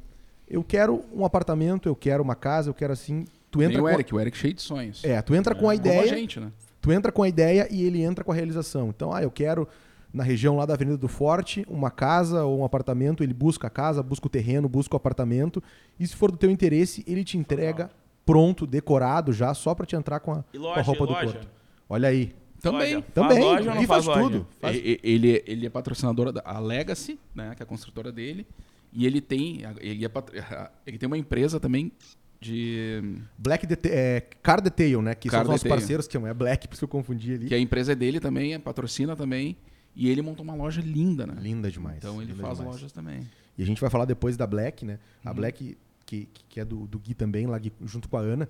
eu 0.49 0.63
quero 0.65 1.05
um 1.13 1.25
apartamento, 1.25 1.89
eu 1.89 1.95
quero 1.97 2.23
uma 2.23 2.35
casa, 2.35 2.71
eu 2.71 2.75
quero 2.75 2.93
assim. 2.93 3.25
Tu 3.51 3.63
entra 3.63 3.79
o 3.81 3.83
com, 3.85 3.91
Eric, 3.91 4.15
o 4.15 4.21
Eric 4.21 4.37
cheio 4.37 4.55
de 4.55 4.63
sonhos. 4.63 5.05
é, 5.05 5.21
tu 5.23 5.35
entra 5.35 5.55
com 5.55 5.61
a 5.61 5.63
Como 5.63 5.71
a 5.73 5.75
ideia. 5.75 6.09
gente, 6.09 6.41
né? 6.41 6.51
Tu 6.81 6.93
entra 6.93 7.11
com 7.11 7.23
a 7.23 7.29
ideia 7.29 7.67
e 7.71 7.83
ele 7.83 8.01
entra 8.03 8.23
com 8.25 8.33
a 8.33 8.35
realização. 8.35 8.89
Então, 8.89 9.13
ah, 9.13 9.23
eu 9.23 9.31
quero 9.31 9.67
na 10.13 10.23
região 10.23 10.57
lá 10.57 10.65
da 10.65 10.73
Avenida 10.75 10.97
do 10.97 11.09
Forte 11.09 11.67
uma 11.69 11.91
casa 11.91 12.45
ou 12.45 12.61
um 12.61 12.65
apartamento, 12.65 13.23
ele 13.23 13.35
busca 13.35 13.67
a 13.67 13.71
casa, 13.71 14.03
busca 14.03 14.27
o 14.27 14.31
terreno, 14.31 14.69
busca 14.69 14.95
o 14.95 14.97
apartamento. 14.97 15.63
E 15.99 16.07
se 16.07 16.15
for 16.15 16.31
do 16.31 16.37
teu 16.39 16.51
interesse, 16.51 17.05
ele 17.07 17.25
te 17.25 17.37
entrega 17.37 17.91
pronto, 18.25 18.67
decorado 18.67 19.33
já, 19.33 19.53
só 19.53 19.75
pra 19.75 19.85
te 19.85 19.97
entrar 19.97 20.21
com 20.21 20.33
a, 20.33 20.45
E 20.55 20.59
com 20.59 20.65
a 20.65 20.69
loja, 20.69 20.83
roupa 20.83 21.07
do 21.07 21.13
loja? 21.13 21.33
corpo. 21.33 21.47
Olha 21.89 22.09
aí. 22.09 22.35
Também. 22.71 22.95
Loja. 22.95 23.07
Também, 23.15 23.31
Faz 23.31 23.45
loja 23.45 23.61
ou 23.61 23.67
não 23.67 23.77
ele 23.77 23.87
faz, 23.87 24.05
faz 24.05 24.19
tudo. 24.23 24.47
Faz- 24.61 24.77
Ele, 25.03 25.43
ele 25.47 25.67
é 25.67 25.71
patrocinador 25.71 26.33
da 26.33 26.59
Legacy, 26.59 27.19
né, 27.35 27.55
que 27.55 27.63
é 27.63 27.65
a 27.65 27.67
construtora 27.67 28.11
dele, 28.13 28.47
e 28.93 29.07
ele 29.07 29.21
tem, 29.21 29.63
ele, 29.81 30.05
é 30.05 30.09
patro- 30.09 30.35
ele 30.87 30.99
tem 30.99 31.07
uma 31.07 31.19
empresa 31.19 31.59
também 31.61 31.93
de 32.41 33.03
Black 33.39 33.67
Deta- 33.67 33.89
é, 33.91 34.21
Car 34.43 34.61
Detail, 34.61 35.01
né? 35.03 35.15
Que 35.15 35.29
Car 35.29 35.39
são 35.39 35.43
os 35.45 35.49
nossos 35.49 35.63
Detail. 35.63 35.81
parceiros, 35.81 36.07
que 36.07 36.17
é 36.17 36.35
Black, 36.35 36.69
por 36.69 36.75
isso 36.75 36.81
que 36.81 36.85
eu 36.85 36.89
confundi 36.89 37.33
ali. 37.35 37.47
que 37.47 37.55
a 37.55 37.59
empresa 37.59 37.93
é 37.93 37.95
dele 37.95 38.21
também, 38.21 38.55
é, 38.55 38.59
patrocina 38.59 39.17
também, 39.17 39.57
e 39.95 40.09
ele 40.11 40.21
montou 40.23 40.45
uma 40.45 40.55
loja 40.55 40.81
linda, 40.83 41.27
né? 41.27 41.35
Linda 41.41 41.71
demais. 41.71 41.97
Então 41.99 42.21
ele 42.21 42.35
faz 42.35 42.59
demais. 42.59 42.75
lojas 42.77 42.93
também. 42.93 43.27
E 43.57 43.63
a 43.63 43.67
gente 43.67 43.81
vai 43.81 43.89
falar 43.89 44.05
depois 44.05 44.37
da 44.37 44.47
Black, 44.47 44.85
né? 44.85 44.99
A 45.25 45.31
Uhum. 45.31 45.37
Black, 45.37 45.79
que, 46.05 46.29
que 46.49 46.61
é 46.61 46.65
do, 46.65 46.87
do 46.87 46.99
Gui 46.99 47.15
também, 47.15 47.47
lá 47.47 47.59
junto 47.85 48.07
com 48.09 48.19
a 48.19 48.21
Ana. 48.21 48.47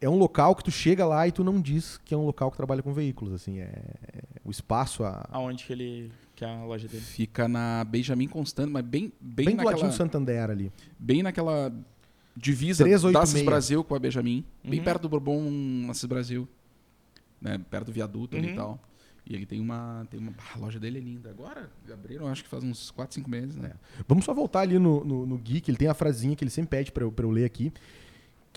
É 0.00 0.08
um 0.08 0.16
local 0.16 0.54
que 0.54 0.62
tu 0.62 0.70
chega 0.70 1.04
lá 1.04 1.26
e 1.26 1.32
tu 1.32 1.42
não 1.42 1.60
diz 1.60 1.98
que 2.04 2.14
é 2.14 2.16
um 2.16 2.24
local 2.24 2.50
que 2.50 2.56
trabalha 2.56 2.82
com 2.82 2.92
veículos, 2.92 3.34
assim. 3.34 3.58
É, 3.58 3.64
é 3.64 4.22
o 4.44 4.50
espaço, 4.50 5.02
a, 5.04 5.26
Aonde 5.32 5.64
que 5.64 5.72
ele. 5.72 6.12
que 6.36 6.44
é 6.44 6.48
a 6.48 6.64
loja 6.64 6.86
dele? 6.86 7.02
Fica 7.02 7.48
na 7.48 7.82
Benjamin 7.84 8.28
Constant, 8.28 8.70
mas 8.70 8.84
bem 8.84 9.12
bem, 9.20 9.46
bem, 9.46 9.46
do 9.46 9.50
naquela, 9.56 9.70
ladinho 9.72 9.90
do 9.90 9.94
Santander 9.96 10.50
ali. 10.50 10.72
bem 10.98 11.22
naquela 11.22 11.72
divisa 12.36 12.84
386. 12.84 13.12
da 13.12 13.20
Assis 13.22 13.42
Brasil 13.44 13.82
com 13.82 13.94
a 13.96 13.98
Benjamin, 13.98 14.44
bem 14.62 14.78
Uhum. 14.78 14.84
perto 14.84 15.02
do 15.02 15.08
Bourbon 15.08 15.90
Assis 15.90 16.04
Brasil, 16.04 16.46
né, 17.40 17.58
perto 17.68 17.86
do 17.86 17.92
viaduto 17.92 18.36
ali 18.36 18.46
Uhum. 18.48 18.52
e 18.52 18.56
tal. 18.56 18.80
E 19.26 19.34
ele 19.34 19.44
tem 19.44 19.60
uma, 19.60 20.06
tem 20.08 20.18
uma 20.20 20.32
a 20.54 20.58
loja 20.58 20.78
dele 20.80 20.98
é 20.98 21.00
linda. 21.02 21.28
Agora 21.28 21.68
abriram, 21.92 22.28
acho 22.28 22.42
que 22.44 22.48
faz 22.48 22.62
uns 22.64 22.90
4, 22.92 23.16
5 23.16 23.28
meses, 23.28 23.56
né? 23.56 23.72
Vamos 24.06 24.24
só 24.24 24.32
voltar 24.32 24.60
ali 24.60 24.78
no, 24.78 25.04
no, 25.04 25.26
no 25.26 25.36
Gui, 25.36 25.60
que 25.60 25.70
ele 25.70 25.76
tem 25.76 25.88
a 25.88 25.92
frasinha 25.92 26.34
que 26.36 26.42
ele 26.44 26.50
sempre 26.50 26.70
pede 26.70 26.90
pra 26.92 27.02
eu, 27.04 27.12
pra 27.12 27.26
eu 27.26 27.30
ler 27.30 27.44
aqui, 27.44 27.70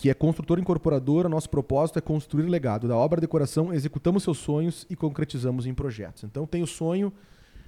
que 0.02 0.10
é 0.10 0.14
construtora 0.14 0.60
incorporadora, 0.60 1.28
nosso 1.28 1.48
propósito 1.48 1.96
é 1.96 2.02
construir 2.02 2.48
legado. 2.48 2.88
Da 2.88 2.96
obra 2.96 3.20
decoração, 3.20 3.72
executamos 3.72 4.24
seus 4.24 4.38
sonhos 4.38 4.84
e 4.90 4.96
concretizamos 4.96 5.64
em 5.64 5.72
projetos. 5.72 6.24
Então 6.24 6.44
tem 6.44 6.60
o 6.60 6.66
sonho, 6.66 7.12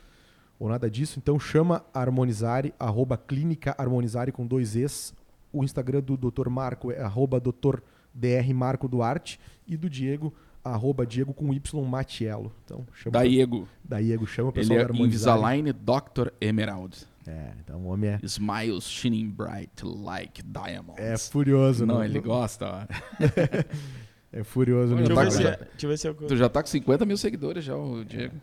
ou 0.59 0.69
nada 0.69 0.91
disso. 0.91 1.19
Então 1.19 1.39
chama 1.41 1.85
a 1.95 2.01
Harmonizare, 2.01 2.75
arroba 2.79 3.17
clínica 3.17 3.75
Harmonizare 3.79 4.31
com 4.33 4.47
dois 4.47 4.77
Es. 4.77 5.15
O 5.53 5.65
Instagram 5.65 6.01
do 6.03 6.17
Dr. 6.17 6.49
Marco 6.51 6.91
é 6.93 7.01
arroba 7.01 7.41
Dr. 7.41 7.81
DR 8.13 8.53
Marco 8.55 8.87
Duarte 8.89 9.41
e 9.67 9.77
do 9.77 9.89
Diego, 9.89 10.35
arroba 10.63 11.07
Diego 11.07 11.33
com 11.33 11.53
Y 11.55 11.85
Matiello. 11.89 12.53
Então 12.65 12.87
chama 12.93 13.13
Da 13.13 13.23
Iego. 13.23 13.67
da 13.85 14.01
Diego, 14.01 14.27
chama 14.27 14.49
o 14.49 14.53
Ele 14.53 14.61
pessoal 14.61 14.79
é 14.79 14.83
da 14.83 14.89
Harmonizare. 14.91 15.39
Invisalign 15.39 15.73
Doctor 15.73 16.33
Emerald. 16.41 17.07
É, 17.27 17.53
então 17.65 17.81
o 17.81 17.87
homem 17.89 18.11
é, 18.11 18.21
Smiles 18.23 18.85
shining 18.85 19.29
bright 19.31 19.85
like 19.85 20.43
diamonds. 20.43 20.99
é 21.03 21.17
furioso. 21.19 21.85
Não, 21.87 21.97
no- 21.97 22.05
ele 22.05 22.19
no- 22.19 22.23
gosta, 22.23 22.67
ó. 22.67 22.87
É 24.38 24.44
furioso. 24.44 24.94
Olha, 24.94 25.03
no 25.03 25.07
Deixa 25.09 25.12
eu, 25.12 25.16
Tá, 25.16 25.22
já- 25.22 25.29
Instagram. 25.29 25.66
deixa 25.72 25.87
eu 25.87 25.90
ver 25.90 25.96
se 25.99 26.09
eu... 26.09 26.14
Tu 26.14 26.37
já 26.37 26.49
tá 26.49 26.62
com 26.62 26.68
50 26.68 27.07
mil 27.07 27.16
seguidores 27.16 27.64
já, 27.64 27.77
o 27.77 28.05
Diego. 28.05 28.35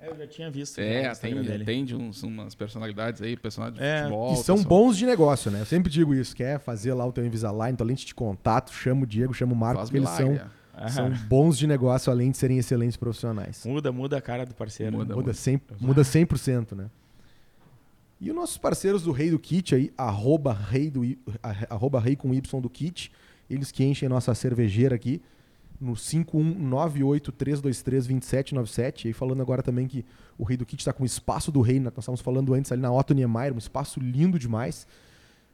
É, 0.00 0.08
eu 0.08 0.16
já 0.16 0.26
tinha 0.26 0.50
visto. 0.50 0.78
É, 0.80 1.06
atende 1.06 1.94
uns, 1.94 2.22
umas 2.24 2.54
personalidades 2.56 3.22
aí, 3.22 3.36
personagens 3.36 3.78
de 3.78 3.84
É, 3.84 3.98
futebol. 4.02 4.32
E 4.32 4.36
são 4.38 4.56
pessoal. 4.56 4.68
bons 4.68 4.96
de 4.98 5.06
negócio, 5.06 5.50
né? 5.50 5.60
Eu 5.60 5.66
sempre 5.66 5.90
digo 5.92 6.12
isso. 6.12 6.34
Quer 6.34 6.58
fazer 6.58 6.92
lá 6.92 7.06
o 7.06 7.12
teu 7.12 7.24
Invisalign, 7.24 7.76
tua 7.76 7.86
lente 7.86 8.04
de 8.04 8.14
contato, 8.14 8.72
chama 8.72 9.04
o 9.04 9.06
Diego, 9.06 9.32
chama 9.32 9.52
o 9.52 9.56
Marco, 9.56 9.76
Faz 9.78 9.90
porque 9.90 9.98
eles 9.98 10.10
são, 10.10 10.30
milagre. 10.30 10.50
Aham. 10.76 10.88
são 10.88 11.10
bons 11.28 11.56
de 11.56 11.66
negócio, 11.68 12.10
além 12.10 12.32
de 12.32 12.36
serem 12.36 12.58
excelentes 12.58 12.96
profissionais. 12.96 13.64
Muda, 13.64 13.92
muda 13.92 14.16
a 14.16 14.20
cara 14.20 14.44
do 14.44 14.54
parceiro. 14.54 14.96
Muda. 14.96 15.14
Muda, 15.14 15.32
100, 15.32 15.60
muda 15.78 16.02
100%, 16.02 16.72
né? 16.74 16.90
E 18.20 18.28
os 18.30 18.34
nossos 18.36 18.56
parceiros 18.58 19.02
do 19.02 19.12
Rei 19.12 19.30
do 19.30 19.38
Kit 19.38 19.72
aí, 19.74 19.92
arroba 19.96 20.52
rei, 20.52 20.90
do, 20.90 21.02
arroba 21.68 22.00
rei 22.00 22.16
com 22.16 22.32
Y 22.34 22.60
do 22.60 22.70
Kit, 22.70 23.12
eles 23.54 23.70
que 23.72 23.84
enchem 23.84 24.06
a 24.06 24.10
nossa 24.10 24.34
cervejeira 24.34 24.94
aqui 24.94 25.20
no 25.80 25.94
51983232797. 27.62 29.04
E 29.04 29.08
aí 29.08 29.12
falando 29.12 29.40
agora 29.40 29.62
também 29.62 29.86
que 29.86 30.04
o 30.38 30.44
Rei 30.44 30.56
do 30.56 30.64
Kit 30.66 30.80
está 30.80 30.92
com 30.92 31.02
o 31.02 31.06
espaço 31.06 31.50
do 31.52 31.60
rei, 31.60 31.78
né? 31.78 31.84
nós 31.94 31.98
estávamos 32.04 32.20
falando 32.20 32.54
antes 32.54 32.70
ali 32.72 32.80
na 32.82 32.92
Otto 32.92 33.14
Niemeyer, 33.14 33.52
um 33.54 33.58
espaço 33.58 34.00
lindo 34.00 34.38
demais. 34.38 34.86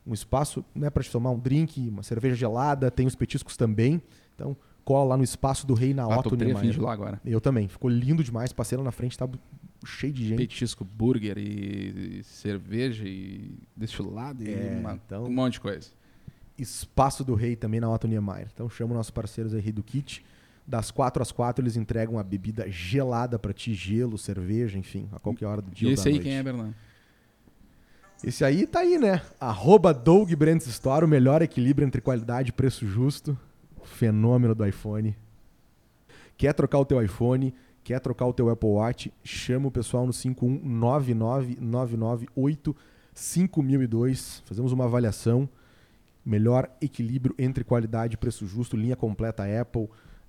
Um 0.06 0.14
espaço 0.14 0.64
né, 0.74 0.88
para 0.88 1.02
te 1.02 1.10
tomar 1.10 1.30
um 1.32 1.38
drink, 1.38 1.86
uma 1.88 2.02
cerveja 2.02 2.34
gelada, 2.34 2.90
tem 2.90 3.06
os 3.06 3.14
petiscos 3.14 3.58
também. 3.58 4.00
Então, 4.34 4.56
cola 4.82 5.10
lá 5.10 5.16
no 5.18 5.24
espaço 5.24 5.66
do 5.66 5.74
rei 5.74 5.92
na 5.92 6.04
Ah, 6.04 6.18
Otto 6.20 6.34
Niemeyer. 6.34 6.64
ir 6.64 6.80
lá 6.80 6.92
agora. 6.94 7.20
Eu 7.26 7.42
também. 7.42 7.68
Ficou 7.68 7.90
lindo 7.90 8.24
demais. 8.24 8.50
Passei 8.50 8.78
lá 8.78 8.84
na 8.84 8.90
frente, 8.92 9.18
tava 9.18 9.38
cheio 9.84 10.12
de 10.14 10.26
gente. 10.28 10.38
Petisco, 10.38 10.82
burger 10.82 11.36
e, 11.36 12.20
e 12.20 12.24
cerveja 12.24 13.04
e 13.06 13.58
destilado 13.76 14.42
e 14.42 14.48
É, 14.50 14.78
uma- 14.80 14.94
então- 14.94 15.24
um 15.26 15.30
monte 15.32 15.54
de 15.54 15.60
coisa. 15.60 15.90
Espaço 16.58 17.24
do 17.24 17.34
Rei 17.34 17.54
também 17.56 17.80
na 17.80 17.90
Otto 17.90 18.08
Niemeyer. 18.08 18.48
Então 18.52 18.68
chama 18.68 18.92
os 18.92 18.96
nossos 18.96 19.10
parceiros 19.10 19.54
aí 19.54 19.72
do 19.72 19.82
Kit. 19.82 20.24
Das 20.66 20.90
4 20.90 21.22
às 21.22 21.32
4 21.32 21.62
eles 21.64 21.76
entregam 21.76 22.18
a 22.18 22.22
bebida 22.22 22.68
gelada 22.70 23.38
pra 23.38 23.52
ti, 23.54 23.72
gelo, 23.72 24.18
cerveja, 24.18 24.76
enfim, 24.78 25.08
a 25.12 25.18
qualquer 25.18 25.46
hora 25.46 25.62
do 25.62 25.70
dia 25.70 25.88
E 25.88 25.92
esse 25.94 26.06
aí 26.08 26.14
noite. 26.14 26.24
quem 26.24 26.36
é, 26.36 26.42
Bernardo? 26.42 26.74
Esse 28.22 28.44
aí 28.44 28.66
tá 28.66 28.80
aí, 28.80 28.98
né? 28.98 29.22
Arroba 29.40 29.94
Doug 29.94 30.30
Brands 30.34 30.66
Store, 30.66 31.04
o 31.04 31.08
melhor 31.08 31.40
equilíbrio 31.40 31.86
entre 31.86 32.00
qualidade 32.00 32.50
e 32.50 32.52
preço 32.52 32.86
justo. 32.86 33.38
Fenômeno 33.84 34.54
do 34.54 34.66
iPhone. 34.66 35.16
Quer 36.36 36.52
trocar 36.52 36.78
o 36.80 36.84
teu 36.84 37.00
iPhone? 37.02 37.54
Quer 37.82 38.00
trocar 38.00 38.26
o 38.26 38.32
teu 38.34 38.50
Apple 38.50 38.68
Watch? 38.68 39.12
Chama 39.24 39.68
o 39.68 39.70
pessoal 39.70 40.04
no 40.04 40.12
51999885002. 43.14 44.42
Fazemos 44.44 44.72
uma 44.72 44.84
avaliação. 44.84 45.48
Melhor 46.28 46.70
equilíbrio 46.80 47.34
entre 47.38 47.64
qualidade 47.64 48.14
e 48.14 48.16
preço 48.18 48.46
justo. 48.46 48.76
Linha 48.76 48.94
completa 48.94 49.44
Apple, 49.60 49.88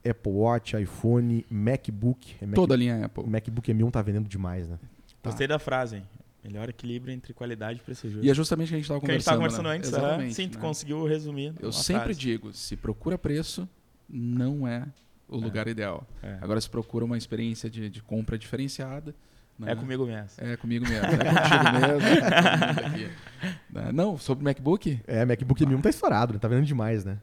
Apple 0.10 0.32
Watch, 0.32 0.76
iPhone, 0.82 1.46
MacBook. 1.50 2.36
É 2.42 2.46
Mac- 2.46 2.56
Toda 2.56 2.74
a 2.74 2.78
linha 2.78 3.06
Apple. 3.06 3.24
O 3.24 3.28
MacBook 3.30 3.74
M1 3.74 3.92
tá 3.92 4.02
vendendo 4.02 4.30
demais, 4.30 4.70
né? 4.70 4.80
Tá. 5.22 5.30
Gostei 5.30 5.46
da 5.48 5.60
frase, 5.60 5.98
hein? 5.98 6.04
Melhor 6.42 6.70
equilíbrio 6.70 7.14
entre 7.14 7.34
qualidade 7.34 7.80
e 7.80 7.82
preço 7.84 8.10
justo. 8.10 8.26
E 8.26 8.30
é 8.30 8.34
justamente 8.34 8.68
o 8.68 8.70
que 8.70 8.76
a 8.76 8.78
gente 8.78 8.86
estava 8.86 8.98
O 9.00 9.02
que 9.02 9.12
a 9.12 9.14
gente 9.14 9.26
conversando. 9.26 9.42
tava 9.42 9.66
conversando 9.66 9.70
né? 9.70 9.76
antes. 9.76 9.90
Exatamente, 9.90 10.34
Sim, 10.36 10.48
tu 10.48 10.56
né? 10.58 10.62
conseguiu 10.62 11.06
resumir. 11.06 11.54
Eu 11.60 11.72
sempre 11.74 12.04
frase. 12.06 12.20
digo, 12.20 12.54
se 12.54 12.78
procura 12.78 13.18
preço, 13.18 13.68
não 14.08 14.66
é 14.66 14.88
o 15.28 15.36
lugar 15.38 15.68
ideal. 15.68 16.08
É. 16.24 16.38
Agora, 16.40 16.62
se 16.62 16.70
procura 16.70 17.04
uma 17.04 17.18
experiência 17.18 17.70
de, 17.70 17.90
de 17.90 18.02
compra 18.02 18.38
diferenciada... 18.38 19.14
né? 19.60 19.72
É 19.72 19.76
comigo 19.76 20.06
mesmo. 20.06 20.30
É 20.38 20.58
comigo 20.58 20.88
mesmo. 20.88 21.06
É 21.06 21.10
contigo 21.18 21.72
mesmo. 21.74 22.08
é. 23.44 23.50
Né? 23.70 23.92
Não, 23.94 24.18
sobre 24.18 24.42
o 24.42 24.46
MacBook, 24.46 25.00
É, 25.06 25.26
MacBook 25.26 25.64
M1 25.66 25.82
tá 25.82 25.90
estourado, 25.90 26.34
né? 26.34 26.40
Tá 26.40 26.48
vendendo 26.48 26.66
demais, 26.66 27.04
né? 27.06 27.18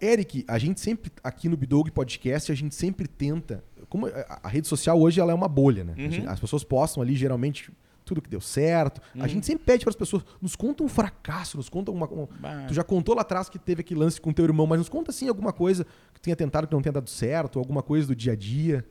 Eric, 0.00 0.44
a 0.46 0.58
gente 0.58 0.80
sempre, 0.80 1.10
aqui 1.24 1.48
no 1.48 1.56
Bidog 1.56 1.90
Podcast, 1.90 2.52
a 2.52 2.54
gente 2.54 2.74
sempre 2.74 3.08
tenta. 3.08 3.64
Como 3.88 4.06
a, 4.06 4.40
a 4.42 4.48
rede 4.48 4.68
social 4.68 5.00
hoje 5.00 5.20
ela 5.20 5.32
é 5.32 5.34
uma 5.34 5.48
bolha, 5.48 5.82
né? 5.84 5.94
Uhum. 5.98 6.06
A 6.06 6.10
gente- 6.10 6.26
As 6.28 6.38
pessoas 6.40 6.62
postam 6.62 7.02
ali 7.02 7.16
geralmente 7.16 7.72
tudo 8.06 8.22
que 8.22 8.30
deu 8.30 8.40
certo. 8.40 9.02
A 9.14 9.18
Uhum. 9.22 9.28
gente 9.28 9.44
sempre 9.44 9.64
pede 9.66 9.84
para 9.84 9.90
as 9.90 9.96
pessoas, 9.96 10.22
nos 10.40 10.56
conta 10.56 10.82
um 10.82 10.88
fracasso, 10.88 11.56
nos 11.58 11.68
conta 11.68 11.90
uma. 11.90 12.06
um- 12.10 12.26
bah, 12.40 12.64
Tu 12.68 12.72
já 12.72 12.82
contou 12.82 13.14
lá 13.14 13.20
atrás 13.20 13.48
que 13.50 13.58
teve 13.58 13.80
aquele 13.82 14.00
lance 14.00 14.18
com 14.20 14.32
teu 14.32 14.44
irmão, 14.46 14.66
mas 14.66 14.78
nos 14.78 14.88
conta 14.88 15.10
assim 15.10 15.28
alguma 15.28 15.52
coisa 15.52 15.84
que 16.14 16.20
tu 16.20 16.22
tenha 16.22 16.36
tentado 16.36 16.66
que 16.66 16.72
não 16.72 16.80
tenha 16.80 16.92
dado 16.94 17.10
certo, 17.10 17.58
alguma 17.58 17.82
coisa 17.82 18.06
do 18.06 18.14
dia 18.16 18.32
a 18.32 18.36
dia. 18.36 18.82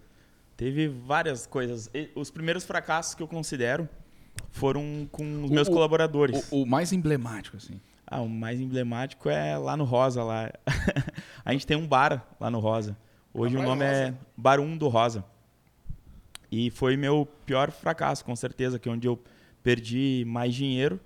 teve 0.57 0.87
várias 0.87 1.45
coisas. 1.47 1.89
E 1.93 2.09
Os 2.15 2.29
primeiros 2.31 2.63
fracassos 2.63 3.13
que 3.15 3.21
eu 3.23 3.27
considero 3.27 3.89
foram 4.51 5.07
com 5.11 5.43
os 5.43 5.49
meus 5.51 5.67
O- 5.67 5.71
colaboradores. 5.71 6.49
O, 6.51 6.61
o 6.63 6.65
mais 6.65 6.93
emblemático, 6.93 7.57
assim. 7.57 7.79
Ah, 8.07 8.21
o 8.21 8.29
mais 8.29 8.59
emblemático 8.61 9.29
é 9.29 9.57
lá 9.57 9.75
no 9.75 9.83
Rosa. 9.83 10.23
lá. 10.23 10.51
a 11.43 11.51
gente 11.51 11.65
tem 11.65 11.75
um 11.75 11.87
bar 11.87 12.25
lá 12.39 12.49
no 12.49 12.59
Rosa. 12.59 12.95
Hoje 13.33 13.55
Na 13.55 13.61
o 13.61 13.63
nome 13.63 13.83
é 13.83 14.13
Bar 14.37 14.59
1 14.61 14.77
do 14.77 14.87
Rosa. 14.87 15.25
E 16.51 16.69
foi 16.69 16.95
meu 16.95 17.27
pior 17.45 17.71
fracasso, 17.71 18.23
com 18.23 18.35
certeza, 18.35 18.77
que 18.79 18.87
é 18.87 18.91
onde 18.91 19.07
eu 19.07 19.19
perdi 19.63 20.23
mais 20.27 20.53
dinheiro 20.53 20.99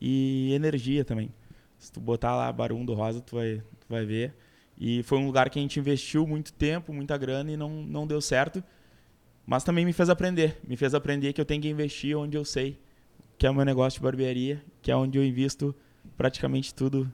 e 0.00 0.52
energia 0.54 1.04
também. 1.04 1.30
Se 1.78 1.92
tu 1.92 2.00
botar 2.00 2.34
lá 2.36 2.50
Bar 2.52 2.72
1 2.72 2.84
do 2.84 2.94
Rosa, 2.94 3.20
tu 3.20 3.36
vai, 3.36 3.56
tu 3.80 3.86
vai 3.88 4.04
ver. 4.04 4.34
E 4.78 5.02
foi 5.02 5.18
um 5.18 5.26
lugar 5.26 5.50
que 5.50 5.58
a 5.58 5.62
gente 5.62 5.78
investiu 5.78 6.26
muito 6.26 6.52
tempo, 6.52 6.92
muita 6.92 7.16
grana 7.18 7.50
e 7.52 7.56
não, 7.56 7.70
não 7.70 8.06
deu 8.06 8.20
certo. 8.20 8.62
Mas 9.46 9.62
também 9.62 9.84
me 9.84 9.92
fez 9.92 10.08
aprender. 10.08 10.58
Me 10.66 10.76
fez 10.76 10.94
aprender 10.94 11.32
que 11.32 11.40
eu 11.40 11.44
tenho 11.44 11.60
que 11.60 11.68
investir 11.68 12.16
onde 12.16 12.36
eu 12.36 12.44
sei, 12.44 12.78
que 13.36 13.46
é 13.46 13.50
o 13.50 13.54
meu 13.54 13.64
negócio 13.64 13.98
de 14.00 14.02
barbearia, 14.04 14.62
que 14.80 14.90
é 14.90 14.96
onde 14.96 15.18
eu 15.18 15.24
invisto 15.24 15.74
praticamente 16.16 16.74
tudo. 16.74 17.12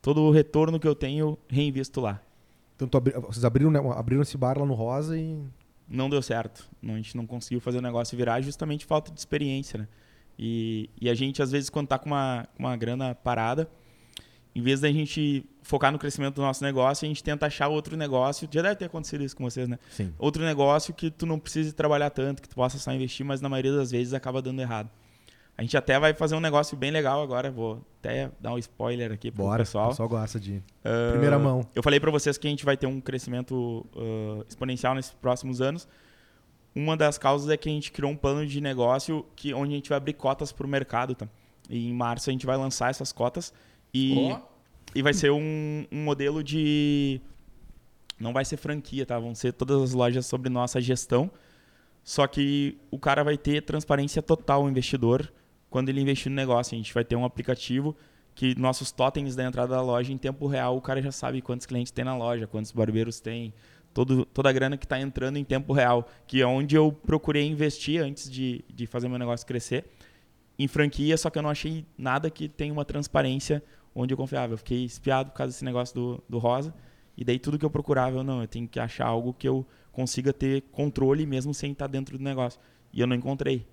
Todo 0.00 0.22
o 0.22 0.30
retorno 0.30 0.78
que 0.78 0.86
eu 0.86 0.94
tenho, 0.94 1.36
reinvisto 1.48 2.00
lá. 2.00 2.22
Então 2.76 2.88
abri- 2.94 3.14
vocês 3.14 3.44
abriram, 3.44 3.70
né, 3.70 3.80
abriram 3.96 4.22
esse 4.22 4.36
bar 4.36 4.56
lá 4.58 4.64
no 4.64 4.74
Rosa 4.74 5.18
e. 5.18 5.36
Não 5.88 6.10
deu 6.10 6.20
certo. 6.20 6.68
A 6.82 6.86
gente 6.88 7.16
não 7.16 7.26
conseguiu 7.26 7.60
fazer 7.60 7.78
o 7.78 7.82
negócio 7.82 8.16
virar 8.16 8.40
justamente 8.40 8.84
falta 8.84 9.10
de 9.10 9.18
experiência, 9.18 9.80
né? 9.80 9.88
E, 10.38 10.88
e 11.00 11.10
a 11.10 11.14
gente, 11.14 11.42
às 11.42 11.50
vezes, 11.50 11.68
quando 11.68 11.88
tá 11.88 11.98
com 11.98 12.06
uma, 12.06 12.46
uma 12.58 12.76
grana 12.76 13.14
parada, 13.14 13.68
em 14.54 14.62
vez 14.62 14.80
da 14.80 14.90
gente 14.90 15.44
focar 15.62 15.90
no 15.90 15.98
crescimento 15.98 16.36
do 16.36 16.42
nosso 16.42 16.62
negócio, 16.62 17.04
a 17.04 17.08
gente 17.08 17.22
tenta 17.22 17.46
achar 17.46 17.68
outro 17.68 17.96
negócio. 17.96 18.48
Já 18.50 18.62
deve 18.62 18.76
ter 18.76 18.84
acontecido 18.86 19.24
isso 19.24 19.36
com 19.36 19.44
vocês, 19.44 19.68
né? 19.68 19.78
Sim. 19.90 20.12
Outro 20.18 20.44
negócio 20.44 20.94
que 20.94 21.10
tu 21.10 21.26
não 21.26 21.38
precise 21.38 21.72
trabalhar 21.72 22.10
tanto, 22.10 22.42
que 22.42 22.48
tu 22.48 22.54
possa 22.54 22.78
só 22.78 22.92
investir, 22.92 23.24
mas 23.24 23.40
na 23.40 23.48
maioria 23.48 23.72
das 23.72 23.90
vezes 23.90 24.12
acaba 24.14 24.40
dando 24.40 24.60
errado. 24.60 24.90
A 25.58 25.62
gente 25.62 25.76
até 25.76 25.98
vai 25.98 26.14
fazer 26.14 26.36
um 26.36 26.40
negócio 26.40 26.76
bem 26.76 26.92
legal 26.92 27.20
agora, 27.20 27.50
vou 27.50 27.84
até 27.98 28.30
dar 28.40 28.52
um 28.54 28.58
spoiler 28.58 29.10
aqui 29.10 29.28
pro 29.28 29.42
Bora. 29.42 29.64
pessoal. 29.64 29.86
O 29.86 29.88
pessoal 29.88 30.08
gosta 30.08 30.38
de. 30.38 30.62
Ah, 30.84 31.10
Primeira 31.10 31.36
mão. 31.36 31.66
Eu 31.74 31.82
falei 31.82 31.98
para 31.98 32.12
vocês 32.12 32.38
que 32.38 32.46
a 32.46 32.50
gente 32.50 32.64
vai 32.64 32.76
ter 32.76 32.86
um 32.86 33.00
crescimento 33.00 33.84
ah, 33.96 34.44
exponencial 34.48 34.94
nesses 34.94 35.12
próximos 35.14 35.60
anos. 35.60 35.88
Uma 36.76 36.96
das 36.96 37.18
causas 37.18 37.50
é 37.50 37.56
que 37.56 37.68
a 37.68 37.72
gente 37.72 37.90
criou 37.90 38.12
um 38.12 38.16
plano 38.16 38.46
de 38.46 38.60
negócio 38.60 39.26
que 39.34 39.52
onde 39.52 39.72
a 39.72 39.74
gente 39.74 39.88
vai 39.88 39.98
abrir 39.98 40.12
cotas 40.12 40.52
para 40.52 40.64
o 40.64 40.68
mercado, 40.70 41.16
tá? 41.16 41.28
E 41.68 41.88
em 41.88 41.92
março 41.92 42.30
a 42.30 42.32
gente 42.32 42.46
vai 42.46 42.56
lançar 42.56 42.90
essas 42.90 43.12
cotas 43.12 43.52
e, 43.92 44.30
Ó. 44.30 44.40
e 44.94 45.02
vai 45.02 45.12
ser 45.12 45.32
um, 45.32 45.84
um 45.90 46.04
modelo 46.04 46.44
de 46.44 47.20
não 48.16 48.32
vai 48.32 48.44
ser 48.44 48.58
franquia, 48.58 49.04
tá? 49.04 49.18
Vão 49.18 49.34
ser 49.34 49.52
todas 49.54 49.82
as 49.82 49.92
lojas 49.92 50.24
sobre 50.24 50.48
nossa 50.48 50.80
gestão. 50.80 51.28
Só 52.04 52.28
que 52.28 52.78
o 52.92 52.98
cara 52.98 53.24
vai 53.24 53.36
ter 53.36 53.62
transparência 53.62 54.22
total, 54.22 54.64
o 54.64 54.68
investidor, 54.68 55.30
quando 55.70 55.88
ele 55.88 56.00
investir 56.00 56.30
no 56.30 56.36
negócio. 56.36 56.74
A 56.74 56.78
gente 56.78 56.92
vai 56.92 57.04
ter 57.04 57.16
um 57.16 57.24
aplicativo 57.24 57.96
que 58.34 58.58
nossos 58.58 58.92
totens 58.92 59.34
da 59.34 59.44
entrada 59.44 59.74
da 59.74 59.82
loja, 59.82 60.12
em 60.12 60.16
tempo 60.16 60.46
real, 60.46 60.76
o 60.76 60.80
cara 60.80 61.02
já 61.02 61.10
sabe 61.10 61.42
quantos 61.42 61.66
clientes 61.66 61.90
tem 61.90 62.04
na 62.04 62.16
loja, 62.16 62.46
quantos 62.46 62.70
barbeiros 62.70 63.18
tem, 63.18 63.52
todo, 63.92 64.24
toda 64.26 64.48
a 64.48 64.52
grana 64.52 64.76
que 64.76 64.84
está 64.84 65.00
entrando 65.00 65.38
em 65.38 65.44
tempo 65.44 65.72
real, 65.72 66.08
que 66.24 66.40
é 66.40 66.46
onde 66.46 66.76
eu 66.76 66.92
procurei 66.92 67.44
investir 67.44 68.00
antes 68.00 68.30
de, 68.30 68.64
de 68.72 68.86
fazer 68.86 69.08
meu 69.08 69.18
negócio 69.18 69.44
crescer. 69.44 69.86
Em 70.56 70.68
franquia, 70.68 71.16
só 71.16 71.30
que 71.30 71.38
eu 71.38 71.42
não 71.42 71.50
achei 71.50 71.84
nada 71.96 72.30
que 72.30 72.48
tenha 72.48 72.72
uma 72.72 72.84
transparência 72.84 73.62
onde 73.94 74.14
eu 74.14 74.16
confiava. 74.16 74.52
Eu 74.52 74.58
fiquei 74.58 74.84
espiado 74.84 75.30
por 75.30 75.36
causa 75.36 75.52
desse 75.52 75.64
negócio 75.64 75.94
do, 75.94 76.24
do 76.28 76.38
Rosa. 76.38 76.72
E 77.16 77.24
daí 77.24 77.38
tudo 77.40 77.58
que 77.58 77.64
eu 77.64 77.70
procurava, 77.70 78.18
eu 78.18 78.22
não, 78.22 78.40
eu 78.40 78.46
tenho 78.46 78.68
que 78.68 78.78
achar 78.78 79.06
algo 79.06 79.34
que 79.34 79.48
eu 79.48 79.66
consiga 79.90 80.32
ter 80.32 80.62
controle 80.70 81.26
mesmo 81.26 81.52
sem 81.52 81.72
estar 81.72 81.88
dentro 81.88 82.16
do 82.16 82.22
negócio. 82.22 82.60
E 82.92 83.00
eu 83.00 83.06
não 83.06 83.16
encontrei. 83.16 83.66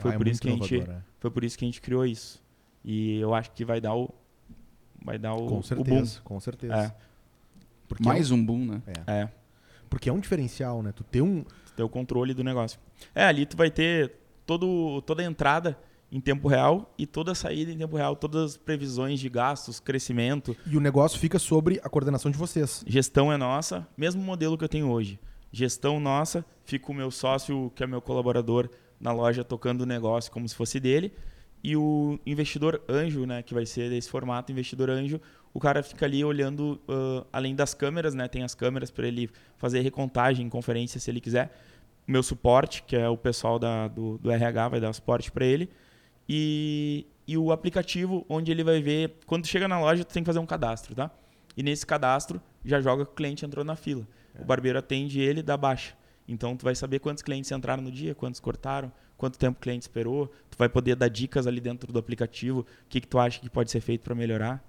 Foi 0.00 0.10
Ah, 0.12 0.14
é 0.14 0.18
por 0.18 0.26
isso 0.28 0.40
muito 0.42 0.42
que 0.42 0.48
a 0.48 0.66
gente 0.66 0.74
inovador, 0.74 1.02
é. 1.02 1.02
foi 1.18 1.30
por 1.30 1.44
isso 1.44 1.58
que 1.58 1.64
a 1.64 1.68
gente 1.68 1.80
criou 1.80 2.04
isso. 2.06 2.42
E 2.84 3.18
eu 3.18 3.34
acho 3.34 3.50
que 3.52 3.64
vai 3.64 3.80
dar 3.80 3.94
o 3.94 4.12
vai 5.02 5.18
dar 5.18 5.34
o, 5.34 5.36
Com 5.36 5.44
o 5.44 5.48
boom. 5.48 5.62
certeza, 5.62 6.20
com 6.22 6.40
certeza. 6.40 6.74
É, 6.74 6.94
Porque 7.88 8.04
Mais 8.06 8.30
um 8.30 8.44
boom, 8.44 8.66
né? 8.66 8.82
É, 8.86 8.92
é. 8.92 9.20
é, 9.22 9.32
Porque 9.88 10.08
é 10.08 10.12
um 10.12 10.20
diferencial, 10.20 10.82
né? 10.82 10.92
Tu 10.92 11.02
ter 11.04 11.22
um. 11.22 11.42
tu 11.42 11.72
ter 11.74 11.82
o 11.82 11.88
controle 11.88 12.34
do 12.34 12.44
negócio. 12.44 12.78
É, 13.14 13.24
ali 13.24 13.46
tu 13.46 13.56
vai 13.56 13.70
ter 13.70 14.12
todo 14.46 15.00
toda 15.02 15.22
a 15.22 15.24
entrada 15.24 15.78
em 16.12 16.20
tempo 16.20 16.48
real 16.48 16.92
e 16.98 17.06
toda 17.06 17.32
a 17.32 17.34
saída 17.34 17.70
em 17.70 17.78
tempo 17.78 17.96
real, 17.96 18.16
todas 18.16 18.52
as 18.52 18.56
previsões 18.56 19.20
de 19.20 19.28
gastos, 19.28 19.78
crescimento, 19.78 20.56
E 20.66 20.76
o 20.76 20.80
negócio 20.80 21.18
fica 21.20 21.38
sobre 21.38 21.80
a 21.84 21.88
coordenação 21.88 22.30
de 22.30 22.36
vocês. 22.36 22.84
Gestão 22.86 23.32
é 23.32 23.36
nossa, 23.36 23.86
mesmo 23.96 24.20
modelo 24.20 24.58
que 24.58 24.64
eu 24.64 24.68
tenho 24.68 24.90
hoje. 24.90 25.20
Gestão 25.52 26.00
nossa, 26.00 26.44
fica 26.64 26.90
o 26.90 26.94
meu 26.94 27.10
sócio, 27.10 27.72
que 27.76 27.84
é 27.84 27.86
meu 27.86 28.02
colaborador, 28.02 28.68
na 29.00 29.12
loja 29.12 29.42
tocando 29.42 29.82
o 29.82 29.86
negócio 29.86 30.30
como 30.30 30.48
se 30.48 30.54
fosse 30.54 30.78
dele. 30.78 31.12
E 31.62 31.76
o 31.76 32.18
investidor 32.24 32.82
anjo, 32.88 33.26
né, 33.26 33.42
que 33.42 33.52
vai 33.52 33.66
ser 33.66 33.90
desse 33.90 34.08
formato, 34.08 34.50
investidor 34.50 34.90
anjo, 34.90 35.20
o 35.52 35.60
cara 35.60 35.82
fica 35.82 36.06
ali 36.06 36.24
olhando, 36.24 36.80
ah, 36.88 37.26
além 37.32 37.54
das 37.54 37.74
câmeras, 37.74 38.14
né, 38.14 38.28
tem 38.28 38.42
as 38.42 38.54
câmeras 38.54 38.90
para 38.90 39.06
ele 39.06 39.30
fazer 39.56 39.80
recontagem, 39.80 40.48
conferência, 40.48 41.00
se 41.00 41.10
ele 41.10 41.20
quiser. 41.20 41.50
Meu 42.06 42.22
suporte, 42.22 42.82
que 42.82 42.96
é 42.96 43.08
o 43.08 43.16
pessoal 43.16 43.58
da, 43.58 43.88
do, 43.88 44.18
do 44.18 44.30
RH, 44.30 44.68
vai 44.68 44.80
dar 44.80 44.92
suporte 44.92 45.30
para 45.30 45.44
ele. 45.44 45.70
E, 46.28 47.06
e 47.26 47.36
o 47.36 47.52
aplicativo, 47.52 48.24
onde 48.28 48.50
ele 48.50 48.64
vai 48.64 48.80
ver, 48.80 49.16
quando 49.26 49.46
chega 49.46 49.68
na 49.68 49.80
loja, 49.80 50.04
tu 50.04 50.12
tem 50.12 50.22
que 50.22 50.26
fazer 50.26 50.38
um 50.38 50.46
cadastro, 50.46 50.94
tá? 50.94 51.10
E 51.56 51.62
nesse 51.62 51.84
cadastro, 51.84 52.40
já 52.64 52.80
joga 52.80 53.04
que 53.04 53.12
o 53.12 53.14
cliente 53.14 53.44
entrou 53.44 53.64
na 53.64 53.76
fila. 53.76 54.06
O 54.38 54.44
barbeiro 54.44 54.78
atende 54.78 55.20
ele 55.20 55.42
dá 55.42 55.56
baixa. 55.56 55.94
Então, 56.32 56.56
tu 56.56 56.64
vai 56.64 56.74
saber 56.74 56.98
quantos 57.00 57.22
clientes 57.22 57.50
entraram 57.50 57.82
no 57.82 57.90
dia, 57.90 58.14
quantos 58.14 58.38
cortaram, 58.40 58.90
quanto 59.16 59.38
tempo 59.38 59.58
o 59.58 59.60
cliente 59.60 59.82
esperou. 59.82 60.28
Tu 60.50 60.56
vai 60.56 60.68
poder 60.68 60.94
dar 60.96 61.08
dicas 61.08 61.46
ali 61.46 61.60
dentro 61.60 61.92
do 61.92 61.98
aplicativo, 61.98 62.60
o 62.60 62.66
que, 62.88 63.00
que 63.00 63.06
tu 63.08 63.18
acha 63.18 63.40
que 63.40 63.50
pode 63.50 63.70
ser 63.70 63.80
feito 63.80 64.02
para 64.02 64.14
melhorar. 64.14 64.64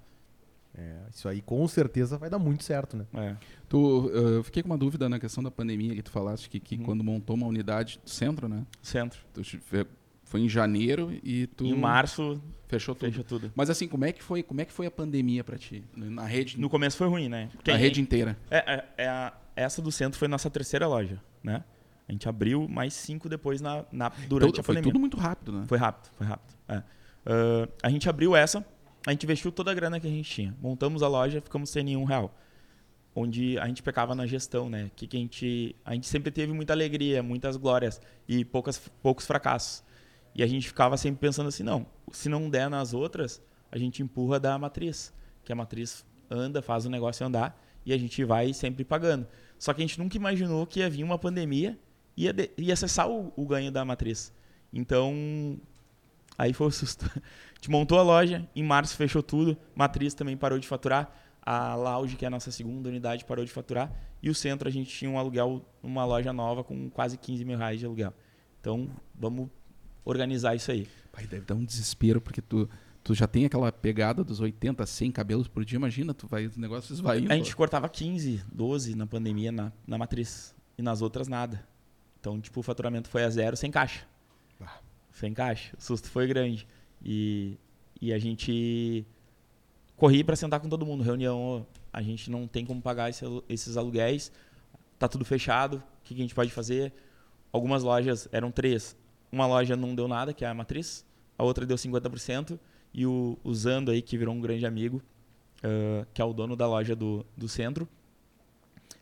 É, 0.74 0.96
isso 1.14 1.28
aí 1.28 1.42
com 1.42 1.68
certeza 1.68 2.16
vai 2.16 2.30
dar 2.30 2.38
muito 2.38 2.64
certo, 2.64 2.96
né? 2.96 3.04
É. 3.14 3.36
Tu, 3.68 4.10
eh, 4.14 4.36
eu 4.38 4.42
fiquei 4.42 4.62
com 4.62 4.70
uma 4.70 4.78
dúvida 4.78 5.06
na 5.06 5.18
questão 5.18 5.44
da 5.44 5.50
pandemia 5.50 5.94
que 5.94 6.02
tu 6.02 6.10
falaste 6.10 6.48
que, 6.48 6.58
que 6.58 6.76
Uhum. 6.76 6.82
quando 6.82 7.04
montou 7.04 7.36
uma 7.36 7.46
unidade 7.46 8.00
do 8.02 8.08
centro, 8.08 8.48
né? 8.48 8.64
Centro. 8.80 9.20
Tu 9.34 9.42
foi 10.24 10.40
em 10.40 10.48
janeiro 10.48 11.12
e 11.22 11.46
tu 11.48 11.66
Em 11.66 11.74
março, 11.76 12.40
fechou 12.68 12.94
tudo. 12.94 13.10
fecha 13.12 13.22
tudo. 13.22 13.52
Mas 13.54 13.68
assim, 13.68 13.86
como 13.86 14.06
é 14.06 14.12
que 14.12 14.22
foi, 14.22 14.42
como 14.42 14.62
é 14.62 14.64
que 14.64 14.72
foi 14.72 14.86
a 14.86 14.90
pandemia 14.90 15.44
pra 15.44 15.58
ti? 15.58 15.84
Na 15.94 16.24
rede, 16.24 16.58
No 16.58 16.70
começo 16.70 16.96
foi 16.96 17.06
ruim, 17.06 17.28
né? 17.28 17.50
Porque 17.52 17.70
na 17.70 17.76
rede 17.76 18.00
inteira. 18.00 18.38
É, 18.50 18.56
é, 18.74 18.84
é 19.04 19.08
a- 19.08 19.34
essa 19.54 19.82
do 19.82 19.92
centro 19.92 20.18
foi 20.18 20.26
nossa 20.26 20.48
terceira 20.48 20.86
loja, 20.86 21.20
né? 21.42 21.64
A 22.08 22.12
gente 22.12 22.28
abriu 22.28 22.68
mais 22.68 22.92
cinco 22.94 23.28
depois 23.28 23.60
na, 23.60 23.84
na- 23.92 24.10
durante 24.28 24.50
Então, 24.50 24.60
a 24.60 24.64
foi 24.64 24.74
pandemia. 24.74 24.92
tudo 24.92 25.00
muito 25.00 25.16
rápido, 25.16 25.52
né? 25.52 25.64
Foi 25.66 25.78
rápido, 25.78 26.10
foi 26.16 26.26
rápido. 26.26 26.54
É. 26.68 26.82
Ah, 27.24 27.68
a 27.84 27.90
gente 27.90 28.08
abriu 28.08 28.34
essa, 28.36 28.64
a 29.06 29.10
gente 29.12 29.24
investiu 29.24 29.50
toda 29.52 29.70
a 29.70 29.74
grana 29.74 29.98
que 30.00 30.06
a 30.06 30.10
gente 30.10 30.28
tinha. 30.30 30.54
Montamos 30.60 31.02
a 31.02 31.08
loja, 31.08 31.40
ficamos 31.40 31.70
sem 31.70 31.82
nenhum 31.84 32.04
real. 32.04 32.34
Onde 33.14 33.58
a 33.58 33.66
gente 33.66 33.82
pecava 33.82 34.14
na 34.14 34.26
gestão, 34.26 34.70
né? 34.70 34.90
Que, 34.96 35.06
que 35.06 35.16
a, 35.16 35.20
gente, 35.20 35.76
a 35.84 35.92
gente 35.94 36.06
sempre 36.06 36.30
teve 36.30 36.52
muita 36.52 36.72
alegria, 36.72 37.22
muitas 37.22 37.56
glórias 37.56 38.00
e 38.26 38.44
poucas, 38.44 38.78
poucos 39.02 39.26
fracassos. 39.26 39.84
E 40.34 40.42
a 40.42 40.46
gente 40.46 40.66
ficava 40.66 40.96
sempre 40.96 41.20
pensando 41.20 41.48
assim, 41.48 41.62
não, 41.62 41.86
se 42.10 42.28
não 42.30 42.48
der 42.48 42.70
nas 42.70 42.94
outras, 42.94 43.42
a 43.70 43.76
gente 43.76 44.02
empurra 44.02 44.40
da 44.40 44.58
matriz. 44.58 45.12
Que 45.44 45.52
a 45.52 45.54
matriz 45.56 46.06
anda, 46.30 46.62
faz 46.62 46.86
o 46.86 46.90
negócio 46.90 47.26
andar 47.26 47.60
e 47.84 47.92
a 47.92 47.98
gente 47.98 48.24
vai 48.24 48.54
sempre 48.54 48.82
pagando. 48.84 49.26
Só 49.62 49.72
que 49.72 49.80
a 49.80 49.86
gente 49.86 49.96
nunca 49.96 50.16
imaginou 50.16 50.66
que 50.66 50.80
ia 50.80 50.90
vir 50.90 51.04
uma 51.04 51.16
pandemia 51.16 51.78
e 52.16 52.24
ia, 52.24 52.34
ia 52.58 52.74
cessar 52.74 53.08
o, 53.08 53.32
o 53.36 53.46
ganho 53.46 53.70
da 53.70 53.84
matriz. 53.84 54.32
Então, 54.72 55.56
Aí 56.36 56.52
foi 56.52 56.66
o 56.66 56.70
susto. 56.72 57.04
A 57.14 57.54
gente 57.54 57.70
montou 57.70 57.96
a 57.96 58.02
loja, 58.02 58.44
em 58.56 58.64
março 58.64 58.96
fechou 58.96 59.22
tudo, 59.22 59.56
Matriz 59.72 60.14
também 60.14 60.36
parou 60.36 60.58
de 60.58 60.66
faturar, 60.66 61.14
a 61.40 61.76
Lounge, 61.76 62.16
que 62.16 62.24
é 62.24 62.28
a 62.28 62.30
nossa 62.30 62.50
segunda 62.50 62.88
unidade, 62.88 63.24
parou 63.24 63.44
de 63.44 63.52
faturar, 63.52 63.92
e 64.20 64.28
o 64.28 64.34
centro 64.34 64.66
a 64.66 64.72
gente 64.72 64.90
tinha 64.90 65.08
um 65.08 65.16
aluguel, 65.16 65.64
uma 65.80 66.04
loja 66.04 66.32
nova 66.32 66.64
com 66.64 66.90
quase 66.90 67.16
15 67.16 67.44
mil 67.44 67.56
reais 67.56 67.78
de 67.78 67.86
aluguel. 67.86 68.12
Então, 68.60 68.90
vamos 69.14 69.48
organizar 70.04 70.56
isso 70.56 70.72
aí. 70.72 70.88
Pai, 71.12 71.24
deve 71.24 71.44
dar 71.44 71.54
um 71.54 71.64
desespero, 71.64 72.20
porque 72.20 72.42
tu, 72.42 72.68
tu 73.02 73.14
já 73.14 73.26
tem 73.26 73.44
aquela 73.44 73.70
pegada 73.72 74.22
dos 74.22 74.40
80, 74.40 74.86
100 74.86 75.12
cabelos 75.12 75.48
por 75.48 75.64
dia. 75.64 75.76
Imagina, 75.76 76.14
tu 76.14 76.26
vai, 76.26 76.46
os 76.46 76.56
negócios 76.56 77.00
vai 77.00 77.18
indo. 77.18 77.32
A 77.32 77.36
gente 77.36 77.54
cortava 77.54 77.88
15, 77.88 78.44
12 78.52 78.94
na 78.94 79.06
pandemia 79.06 79.50
na, 79.50 79.72
na 79.86 79.98
matriz. 79.98 80.54
E 80.78 80.82
nas 80.82 81.02
outras 81.02 81.28
nada. 81.28 81.66
Então, 82.20 82.40
tipo, 82.40 82.60
o 82.60 82.62
faturamento 82.62 83.08
foi 83.08 83.24
a 83.24 83.30
zero 83.30 83.56
sem 83.56 83.70
caixa. 83.70 84.06
Ah. 84.60 84.78
Sem 85.10 85.34
caixa. 85.34 85.74
O 85.76 85.82
susto 85.82 86.08
foi 86.08 86.26
grande. 86.26 86.66
E, 87.04 87.58
e 88.00 88.12
a 88.12 88.18
gente 88.18 89.04
corri 89.96 90.22
para 90.24 90.36
sentar 90.36 90.60
com 90.60 90.68
todo 90.68 90.86
mundo. 90.86 91.02
Reunião, 91.02 91.66
a 91.92 92.00
gente 92.00 92.30
não 92.30 92.46
tem 92.46 92.64
como 92.64 92.80
pagar 92.80 93.10
esse 93.10 93.24
esses 93.48 93.76
aluguéis. 93.76 94.32
Tá 94.98 95.08
tudo 95.08 95.24
fechado. 95.24 95.76
O 95.76 95.82
que, 96.04 96.14
que 96.14 96.20
a 96.20 96.24
gente 96.24 96.34
pode 96.34 96.50
fazer? 96.50 96.92
Algumas 97.52 97.82
lojas, 97.82 98.28
eram 98.32 98.50
três. 98.50 98.96
Uma 99.30 99.46
loja 99.46 99.76
não 99.76 99.94
deu 99.94 100.06
nada, 100.06 100.32
que 100.32 100.44
é 100.44 100.48
a 100.48 100.54
matriz. 100.54 101.04
A 101.36 101.44
outra 101.44 101.66
deu 101.66 101.76
50%. 101.76 102.58
E 102.92 103.06
o, 103.06 103.38
o 103.42 103.54
Zando 103.54 103.90
aí, 103.90 104.02
que 104.02 104.18
virou 104.18 104.34
um 104.34 104.40
grande 104.40 104.66
amigo, 104.66 105.02
ah, 105.62 106.06
que 106.12 106.20
é 106.20 106.24
o 106.24 106.32
dono 106.32 106.54
da 106.56 106.66
loja 106.66 106.94
do, 106.94 107.24
do 107.36 107.48
centro. 107.48 107.88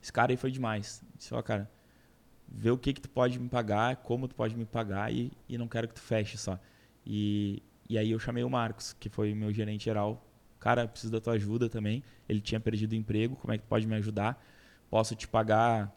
Esse 0.02 0.12
cara 0.12 0.32
aí 0.32 0.36
foi 0.36 0.50
demais. 0.50 1.02
Disse, 1.16 1.34
ó, 1.34 1.42
cara, 1.42 1.70
vê 2.48 2.70
o 2.70 2.78
que 2.78 2.92
que 2.92 3.00
tu 3.00 3.10
pode 3.10 3.38
me 3.38 3.48
pagar, 3.48 3.96
como 3.96 4.28
tu 4.28 4.34
pode 4.34 4.56
me 4.56 4.64
pagar 4.64 5.12
e, 5.12 5.32
e 5.48 5.58
não 5.58 5.68
quero 5.68 5.88
que 5.88 5.94
tu 5.94 6.00
feche 6.00 6.38
só. 6.38 6.58
E, 7.04 7.62
e 7.88 7.98
aí 7.98 8.10
eu 8.10 8.18
chamei 8.18 8.44
o 8.44 8.50
Marcos, 8.50 8.94
que 8.98 9.08
foi 9.08 9.34
meu 9.34 9.52
gerente 9.52 9.84
geral. 9.84 10.26
Cara, 10.58 10.86
preciso 10.86 11.12
da 11.12 11.20
tua 11.20 11.34
ajuda 11.34 11.68
também. 11.68 12.02
Ele 12.28 12.40
tinha 12.40 12.60
perdido 12.60 12.92
o 12.92 12.94
emprego, 12.94 13.36
como 13.36 13.52
é 13.52 13.58
que 13.58 13.64
tu 13.64 13.68
pode 13.68 13.86
me 13.86 13.94
ajudar? 13.96 14.42
Posso 14.88 15.14
te 15.14 15.26
pagar... 15.26 15.96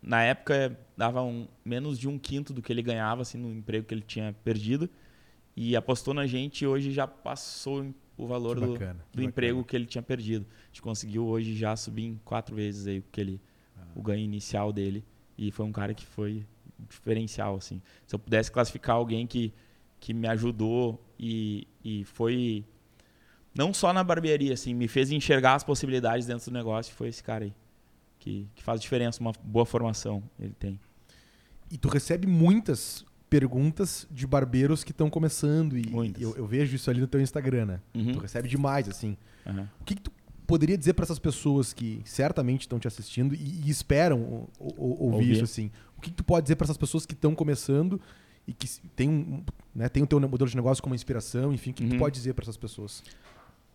Na 0.00 0.22
época, 0.22 0.78
dava 0.96 1.24
um, 1.24 1.48
menos 1.64 1.98
de 1.98 2.06
um 2.06 2.20
quinto 2.20 2.52
do 2.52 2.62
que 2.62 2.72
ele 2.72 2.82
ganhava 2.82 3.22
assim, 3.22 3.36
no 3.36 3.50
emprego 3.50 3.84
que 3.84 3.92
ele 3.92 4.00
tinha 4.00 4.32
perdido. 4.44 4.88
E 5.60 5.74
apostou 5.74 6.14
na 6.14 6.24
gente 6.24 6.62
e 6.62 6.66
hoje 6.68 6.92
já 6.92 7.04
passou 7.04 7.92
o 8.16 8.28
valor 8.28 8.54
Que 8.56 8.64
do, 8.64 8.72
bacana, 8.74 8.92
que 8.94 8.98
do 9.00 9.04
bacana. 9.10 9.24
emprego 9.28 9.64
que 9.64 9.74
ele 9.74 9.86
tinha 9.86 10.00
perdido. 10.00 10.46
A 10.62 10.66
gente 10.68 10.80
conseguiu 10.80 11.26
hoje 11.26 11.56
já 11.56 11.74
subir 11.74 12.04
em 12.04 12.20
quatro 12.24 12.54
vezes 12.54 12.86
aí 12.86 13.00
o 13.00 13.04
que 13.10 13.20
ele, 13.20 13.40
o 13.92 14.00
ganho 14.00 14.22
inicial 14.22 14.72
dele. 14.72 15.04
E 15.36 15.50
foi 15.50 15.66
um 15.66 15.72
cara 15.72 15.92
que 15.94 16.06
foi 16.06 16.46
diferencial, 16.88 17.56
assim. 17.56 17.82
Se 18.06 18.14
eu 18.14 18.20
pudesse 18.20 18.52
classificar 18.52 18.94
alguém 18.94 19.26
que, 19.26 19.52
que 19.98 20.14
me 20.14 20.28
ajudou 20.28 21.04
e, 21.18 21.66
e 21.84 22.04
foi 22.04 22.64
não 23.52 23.74
só 23.74 23.92
na 23.92 24.04
barbearia, 24.04 24.54
assim, 24.54 24.72
me 24.72 24.86
fez 24.86 25.10
enxergar 25.10 25.56
as 25.56 25.64
possibilidades 25.64 26.24
dentro 26.24 26.52
do 26.52 26.54
negócio, 26.54 26.94
foi 26.94 27.08
esse 27.08 27.20
cara 27.24 27.46
aí. 27.46 27.52
Que, 28.20 28.46
que 28.54 28.62
faz 28.62 28.80
diferença, 28.80 29.20
uma 29.20 29.32
boa 29.42 29.66
formação 29.66 30.22
ele 30.38 30.54
tem. 30.56 30.78
E 31.68 31.76
tu 31.76 31.88
recebe 31.88 32.28
muitas 32.28 33.04
perguntas 33.28 34.06
de 34.10 34.26
barbeiros 34.26 34.82
que 34.84 34.90
estão 34.92 35.10
começando. 35.10 35.76
E 35.76 35.84
eu, 36.18 36.36
eu 36.36 36.46
vejo 36.46 36.74
isso 36.76 36.90
ali 36.90 37.00
no 37.00 37.06
teu 37.06 37.20
Instagram, 37.20 37.66
né? 37.66 37.80
Uhum. 37.94 38.12
Tu 38.12 38.18
recebe 38.18 38.48
demais, 38.48 38.88
assim. 38.88 39.16
Aham. 39.46 39.68
O 39.80 39.84
que, 39.84 39.94
que 39.94 40.02
tu 40.02 40.12
poderia 40.46 40.78
dizer 40.78 40.94
para 40.94 41.04
essas 41.04 41.18
pessoas 41.18 41.72
que 41.72 42.00
certamente 42.04 42.62
estão 42.62 42.78
te 42.78 42.88
assistindo 42.88 43.34
e, 43.34 43.62
e 43.66 43.70
esperam 43.70 44.48
ouvir, 44.58 45.14
Ouvir. 45.14 45.30
isso 45.32 45.44
assim? 45.44 45.70
O 45.96 46.00
que, 46.00 46.10
que 46.10 46.16
tu 46.16 46.24
pode 46.24 46.44
dizer 46.44 46.56
para 46.56 46.64
essas 46.64 46.78
pessoas 46.78 47.04
que 47.04 47.12
estão 47.14 47.34
começando 47.34 48.00
e 48.46 48.52
que 48.54 48.66
tem, 48.96 49.08
um, 49.10 49.44
né, 49.74 49.88
tem 49.90 50.02
o 50.02 50.06
teu 50.06 50.18
modelo 50.20 50.48
de 50.48 50.56
negócio 50.56 50.82
como 50.82 50.94
inspiração, 50.94 51.52
enfim, 51.52 51.70
o 51.70 51.74
que, 51.74 51.82
que 51.84 51.88
tu 51.90 51.92
Uhum. 51.94 51.98
pode 51.98 52.14
dizer 52.14 52.32
para 52.32 52.44
essas 52.44 52.56
pessoas? 52.56 53.02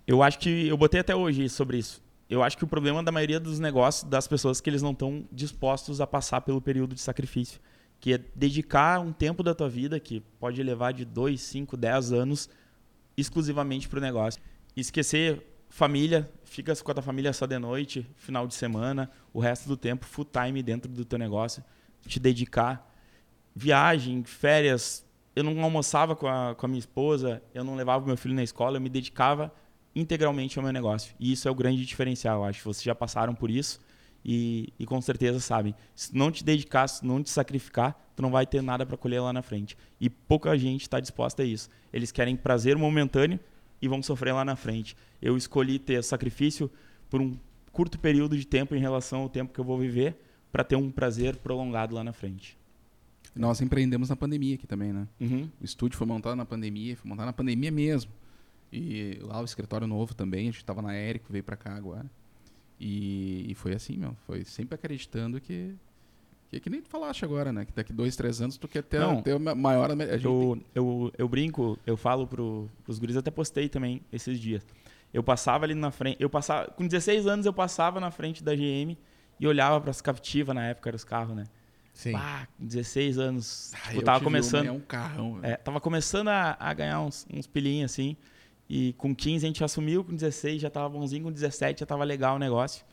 Eu 0.07 0.23
acho 0.23 0.39
que 0.39 0.67
eu 0.67 0.75
botei 0.75 0.99
até 0.99 1.15
hoje 1.15 1.47
sobre 1.47 1.77
isso. 1.77 2.01
Eu 2.29 2.41
acho 2.41 2.57
que 2.57 2.63
o 2.63 2.67
problema 2.67 3.03
da 3.03 3.11
maioria 3.11 3.39
dos 3.39 3.59
negócios 3.59 4.09
das 4.09 4.27
pessoas 4.27 4.59
é 4.59 4.63
que 4.63 4.69
eles 4.69 4.81
não 4.81 4.91
estão 4.91 5.25
dispostos 5.31 6.01
a 6.01 6.07
passar 6.07 6.41
pelo 6.41 6.59
período 6.59 6.95
de 6.95 7.01
sacrifício, 7.01 7.59
que 8.03 8.15
é 8.15 8.19
dedicar 8.35 8.99
um 8.99 9.13
tempo 9.13 9.41
da 9.41 9.55
tua 9.55 9.69
vida 9.69 9.97
que 9.97 10.19
pode 10.37 10.61
levar 10.61 10.91
de 10.91 11.05
2, 11.05 11.39
5, 11.39 11.77
10 11.77 12.11
anos 12.11 12.49
exclusivamente 13.15 13.87
para 13.87 13.97
o 13.97 14.01
negócio. 14.01 14.41
Esquecer 14.75 15.41
família, 15.69 16.29
fica 16.43 16.75
com 16.75 16.91
a 16.91 16.95
tua 16.95 17.01
família 17.01 17.31
só 17.31 17.45
de 17.45 17.57
noite, 17.57 18.05
final 18.17 18.45
de 18.45 18.55
semana, 18.55 19.09
o 19.31 19.39
resto 19.39 19.69
do 19.69 19.77
tempo 19.77 20.05
full 20.05 20.25
time 20.25 20.61
dentro 20.61 20.91
do 20.91 21.05
teu 21.05 21.17
negócio, 21.17 21.63
te 22.05 22.19
dedicar 22.19 22.93
viagem, 23.55 24.21
férias. 24.25 25.05
Eu 25.33 25.45
não 25.45 25.63
almoçava 25.63 26.13
com 26.13 26.27
a, 26.27 26.53
com 26.55 26.65
a 26.65 26.67
minha 26.67 26.79
esposa, 26.79 27.41
eu 27.53 27.63
não 27.63 27.73
levava 27.73 28.05
meu 28.05 28.17
filho 28.17 28.35
na 28.35 28.43
escola, 28.43 28.75
eu 28.75 28.81
me 28.81 28.89
dedicava 28.89 29.49
integralmente 29.95 30.59
ao 30.59 30.63
meu 30.63 30.73
negócio. 30.73 31.15
E 31.17 31.31
isso 31.31 31.47
é 31.47 31.51
o 31.51 31.55
grande 31.55 31.85
diferencial, 31.85 32.43
acho. 32.43 32.65
Vocês 32.65 32.83
já 32.83 32.93
passaram 32.93 33.33
por 33.33 33.49
isso 33.49 33.79
e, 34.23 34.73
e 34.79 34.85
com 34.85 35.01
certeza 35.01 35.39
sabem. 35.39 35.75
Se 35.95 36.15
não 36.15 36.31
te 36.31 36.43
dedicar, 36.43 36.87
se 36.87 37.05
não 37.05 37.21
te 37.21 37.29
sacrificar, 37.29 37.99
tu 38.15 38.21
não 38.21 38.31
vai 38.31 38.45
ter 38.45 38.61
nada 38.61 38.85
para 38.85 38.97
colher 38.97 39.21
lá 39.21 39.33
na 39.33 39.41
frente. 39.41 39.77
E 39.99 40.09
pouca 40.09 40.57
gente 40.57 40.81
está 40.81 40.99
disposta 40.99 41.43
a 41.43 41.45
isso. 41.45 41.69
Eles 41.91 42.11
querem 42.11 42.35
prazer 42.35 42.77
momentâneo 42.77 43.39
e 43.81 43.87
vão 43.87 44.01
sofrer 44.01 44.33
lá 44.33 44.45
na 44.45 44.55
frente. 44.55 44.95
Eu 45.21 45.35
escolhi 45.35 45.77
ter 45.77 46.03
sacrifício 46.03 46.71
por 47.09 47.21
um 47.21 47.37
curto 47.71 47.99
período 47.99 48.37
de 48.37 48.45
tempo 48.45 48.75
em 48.75 48.79
relação 48.79 49.21
ao 49.21 49.29
tempo 49.29 49.53
que 49.53 49.59
eu 49.59 49.65
vou 49.65 49.77
viver 49.77 50.15
para 50.51 50.63
ter 50.63 50.75
um 50.75 50.91
prazer 50.91 51.35
prolongado 51.37 51.95
lá 51.95 52.03
na 52.03 52.13
frente. 52.13 52.57
Nós 53.35 53.59
empreendemos 53.61 54.09
na 54.09 54.15
pandemia 54.15 54.55
aqui 54.55 54.67
também, 54.67 54.93
né? 54.93 55.07
Uhum. 55.19 55.49
O 55.59 55.65
estúdio 55.65 55.97
foi 55.97 56.05
montado 56.05 56.35
na 56.35 56.45
pandemia, 56.45 56.95
foi 56.95 57.09
montado 57.09 57.25
na 57.25 57.33
pandemia 57.33 57.71
mesmo. 57.71 58.11
E 58.71 59.17
lá 59.21 59.41
o 59.41 59.45
escritório 59.45 59.87
novo 59.87 60.13
também, 60.13 60.41
a 60.41 60.51
gente 60.51 60.57
estava 60.57 60.81
na 60.81 60.93
Érico, 60.93 61.31
veio 61.31 61.43
para 61.43 61.57
cá 61.57 61.75
agora. 61.75 62.09
E, 62.85 63.45
e 63.51 63.55
foi 63.55 63.73
assim, 63.73 63.95
meu. 63.97 64.15
Foi 64.25 64.43
sempre 64.43 64.75
acreditando 64.75 65.39
que. 65.39 65.73
Que, 66.49 66.59
que 66.59 66.69
nem 66.69 66.81
tu 66.81 66.89
falaste 66.89 67.23
agora, 67.25 67.51
né? 67.51 67.65
Que 67.65 67.71
daqui 67.73 67.91
dois, 67.93 68.15
três 68.15 68.39
anos 68.41 68.57
tu 68.57 68.67
quer 68.67 68.83
ter, 68.83 68.99
Não. 68.99 69.21
ter 69.23 69.35
uma 69.35 69.55
maior. 69.55 69.89
A 69.89 69.95
gente 70.17 70.25
Eu, 70.25 70.61
eu, 70.75 71.11
eu 71.17 71.27
brinco, 71.27 71.79
eu 71.85 71.97
falo 71.97 72.27
pro, 72.27 72.69
pros 72.83 72.99
guris, 72.99 73.17
até 73.17 73.31
postei 73.31 73.67
também 73.69 74.01
esses 74.11 74.39
dias. 74.39 74.63
Eu 75.13 75.23
passava 75.23 75.65
ali 75.65 75.73
na 75.73 75.89
frente, 75.91 76.17
eu 76.19 76.29
passava, 76.29 76.69
com 76.71 76.85
16 76.85 77.25
anos 77.25 77.45
eu 77.45 77.53
passava 77.53 77.99
na 77.99 78.11
frente 78.11 78.43
da 78.43 78.53
GM 78.55 78.95
e 79.39 79.47
olhava 79.47 79.79
para 79.81 79.89
as 79.91 80.01
captivas 80.01 80.53
na 80.55 80.65
época, 80.67 80.89
eram 80.89 80.95
os 80.95 81.03
carros, 81.03 81.35
né? 81.35 81.45
Sim. 81.93 82.13
Ah, 82.15 82.47
com 82.57 82.65
16 82.65 83.17
anos, 83.19 83.71
Ah, 83.75 83.77
tipo, 83.87 83.95
eu 83.97 84.01
tava 84.03 84.23
começando, 84.23 84.65
uma, 84.65 84.69
é 84.69 84.71
um 84.71 84.79
carrão. 84.79 85.39
velho. 85.39 85.53
é, 85.53 85.57
tava 85.57 85.79
começando 85.79 86.27
a, 86.27 86.55
a 86.59 86.73
ganhar 86.73 87.01
uns, 87.01 87.25
uns 87.33 87.47
pilinhos 87.47 87.91
assim. 87.91 88.15
E 88.69 88.93
com 88.93 89.13
15 89.13 89.45
a 89.45 89.47
gente 89.47 89.63
assumiu, 89.63 90.03
com 90.03 90.15
16 90.15 90.61
já 90.61 90.69
tava 90.69 90.89
bonzinho, 90.89 91.23
com 91.23 91.31
17 91.31 91.81
já 91.81 91.85
tava 91.85 92.03
legal 92.03 92.35
o 92.35 92.39
negócio. 92.39 92.85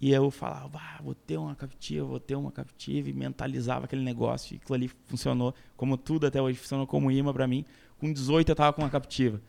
E 0.00 0.12
eu 0.12 0.30
falava, 0.30 0.78
ah, 0.78 1.00
vou 1.02 1.14
ter 1.14 1.38
uma 1.38 1.54
captiva, 1.54 2.06
vou 2.06 2.20
ter 2.20 2.34
uma 2.34 2.52
captiva, 2.52 3.08
e 3.08 3.12
mentalizava 3.14 3.86
aquele 3.86 4.02
negócio, 4.02 4.54
e 4.54 4.56
aquilo 4.56 4.74
ali 4.74 4.90
funcionou, 5.06 5.54
como 5.74 5.96
tudo 5.96 6.26
até 6.26 6.40
hoje, 6.40 6.58
funcionou 6.58 6.86
como 6.86 7.10
imã 7.10 7.32
pra 7.32 7.46
mim. 7.46 7.64
Com 7.98 8.12
18 8.12 8.50
eu 8.50 8.54
tava 8.54 8.72
com 8.74 8.82
uma 8.82 8.90
captiva. 8.90 9.40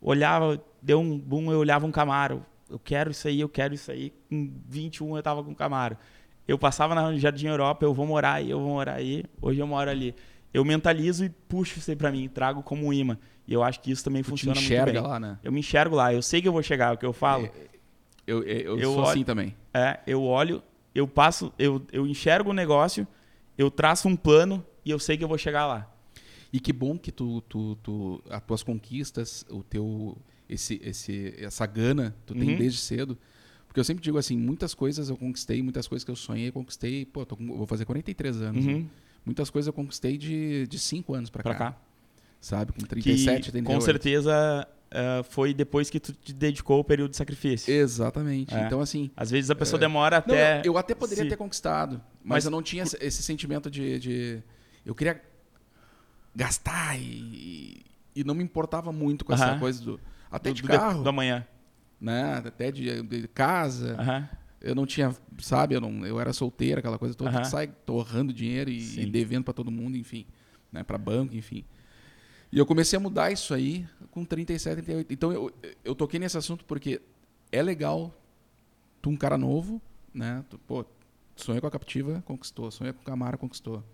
Olhava, 0.00 0.62
deu 0.82 1.00
um 1.00 1.18
boom, 1.18 1.50
eu 1.50 1.58
olhava 1.58 1.86
um 1.86 1.90
Camaro. 1.90 2.44
Eu 2.68 2.78
quero 2.78 3.10
isso 3.10 3.26
aí, 3.26 3.40
eu 3.40 3.48
quero 3.48 3.72
isso 3.72 3.90
aí. 3.90 4.12
Com 4.28 4.52
21 4.68 5.16
eu 5.16 5.22
tava 5.22 5.42
com 5.42 5.52
um 5.52 5.54
Camaro. 5.54 5.96
Eu 6.46 6.58
passava 6.58 6.94
na 6.94 7.16
Jardim 7.16 7.46
Europa, 7.46 7.86
eu 7.86 7.94
vou 7.94 8.06
morar 8.06 8.34
aí, 8.34 8.50
eu 8.50 8.60
vou 8.60 8.68
morar 8.68 8.96
aí. 8.96 9.24
Hoje 9.40 9.60
eu 9.60 9.66
moro 9.66 9.88
ali. 9.90 10.14
Eu 10.54 10.64
mentalizo 10.64 11.24
e 11.24 11.28
puxo 11.28 11.78
isso 11.80 11.90
aí 11.90 11.96
pra 11.96 12.12
mim, 12.12 12.28
trago 12.28 12.62
como 12.62 12.86
um 12.86 12.92
imã. 12.92 13.18
E 13.46 13.52
eu 13.52 13.62
acho 13.62 13.80
que 13.80 13.90
isso 13.90 14.02
também 14.04 14.22
Tu 14.22 14.30
funciona 14.30 14.58
muito 14.60 14.84
bem. 14.84 15.02
lá, 15.02 15.18
né? 15.20 15.38
Eu 15.42 15.50
me 15.52 15.58
enxergo 15.60 15.96
lá, 15.96 16.14
eu 16.14 16.22
sei 16.22 16.40
que 16.40 16.46
eu 16.48 16.52
vou 16.52 16.62
chegar, 16.62 16.92
é 16.92 16.94
o 16.94 16.96
que 16.98 17.04
eu 17.04 17.12
falo. 17.12 17.50
Eu, 18.26 18.42
eu, 18.42 18.58
eu, 18.58 18.78
Eu 18.78 18.92
sou 18.92 19.00
olho- 19.00 19.08
assim 19.10 19.24
também. 19.24 19.54
É, 19.74 19.98
eu 20.06 20.22
olho, 20.22 20.62
eu 20.94 21.06
passo, 21.08 21.52
eu, 21.58 21.84
eu 21.92 22.06
enxergo 22.06 22.50
o 22.50 22.54
negócio, 22.54 23.06
eu 23.58 23.70
traço 23.70 24.08
um 24.08 24.14
plano 24.16 24.64
e 24.84 24.90
eu 24.90 24.98
sei 24.98 25.16
que 25.18 25.24
eu 25.24 25.28
vou 25.28 25.36
chegar 25.36 25.66
lá. 25.66 25.90
E 26.52 26.60
que 26.60 26.72
bom 26.72 26.96
que 26.96 27.10
tu, 27.10 27.40
tu, 27.42 27.74
tu 27.82 28.22
as 28.30 28.40
tuas 28.42 28.62
conquistas, 28.62 29.44
o 29.50 29.62
teu 29.64 30.16
esse, 30.48 30.80
esse 30.84 31.34
essa 31.38 31.66
gana 31.66 32.14
tu 32.24 32.32
tem 32.34 32.50
Uhum. 32.50 32.56
desde 32.56 32.78
cedo. 32.78 33.18
Porque 33.66 33.80
eu 33.80 33.84
sempre 33.84 34.04
digo 34.04 34.16
assim, 34.18 34.36
muitas 34.38 34.72
coisas 34.72 35.10
eu 35.10 35.16
conquistei, 35.16 35.60
muitas 35.60 35.88
coisas 35.88 36.04
que 36.04 36.10
eu 36.12 36.14
sonhei, 36.16 36.52
conquistei, 36.52 37.04
pô, 37.04 37.26
tô 37.26 37.34
vou 37.34 37.66
fazer 37.66 37.84
43 37.84 38.40
anos. 38.40 38.64
Uhum. 38.64 38.78
né? 38.82 38.86
Muitas 39.24 39.48
coisas 39.50 39.66
eu 39.66 39.72
conquistei 39.72 40.16
de, 40.18 40.66
de 40.66 40.78
5 40.78 41.14
anos 41.14 41.30
pra, 41.30 41.42
Pra 41.42 41.54
cá, 41.54 41.72
cá. 41.72 41.76
Sabe, 42.40 42.72
com 42.72 42.78
Que 42.80 42.86
37, 42.86 43.50
38. 43.52 43.64
com 43.66 43.80
certeza 43.80 44.68
eh, 44.90 45.22
foi 45.30 45.54
depois 45.54 45.88
que 45.88 45.98
tu 45.98 46.12
te 46.12 46.32
dedicou 46.32 46.76
ao 46.76 46.84
período 46.84 47.10
de 47.12 47.16
sacrifício. 47.16 47.72
Exatamente. 47.72 48.54
É. 48.54 48.66
Então 48.66 48.80
assim, 48.80 49.10
Às 49.16 49.30
vezes 49.30 49.50
a 49.50 49.54
pessoa 49.54 49.78
É. 49.78 49.80
demora 49.80 50.16
Não, 50.26 50.34
até. 50.34 50.58
eu, 50.60 50.64
eu 50.72 50.78
até 50.78 50.94
poderia 50.94 51.24
se- 51.24 51.30
ter 51.30 51.36
conquistado, 51.36 51.96
mas, 52.22 52.36
Mas- 52.36 52.44
eu 52.44 52.50
não 52.50 52.62
tinha 52.62 52.82
esse, 52.82 53.22
sentimento 53.22 53.70
de, 53.70 53.98
de- 53.98 54.42
Eu 54.84 54.94
queria 54.94 55.22
gastar 56.36 56.98
e, 57.00 57.82
e 58.14 58.24
não 58.24 58.34
me 58.34 58.42
importava 58.44 58.92
muito 58.92 59.24
com 59.24 59.32
essa 59.32 59.46
Aham. 59.52 59.58
coisa 59.60 59.82
do. 59.82 60.00
Até 60.30 60.50
do, 60.50 60.54
de 60.56 60.62
do- 60.62 60.68
carro, 60.68 61.02
do 61.02 61.08
amanhã. 61.08 61.46
né? 62.00 62.42
Até 62.44 62.70
de, 62.70 63.02
de 63.02 63.28
casa. 63.28 63.96
Aham. 63.98 64.28
Eu 64.64 64.74
não 64.74 64.86
tinha, 64.86 65.14
sabe? 65.38 65.74
Eu, 65.74 65.80
não, 65.80 66.06
eu 66.06 66.18
era 66.18 66.32
solteiro, 66.32 66.78
aquela 66.78 66.98
coisa 66.98 67.14
toda. 67.14 67.30
Aham. 67.30 67.42
Tu 67.42 67.48
sai 67.48 67.66
torrando 67.66 68.32
dinheiro 68.32 68.70
e, 68.70 69.00
e 69.00 69.06
devendo 69.06 69.44
para 69.44 69.52
todo 69.52 69.70
mundo, 69.70 69.96
enfim. 69.96 70.26
Né? 70.72 70.82
Para 70.82 70.96
banco, 70.96 71.36
enfim. 71.36 71.64
E 72.50 72.58
eu 72.58 72.64
comecei 72.64 72.96
a 72.96 73.00
mudar 73.00 73.30
isso 73.30 73.52
aí 73.52 73.86
com 74.10 74.24
37, 74.24 74.76
38. 74.76 75.12
Então 75.12 75.32
eu, 75.32 75.52
eu 75.84 75.94
toquei 75.94 76.18
nesse 76.18 76.38
assunto 76.38 76.64
porque 76.64 77.00
é 77.52 77.62
legal 77.62 78.14
tu 79.02 79.10
um 79.10 79.16
cara 79.16 79.36
novo, 79.36 79.82
né? 80.14 80.42
Tu, 80.48 80.58
pô, 80.58 80.84
sonha 81.36 81.60
com 81.60 81.66
a 81.66 81.70
Captiva, 81.70 82.22
conquistou. 82.24 82.70
Sonha 82.70 82.92
com 82.92 83.02
o 83.02 83.04
Camaro, 83.04 83.36
conquistou. 83.36 83.84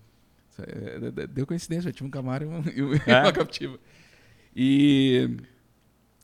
É, 0.57 1.27
deu 1.27 1.45
coincidência, 1.45 1.89
eu 1.89 1.93
tive 1.93 2.07
um 2.07 2.11
Camaro 2.11 2.45
e 2.45 2.47
uma, 2.81 2.95
É? 3.05 3.21
uma 3.23 3.33
Captiva. 3.33 3.77
E, 4.55 5.37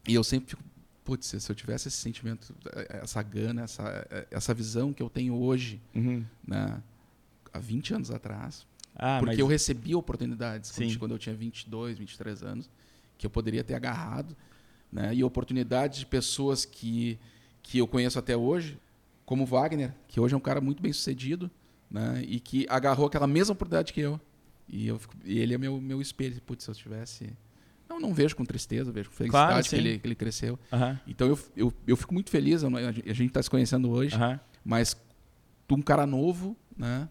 e 0.07 0.13
eu 0.13 0.23
sempre 0.23 0.51
fico, 0.51 0.63
putz, 1.07 1.25
se 1.41 1.49
eu 1.49 1.55
tivesse 1.55 1.87
esse 1.87 1.97
sentimento, 1.97 2.53
essa 2.89 3.23
gana, 3.23 3.61
essa, 3.63 4.27
essa 4.29 4.53
visão 4.53 4.91
que 4.91 5.01
eu 5.01 5.09
tenho 5.09 5.33
hoje, 5.35 5.79
Uhum. 5.95 6.25
né, 6.45 6.81
há 7.53 7.59
20 7.59 7.93
anos 7.93 8.11
atrás, 8.11 8.67
Ah, 8.93 9.17
porque 9.19 9.31
mas... 9.35 9.39
eu 9.39 9.47
recebi 9.47 9.95
oportunidades 9.95 10.69
quando, 10.71 10.99
quando 10.99 11.11
eu 11.11 11.17
tinha 11.19 11.33
22, 11.35 11.97
23 11.97 12.43
anos, 12.43 12.69
que 13.17 13.25
eu 13.25 13.29
poderia 13.29 13.63
ter 13.63 13.73
agarrado, 13.75 14.35
né? 14.91 15.15
E 15.15 15.23
oportunidades 15.23 15.99
de 15.99 16.05
pessoas 16.05 16.65
que, 16.65 17.17
que 17.63 17.77
eu 17.77 17.87
conheço 17.87 18.19
até 18.19 18.35
hoje, 18.35 18.77
como 19.25 19.45
Wagner, 19.45 19.93
que 20.09 20.19
hoje 20.19 20.33
é 20.33 20.37
um 20.37 20.41
cara 20.41 20.59
muito 20.61 20.81
bem 20.83 20.91
sucedido, 20.93 21.49
né? 21.89 22.21
E 22.27 22.39
que 22.39 22.65
agarrou 22.69 23.07
aquela 23.07 23.27
mesma 23.27 23.53
oportunidade 23.53 23.93
que 23.93 24.01
eu. 24.01 24.19
E, 24.67 24.87
eu 24.87 24.99
fico- 24.99 25.15
e 25.25 25.39
ele 25.39 25.53
é 25.53 25.57
meu, 25.57 25.79
meu 25.79 26.01
espelho. 26.01 26.41
Putz, 26.41 26.63
se 26.65 26.69
eu 26.71 26.75
tivesse... 26.75 27.31
Não, 27.89 27.99
não 27.99 28.13
vejo 28.13 28.35
com 28.35 28.43
tristeza, 28.45 28.91
vejo 28.91 29.09
com 29.09 29.15
felicidade 29.15 29.47
Claro, 29.51 29.63
que, 29.69 29.75
ele, 29.75 29.99
que 29.99 30.07
ele 30.07 30.15
cresceu. 30.15 30.59
Então 31.07 31.27
eu, 31.27 31.39
eu, 31.55 31.73
eu 31.87 31.95
fico 31.97 32.13
muito 32.13 32.29
feliz, 32.29 32.63
eu 32.63 32.69
a 32.75 32.91
gente 32.91 33.27
está 33.27 33.41
se 33.41 33.49
conhecendo 33.49 33.89
hoje, 33.89 34.15
mas 34.63 34.95
tu 35.67 35.75
um 35.75 35.81
cara 35.81 36.05
novo, 36.05 36.55
né? 36.77 37.07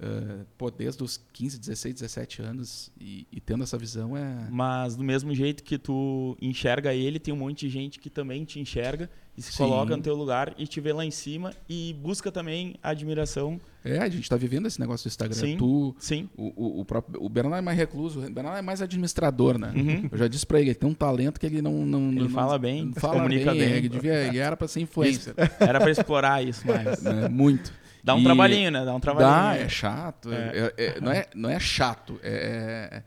Eh, 0.00 0.44
pô, 0.58 0.70
desde 0.70 1.02
os 1.02 1.20
15, 1.32 1.58
16, 1.58 1.94
17 1.96 2.42
anos 2.42 2.90
e, 3.00 3.26
e 3.30 3.40
tendo 3.40 3.62
essa 3.64 3.76
visão 3.78 4.16
é. 4.16 4.48
Mas 4.50 4.96
do 4.96 5.04
mesmo 5.04 5.34
jeito 5.34 5.62
que 5.62 5.78
tu 5.78 6.36
enxerga 6.40 6.94
ele, 6.94 7.18
tem 7.18 7.32
um 7.32 7.36
monte 7.36 7.66
de 7.66 7.68
gente 7.72 7.98
que 7.98 8.10
também 8.10 8.44
te 8.44 8.58
enxerga 8.58 9.08
e 9.36 9.40
se 9.40 9.52
Sim. 9.52 9.58
coloca 9.58 9.96
no 9.96 10.02
teu 10.02 10.14
lugar 10.14 10.54
e 10.58 10.66
te 10.66 10.80
vê 10.80 10.92
lá 10.92 11.04
em 11.04 11.10
cima 11.10 11.54
e 11.68 11.94
busca 12.02 12.30
também 12.30 12.74
a 12.82 12.90
admiração. 12.90 13.58
É, 13.84 13.98
a 13.98 14.08
gente 14.08 14.28
tá 14.28 14.36
vivendo 14.36 14.66
esse 14.66 14.78
negócio 14.78 15.04
do 15.04 15.08
Instagram. 15.08 15.34
Sim. 15.36 15.56
Tu, 15.56 15.94
Sim. 15.98 16.28
o, 16.36 16.52
o, 16.54 16.80
o 16.80 16.84
próprio, 16.84 17.22
o 17.22 17.28
Bernardo 17.28 17.58
é 17.58 17.62
mais 17.62 17.76
recluso, 17.78 18.20
o 18.20 18.30
Bernardo 18.30 18.58
é 18.58 18.62
mais 18.62 18.82
administrador, 18.82 19.58
né? 19.58 19.72
Uhum. 19.74 20.08
Eu 20.12 20.18
já 20.18 20.28
disse 20.28 20.46
pra 20.46 20.60
ele, 20.60 20.70
ele 20.70 20.74
tem 20.74 20.88
um 20.88 20.94
talento 20.94 21.40
que 21.40 21.46
ele 21.46 21.62
não. 21.62 21.84
não 21.86 22.10
Ele 22.10 22.20
não- 22.20 22.28
fala 22.28 22.58
bem, 22.58 22.92
fala 22.94 23.14
comunica 23.14 23.52
bem. 23.52 23.62
Ele, 23.72 23.88
devia, 23.88 24.14
ele 24.26 24.38
era 24.38 24.56
pra 24.56 24.68
ser 24.68 24.80
influencer. 24.80 25.34
Era 25.58 25.80
pra 25.80 25.90
explorar 25.90 26.46
isso 26.46 26.66
mais. 26.66 27.00
né? 27.02 27.28
Muito. 27.28 27.72
Dá 28.02 28.14
um 28.14 28.20
E- 28.20 28.24
trabalhinho, 28.24 28.70
né? 28.70 28.84
Dá 28.84 28.94
um 28.94 29.00
trabalhinho. 29.00 29.58
Dá, 29.60 29.64
é 29.64 29.68
chato. 29.68 30.32
é- 30.32 30.72
é- 30.76 30.84
é- 30.86 31.00
não, 31.00 31.12
é, 31.12 31.26
não 31.34 31.50
é 31.50 31.60
chato. 31.60 32.18
É, 32.22 33.02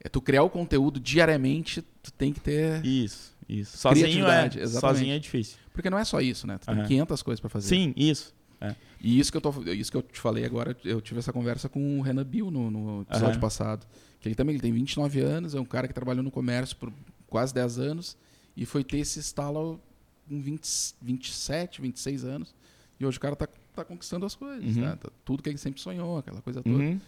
é, 0.00 0.06
é 0.06 0.08
tu 0.08 0.20
criar 0.22 0.42
o 0.42 0.50
conteúdo 0.50 0.98
diariamente, 0.98 1.82
tu 2.02 2.12
tem 2.12 2.32
que 2.32 2.40
ter. 2.40 2.84
Isso, 2.84 3.36
isso. 3.48 3.76
Sozinho 3.76 4.26
é, 4.26 4.46
exatamente. 4.46 4.68
sozinho 4.68 5.14
é 5.14 5.18
difícil. 5.18 5.58
Porque 5.74 5.90
não 5.90 5.98
é 5.98 6.04
só 6.04 6.20
isso, 6.20 6.46
né? 6.46 6.58
Tu 6.58 6.66
tem 6.66 6.74
Aham. 6.74 6.86
500 6.86 7.22
coisas 7.22 7.40
pra 7.40 7.50
fazer. 7.50 7.68
Sim, 7.68 7.92
isso. 7.96 8.34
E 9.02 9.18
isso 9.18 9.30
que, 9.32 9.36
eu 9.38 9.40
tô, 9.40 9.50
isso 9.72 9.90
que 9.90 9.96
eu 9.96 10.02
te 10.02 10.20
falei 10.20 10.44
agora, 10.44 10.76
eu 10.84 11.00
tive 11.00 11.18
essa 11.20 11.32
conversa 11.32 11.70
com 11.70 11.98
o 11.98 12.02
Renan 12.02 12.22
Bill 12.24 12.50
no, 12.50 12.70
no 12.70 13.02
episódio 13.02 13.30
Aham. 13.32 13.40
passado. 13.40 13.86
Que 14.20 14.28
ele 14.28 14.34
também 14.34 14.54
ele 14.54 14.60
tem 14.60 14.70
29 14.70 15.20
anos, 15.20 15.54
é 15.54 15.60
um 15.60 15.64
cara 15.64 15.88
que 15.88 15.94
trabalhou 15.94 16.22
no 16.22 16.30
comércio 16.30 16.76
por 16.76 16.92
quase 17.26 17.54
10 17.54 17.78
anos 17.78 18.18
e 18.54 18.66
foi 18.66 18.84
ter 18.84 18.98
esse 18.98 19.18
estalo 19.18 19.80
com 20.28 20.38
20, 20.42 20.68
27, 21.00 21.80
26 21.80 22.24
anos. 22.24 22.54
E 22.98 23.06
hoje 23.06 23.16
o 23.16 23.20
cara 23.22 23.34
tá, 23.34 23.48
tá 23.84 23.88
conquistando 23.88 24.24
as 24.26 24.34
coisas, 24.34 24.76
Uhum. 24.76 24.82
né? 24.82 24.96
Tá- 25.00 25.10
Tudo 25.24 25.42
que 25.42 25.48
ele 25.48 25.58
sempre 25.58 25.80
sonhou, 25.80 26.18
aquela 26.18 26.40
coisa 26.42 26.62
toda. 26.62 26.74
Uhum. 26.76 27.00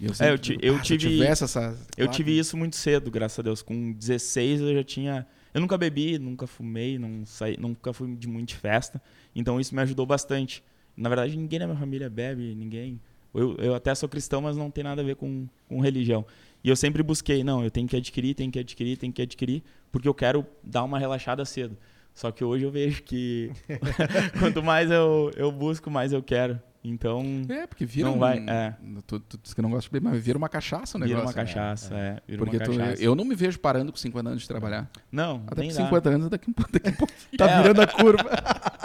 Eu, 0.00 0.12
É, 0.18 0.30
eu 0.32 0.38
ti- 0.38 0.52
digo, 0.52 0.64
eu 0.64 0.74
"Ah, 0.76 0.78
se 0.78 0.96
tive- 0.96 1.14
tivesse 1.14 1.44
essa. 1.44 1.76
Eu 1.96 2.08
tive 2.08 2.38
isso 2.38 2.56
muito 2.56 2.74
cedo, 2.76 3.10
graças 3.10 3.38
a 3.38 3.42
Deus. 3.42 3.60
Com 3.60 3.92
16 3.92 4.60
eu 4.60 4.72
já 4.74 4.82
tinha. 4.82 5.26
Eu 5.52 5.60
nunca 5.60 5.76
bebi, 5.76 6.18
nunca 6.18 6.46
fumei, 6.46 6.98
não 6.98 7.26
saí, 7.26 7.56
nunca 7.58 7.92
fui 7.92 8.14
de 8.16 8.26
muito 8.26 8.48
de 8.50 8.54
festa. 8.56 9.00
Então 9.36 9.60
isso 9.60 9.74
me 9.74 9.82
ajudou 9.82 10.06
bastante. 10.06 10.62
Na 10.96 11.08
verdade, 11.08 11.36
ninguém 11.36 11.58
na 11.58 11.66
minha 11.66 11.78
família 11.78 12.08
bebe, 12.08 12.54
ninguém. 12.54 12.98
Eu, 13.34 13.54
eu 13.58 13.74
até 13.74 13.94
sou 13.94 14.08
cristão, 14.08 14.40
mas 14.40 14.56
não 14.56 14.70
tem 14.70 14.82
nada 14.82 15.02
a 15.02 15.04
ver 15.04 15.16
com, 15.16 15.46
com 15.68 15.80
religião. 15.80 16.24
E 16.64 16.68
eu 16.70 16.76
sempre 16.76 17.02
busquei, 17.02 17.44
não, 17.44 17.62
eu 17.62 17.70
tenho 17.70 17.86
que 17.86 17.96
adquirir, 17.96 18.34
tenho 18.34 18.50
que 18.50 18.58
adquirir, 18.58 18.96
tenho 18.96 19.12
que 19.12 19.22
adquirir, 19.22 19.62
porque 19.92 20.08
eu 20.08 20.14
quero 20.14 20.46
dar 20.64 20.82
uma 20.84 20.98
relaxada 20.98 21.44
cedo. 21.44 21.76
Só 22.14 22.30
que 22.30 22.44
hoje 22.44 22.64
eu 22.64 22.70
vejo 22.70 23.02
que 23.02 23.50
quanto 24.38 24.62
mais 24.62 24.90
eu, 24.90 25.30
eu 25.36 25.50
busco, 25.50 25.90
mais 25.90 26.12
eu 26.12 26.22
quero. 26.22 26.60
Então, 26.82 27.22
É, 27.50 27.66
porque 27.66 27.84
vira 27.84 28.08
Não 28.08 28.16
um, 28.16 28.18
vai- 28.18 28.42
é. 28.48 28.74
Tu, 29.06 29.20
tu 29.20 29.38
disse 29.42 29.54
que 29.54 29.60
não 29.60 29.68
gosta 29.70 29.82
de 29.86 29.92
beber, 29.92 30.08
mas 30.12 30.22
vira 30.24 30.38
uma 30.38 30.48
cachaça 30.48 30.96
o 30.96 31.00
vira 31.02 31.18
negócio. 31.18 31.28
uma 31.38 31.44
cachaça, 31.44 31.94
é. 31.94 32.20
vira 32.26 32.38
Porque 32.42 32.56
uma 32.56 32.64
tu- 32.64 32.74
cachaça. 32.74 33.02
eu 33.02 33.14
não 33.14 33.22
me 33.26 33.34
vejo 33.34 33.58
parando 33.58 33.92
com 33.92 33.98
50 33.98 34.30
anos 34.30 34.40
de 34.42 34.48
trabalhar. 34.48 34.90
Não, 35.12 35.42
Até 35.46 35.60
nem 35.60 35.70
com 35.70 35.76
dá. 35.76 35.84
50 35.84 36.08
anos 36.08 36.30
daqui, 36.30 36.48
um 36.50 36.54
pouco- 36.54 36.72
daqui 36.72 36.88
a 36.88 36.92
pouco. 36.92 37.12
Tá 37.36 37.50
É, 37.50 37.62
virando 37.62 37.82
a 37.82 37.86
curva. 37.86 38.30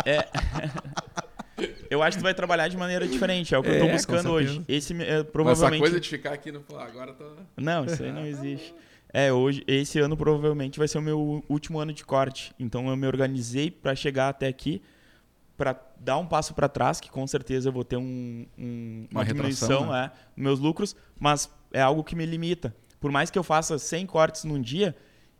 É. 0.05 0.27
Eu 1.89 2.03
acho 2.03 2.17
que 2.17 2.21
tu 2.21 2.25
vai 2.25 2.33
trabalhar 2.33 2.67
de 2.67 2.75
maneira 2.75 3.07
diferente, 3.07 3.55
é 3.55 3.57
o 3.57 3.63
que 3.63 3.69
eu 3.69 3.73
É, 3.75 3.79
tô 3.79 3.85
com 3.85 3.91
buscando 3.93 4.29
hoje. 4.31 4.61
Esse 4.67 4.91
é, 4.93 4.97
Mas 4.97 5.07
essa 5.09 5.23
provavelmente 5.25 5.79
coisa 5.79 5.99
de 5.99 6.09
ficar 6.09 6.33
aqui 6.33 6.51
no. 6.51 6.59
Pô, 6.61 6.77
agora 6.77 7.13
tá. 7.13 7.25
Não, 7.55 7.85
isso 7.85 8.03
aí 8.03 8.11
não 8.11 8.25
existe. 8.25 8.73
É, 9.17 9.31
hoje 9.31 9.63
esse 9.65 9.97
ano 9.97 10.17
provavelmente 10.17 10.77
vai 10.77 10.89
ser 10.89 10.97
o 10.97 11.01
meu 11.01 11.41
último 11.47 11.79
ano 11.79 11.93
de 11.93 12.03
corte. 12.03 12.53
Então 12.59 12.89
eu 12.89 12.97
me 12.97 13.07
organizei 13.07 13.71
para 13.71 13.95
chegar 13.95 14.27
até 14.27 14.45
aqui 14.45 14.81
para 15.55 15.73
dar 15.97 16.17
um 16.17 16.25
passo 16.25 16.53
para 16.53 16.67
trás, 16.67 16.99
que 16.99 17.09
com 17.09 17.25
certeza 17.25 17.69
eu 17.69 17.73
vou 17.73 17.85
ter 17.85 17.95
um, 17.95 18.45
um- 18.57 19.07
uma, 19.09 19.21
Uma 19.21 19.25
diminuição 19.25 19.89
né? 19.89 20.11
é, 20.13 20.17
nos 20.35 20.43
meus 20.43 20.59
lucros, 20.59 20.97
mas 21.17 21.49
é 21.71 21.81
algo 21.81 22.03
que 22.03 22.13
me 22.13 22.25
limita. 22.25 22.75
Por 22.99 23.09
mais 23.09 23.31
que 23.31 23.39
eu 23.39 23.43
faça 23.43 23.79
100 23.79 24.05
cortes 24.05 24.43
num 24.43 24.59
dia, 24.61 24.93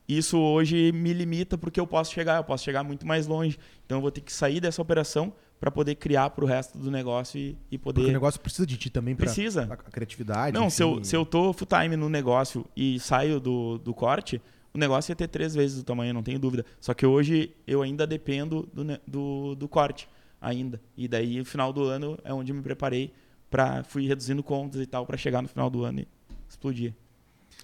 isso 0.08 0.38
hoje 0.40 0.94
me 0.94 1.12
limita 1.12 1.58
porque 1.58 1.78
eu 1.78 1.86
posso 1.86 2.14
chegar, 2.14 2.38
eu 2.38 2.46
posso 2.46 2.64
chegar 2.64 2.82
muito 2.82 3.06
mais 3.06 3.28
longe. 3.28 3.60
Então 3.86 3.98
eu 3.98 4.02
vou 4.02 4.10
ter 4.12 4.22
que 4.22 4.32
sair 4.32 4.62
dessa 4.62 4.82
operação 4.82 5.34
para 5.60 5.72
poder 5.72 5.96
criar 5.96 6.30
para 6.32 6.44
o 6.44 6.48
resto 6.48 6.78
do 6.78 6.92
negócio 6.92 7.40
e, 7.40 7.58
e 7.72 7.78
Porque 7.78 8.00
o 8.00 8.04
poder. 8.04 8.12
negócio 8.14 8.40
precisa 8.40 8.66
de 8.66 8.78
ti 8.78 8.90
também 8.90 9.16
pra, 9.16 9.26
Precisa. 9.26 9.66
pra 9.66 9.78
criatividade. 9.78 10.54
Não, 10.58 10.70
se 10.70 10.84
eu, 10.84 11.04
se 11.04 11.16
eu 11.16 11.26
tô 11.26 11.54
full 11.54 11.68
time 11.68 11.96
no 11.96 12.10
negócio 12.10 12.66
e 12.76 13.00
saio 13.00 13.40
do, 13.40 13.78
do 13.78 13.94
corte, 13.94 14.42
o 14.74 14.78
negócio 14.78 15.12
ia 15.12 15.16
ter 15.16 15.28
três 15.28 15.56
vezes 15.56 15.82
o 15.82 15.84
tamanho, 15.84 16.14
não 16.14 16.22
tenho 16.22 16.38
dúvida. 16.38 16.66
Só 16.80 16.94
que 16.94 17.06
hoje 17.06 17.52
eu 17.66 17.82
ainda 17.82 18.06
dependo 18.06 18.68
do, 18.74 18.84
do, 19.08 19.56
do 19.56 19.68
corte, 19.68 20.08
ainda. 20.42 20.80
E 20.98 21.08
daí, 21.08 21.38
no 21.40 21.46
final 21.46 21.72
do 21.74 21.84
ano, 21.84 22.20
é 22.24 22.34
onde 22.34 22.52
eu 22.52 22.56
me 22.56 22.62
preparei 22.62 23.12
para 23.50 23.84
fui 23.86 24.06
reduzindo 24.06 24.44
contas 24.44 24.82
e 24.82 24.86
tal, 24.86 25.06
para 25.06 25.16
chegar 25.18 25.42
no 25.42 25.48
final 25.48 25.70
do 25.70 25.84
ano 25.86 26.02
e 26.02 26.08
explodir. 26.50 26.94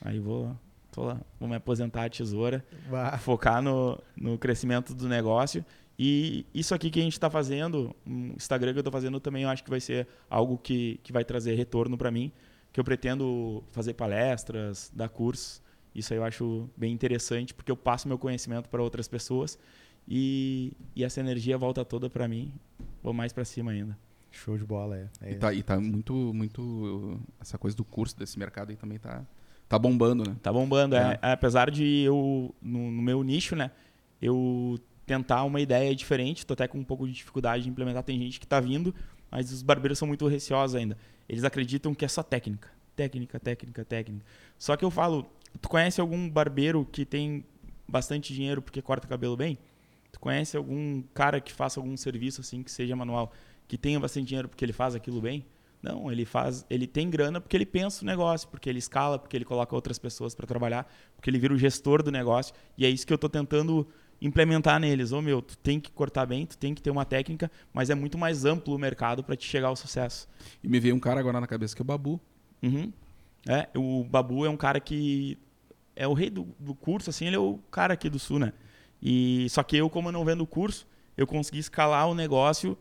Aí 0.03 0.19
vou, 0.19 0.55
tô 0.91 1.03
lá, 1.03 1.19
vou 1.39 1.49
me 1.49 1.55
aposentar 1.55 2.05
a 2.05 2.09
tesoura 2.09 2.65
Bah. 2.89 3.17
focar 3.17 3.61
no, 3.61 3.99
no 4.15 4.37
crescimento 4.37 4.95
do 4.95 5.07
negócio. 5.09 5.65
E 5.97 6.45
isso 6.53 6.73
aqui 6.73 6.89
que 6.89 6.99
a 6.99 7.03
gente 7.03 7.13
está 7.13 7.29
fazendo, 7.29 7.95
o 8.05 8.33
Instagram 8.35 8.71
que 8.71 8.79
eu 8.79 8.81
estou 8.81 8.91
fazendo 8.91 9.19
também, 9.19 9.43
eu 9.43 9.49
acho 9.49 9.63
que 9.63 9.69
vai 9.69 9.79
ser 9.79 10.07
algo 10.29 10.57
que, 10.57 10.99
que 11.03 11.11
vai 11.11 11.23
trazer 11.23 11.55
retorno 11.55 11.97
para 11.97 12.09
mim, 12.09 12.31
que 12.71 12.79
eu 12.79 12.83
pretendo 12.83 13.63
fazer 13.71 13.93
palestras, 13.93 14.91
dar 14.95 15.09
cursos. 15.09 15.61
Isso 15.93 16.13
aí 16.13 16.19
eu 16.19 16.23
acho 16.23 16.69
bem 16.75 16.93
interessante, 16.93 17.53
porque 17.53 17.71
eu 17.71 17.75
passo 17.75 18.07
meu 18.07 18.17
conhecimento 18.17 18.69
para 18.69 18.81
outras 18.81 19.07
pessoas 19.07 19.59
e, 20.07 20.73
e 20.95 21.03
essa 21.03 21.19
energia 21.19 21.57
volta 21.57 21.83
toda 21.83 22.09
para 22.09 22.27
mim. 22.27 22.51
Vou 23.03 23.13
mais 23.13 23.33
para 23.33 23.45
cima 23.45 23.71
ainda. 23.71 23.97
Show 24.31 24.57
de 24.57 24.63
bola, 24.63 24.97
é. 24.97 25.09
é. 25.21 25.31
E 25.31 25.35
tá, 25.35 25.53
e 25.53 25.61
tá 25.61 25.79
muito, 25.79 26.13
muito. 26.13 27.19
Essa 27.39 27.57
coisa 27.57 27.75
do 27.75 27.83
curso 27.83 28.17
desse 28.17 28.39
mercado 28.39 28.69
aí 28.69 28.77
também 28.77 28.97
tá, 28.97 29.25
tá 29.67 29.77
bombando, 29.77 30.23
né? 30.27 30.35
Tá 30.41 30.53
bombando. 30.53 30.95
É. 30.95 31.19
É. 31.21 31.31
Apesar 31.33 31.69
de 31.69 31.83
eu, 32.01 32.55
no, 32.61 32.91
no 32.91 33.01
meu 33.01 33.21
nicho, 33.23 33.55
né, 33.55 33.71
eu 34.21 34.79
tentar 35.11 35.43
uma 35.43 35.59
ideia 35.59 35.93
diferente, 35.93 36.45
tô 36.45 36.53
até 36.53 36.69
com 36.69 36.77
um 36.77 36.85
pouco 36.85 37.05
de 37.05 37.11
dificuldade 37.11 37.63
de 37.63 37.69
implementar. 37.69 38.01
Tem 38.01 38.17
gente 38.17 38.39
que 38.39 38.47
tá 38.47 38.61
vindo, 38.61 38.95
mas 39.29 39.51
os 39.51 39.61
barbeiros 39.61 39.99
são 39.99 40.07
muito 40.07 40.25
receosos 40.25 40.73
ainda. 40.73 40.97
Eles 41.27 41.43
acreditam 41.43 41.93
que 41.93 42.05
é 42.05 42.07
só 42.07 42.23
técnica. 42.23 42.69
Técnica, 42.95 43.37
técnica, 43.37 43.83
técnica. 43.83 44.25
Só 44.57 44.77
que 44.77 44.85
eu 44.85 44.89
falo, 44.89 45.29
tu 45.61 45.67
conhece 45.67 45.99
algum 45.99 46.29
barbeiro 46.29 46.87
que 46.89 47.05
tem 47.05 47.43
bastante 47.85 48.33
dinheiro 48.33 48.61
porque 48.61 48.81
corta 48.81 49.05
cabelo 49.05 49.35
bem? 49.35 49.57
Tu 50.13 50.19
conhece 50.19 50.55
algum 50.55 51.01
cara 51.13 51.41
que 51.41 51.51
faça 51.51 51.77
algum 51.77 51.97
serviço 51.97 52.39
assim 52.39 52.63
que 52.63 52.71
seja 52.71 52.95
manual, 52.95 53.33
que 53.67 53.77
tenha 53.77 53.99
bastante 53.99 54.27
dinheiro 54.27 54.47
porque 54.47 54.63
ele 54.63 54.73
faz 54.73 54.95
aquilo 54.95 55.19
bem? 55.19 55.45
Não, 55.81 56.09
ele 56.09 56.23
faz, 56.23 56.65
ele 56.69 56.87
tem 56.87 57.09
grana 57.09 57.41
porque 57.41 57.57
ele 57.57 57.65
pensa 57.65 58.03
o 58.03 58.05
negócio, 58.05 58.47
porque 58.47 58.69
ele 58.69 58.79
escala, 58.79 59.19
porque 59.19 59.35
ele 59.35 59.43
coloca 59.43 59.75
outras 59.75 59.99
pessoas 59.99 60.33
para 60.33 60.47
trabalhar, 60.47 60.89
porque 61.15 61.29
ele 61.29 61.39
vira 61.39 61.53
o 61.53 61.57
gestor 61.57 62.01
do 62.01 62.11
negócio. 62.11 62.53
E 62.77 62.85
é 62.85 62.89
isso 62.89 63.05
que 63.05 63.11
eu 63.11 63.17
tô 63.17 63.27
tentando 63.27 63.85
implementar 64.21 64.79
neles. 64.79 65.11
Ô 65.11 65.21
meu, 65.21 65.41
tu 65.41 65.57
tem 65.57 65.79
que 65.79 65.91
cortar 65.91 66.25
bem, 66.25 66.45
tu 66.45 66.57
tem 66.57 66.75
que 66.75 66.81
ter 66.81 66.91
uma 66.91 67.03
técnica, 67.05 67.49
mas 67.73 67.89
é 67.89 67.95
muito 67.95 68.17
mais 68.17 68.45
amplo 68.45 68.75
o 68.75 68.79
mercado 68.79 69.23
para 69.23 69.35
te 69.35 69.47
chegar 69.47 69.67
ao 69.69 69.75
sucesso. 69.75 70.29
E 70.63 70.67
me 70.67 70.79
veio 70.79 70.95
um 70.95 70.99
cara 70.99 71.19
agora 71.19 71.41
na 71.41 71.47
cabeça 71.47 71.75
que 71.75 71.81
é 71.81 71.83
o 71.83 71.85
Babu. 71.85 72.21
Uhum. 72.61 72.93
É, 73.47 73.67
o 73.75 74.03
Babu 74.03 74.45
é 74.45 74.49
um 74.49 74.57
cara 74.57 74.79
que 74.79 75.37
é 75.95 76.07
o 76.07 76.13
rei 76.13 76.29
do, 76.29 76.47
do 76.59 76.75
curso, 76.75 77.09
assim, 77.09 77.25
ele 77.25 77.35
é 77.35 77.39
o 77.39 77.57
cara 77.71 77.93
aqui 77.95 78.09
do 78.09 78.19
sul, 78.19 78.37
né? 78.39 78.53
E 79.01 79.47
só 79.49 79.63
que 79.63 79.75
eu, 79.77 79.89
como 79.89 80.09
eu 80.09 80.11
não 80.11 80.23
vendo 80.23 80.41
o 80.41 80.47
curso, 80.47 80.87
eu 81.17 81.25
consegui 81.25 81.59
escalar 81.59 82.07
o 82.07 82.13
negócio. 82.13 82.77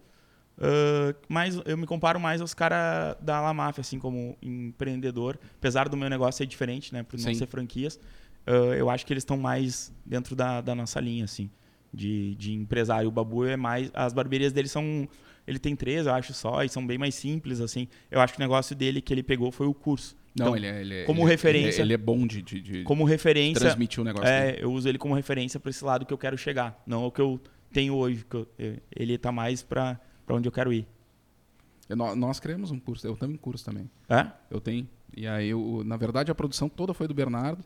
ah, 0.59 1.15
mais, 1.29 1.57
eu 1.65 1.77
me 1.79 1.87
comparo 1.87 2.21
mais 2.21 2.41
aos 2.41 2.53
caras 2.53 3.17
da 3.21 3.41
La 3.41 3.55
Mafia, 3.55 3.81
assim, 3.81 3.99
como 3.99 4.37
empreendedor. 4.43 5.39
Apesar 5.57 5.89
do 5.89 5.97
meu 5.97 6.11
negócio 6.11 6.39
ser 6.39 6.47
diferente, 6.47 6.93
né? 6.93 7.03
Por 7.03 7.19
não 7.19 7.25
Sim. 7.25 7.35
ser 7.35 7.47
franquias, 7.47 7.99
ah, 8.47 8.75
eu 8.77 8.89
acho 8.91 9.05
que 9.07 9.13
eles 9.13 9.23
estão 9.23 9.37
mais 9.37 9.93
dentro 10.05 10.35
da, 10.37 10.61
da 10.61 10.75
nossa 10.75 11.01
linha, 11.01 11.25
assim, 11.25 11.51
de, 11.93 12.35
de 12.37 12.53
empresário. 12.55 13.09
O 13.09 13.13
Babu 13.13 13.45
é 13.45 13.57
mais. 13.57 13.91
As 13.95 14.13
barberias 14.13 14.53
dele 14.53 14.69
são. 14.69 15.09
Ele 15.47 15.59
tem 15.59 15.75
três, 15.75 16.07
eu 16.07 16.13
acho 16.15 16.33
só, 16.33 16.63
e 16.63 16.69
são 16.69 16.87
bem 16.87 16.97
mais 16.99 17.15
simples, 17.15 17.61
assim. 17.61 17.89
Eu 18.11 18.21
acho 18.21 18.35
que 18.35 18.39
o 18.39 18.43
negócio 18.43 18.77
dele 18.77 19.01
que 19.01 19.13
ele 19.13 19.23
pegou 19.23 19.51
foi 19.51 19.67
o 19.67 19.75
curso. 19.75 20.15
Não, 20.39 20.47
Então, 20.47 20.57
ele 20.57 20.67
é, 20.67 20.81
ele 20.81 20.95
é- 21.01 21.05
como 21.05 21.21
ele 21.23 21.27
é- 21.27 21.31
referência- 21.31 21.69
Ele 21.71 21.81
é, 21.81 21.83
ele 21.87 21.95
é 21.95 21.97
bom 21.97 22.25
de, 22.25 22.41
de, 22.41 22.61
de 22.61 22.83
Como 22.85 23.03
referência, 23.05 23.59
transmitir 23.61 24.01
o 24.01 24.05
negócio. 24.05 24.29
dele. 24.29 24.59
é, 24.59 24.63
eu 24.63 24.71
uso 24.73 24.89
ele 24.89 24.97
como 24.99 25.13
referência 25.13 25.59
para 25.59 25.71
esse 25.71 25.85
lado 25.85 26.07
que 26.07 26.13
eu 26.13 26.19
quero 26.19 26.39
chegar, 26.39 26.81
não 26.87 27.05
o 27.07 27.11
que 27.11 27.21
eu 27.21 27.41
tenho 27.73 27.95
hoje. 27.95 28.25
Que 28.29 28.37
eu- 28.37 28.49
eu- 28.57 28.77
ele 28.95 29.19
tá 29.19 29.33
mais 29.33 29.61
para 29.63 29.99
onde 30.29 30.47
eu 30.47 30.53
quero 30.53 30.73
ir. 30.73 30.87
Nó- 31.89 32.15
Nós 32.15 32.39
criamos 32.39 32.71
um 32.71 32.79
curso, 32.79 33.05
eu 33.07 33.17
tenho 33.17 33.33
um 33.33 33.37
curso 33.37 33.65
também. 33.65 33.91
É? 34.09 34.27
Eu 34.49 34.61
tenho. 34.61 34.87
E 35.17 35.27
aí, 35.27 35.49
eu, 35.49 35.83
na 35.85 35.97
verdade, 35.97 36.31
a 36.31 36.35
produção 36.35 36.69
toda 36.69 36.95
foi 36.95 37.09
do 37.09 37.15
Bernardo. 37.15 37.65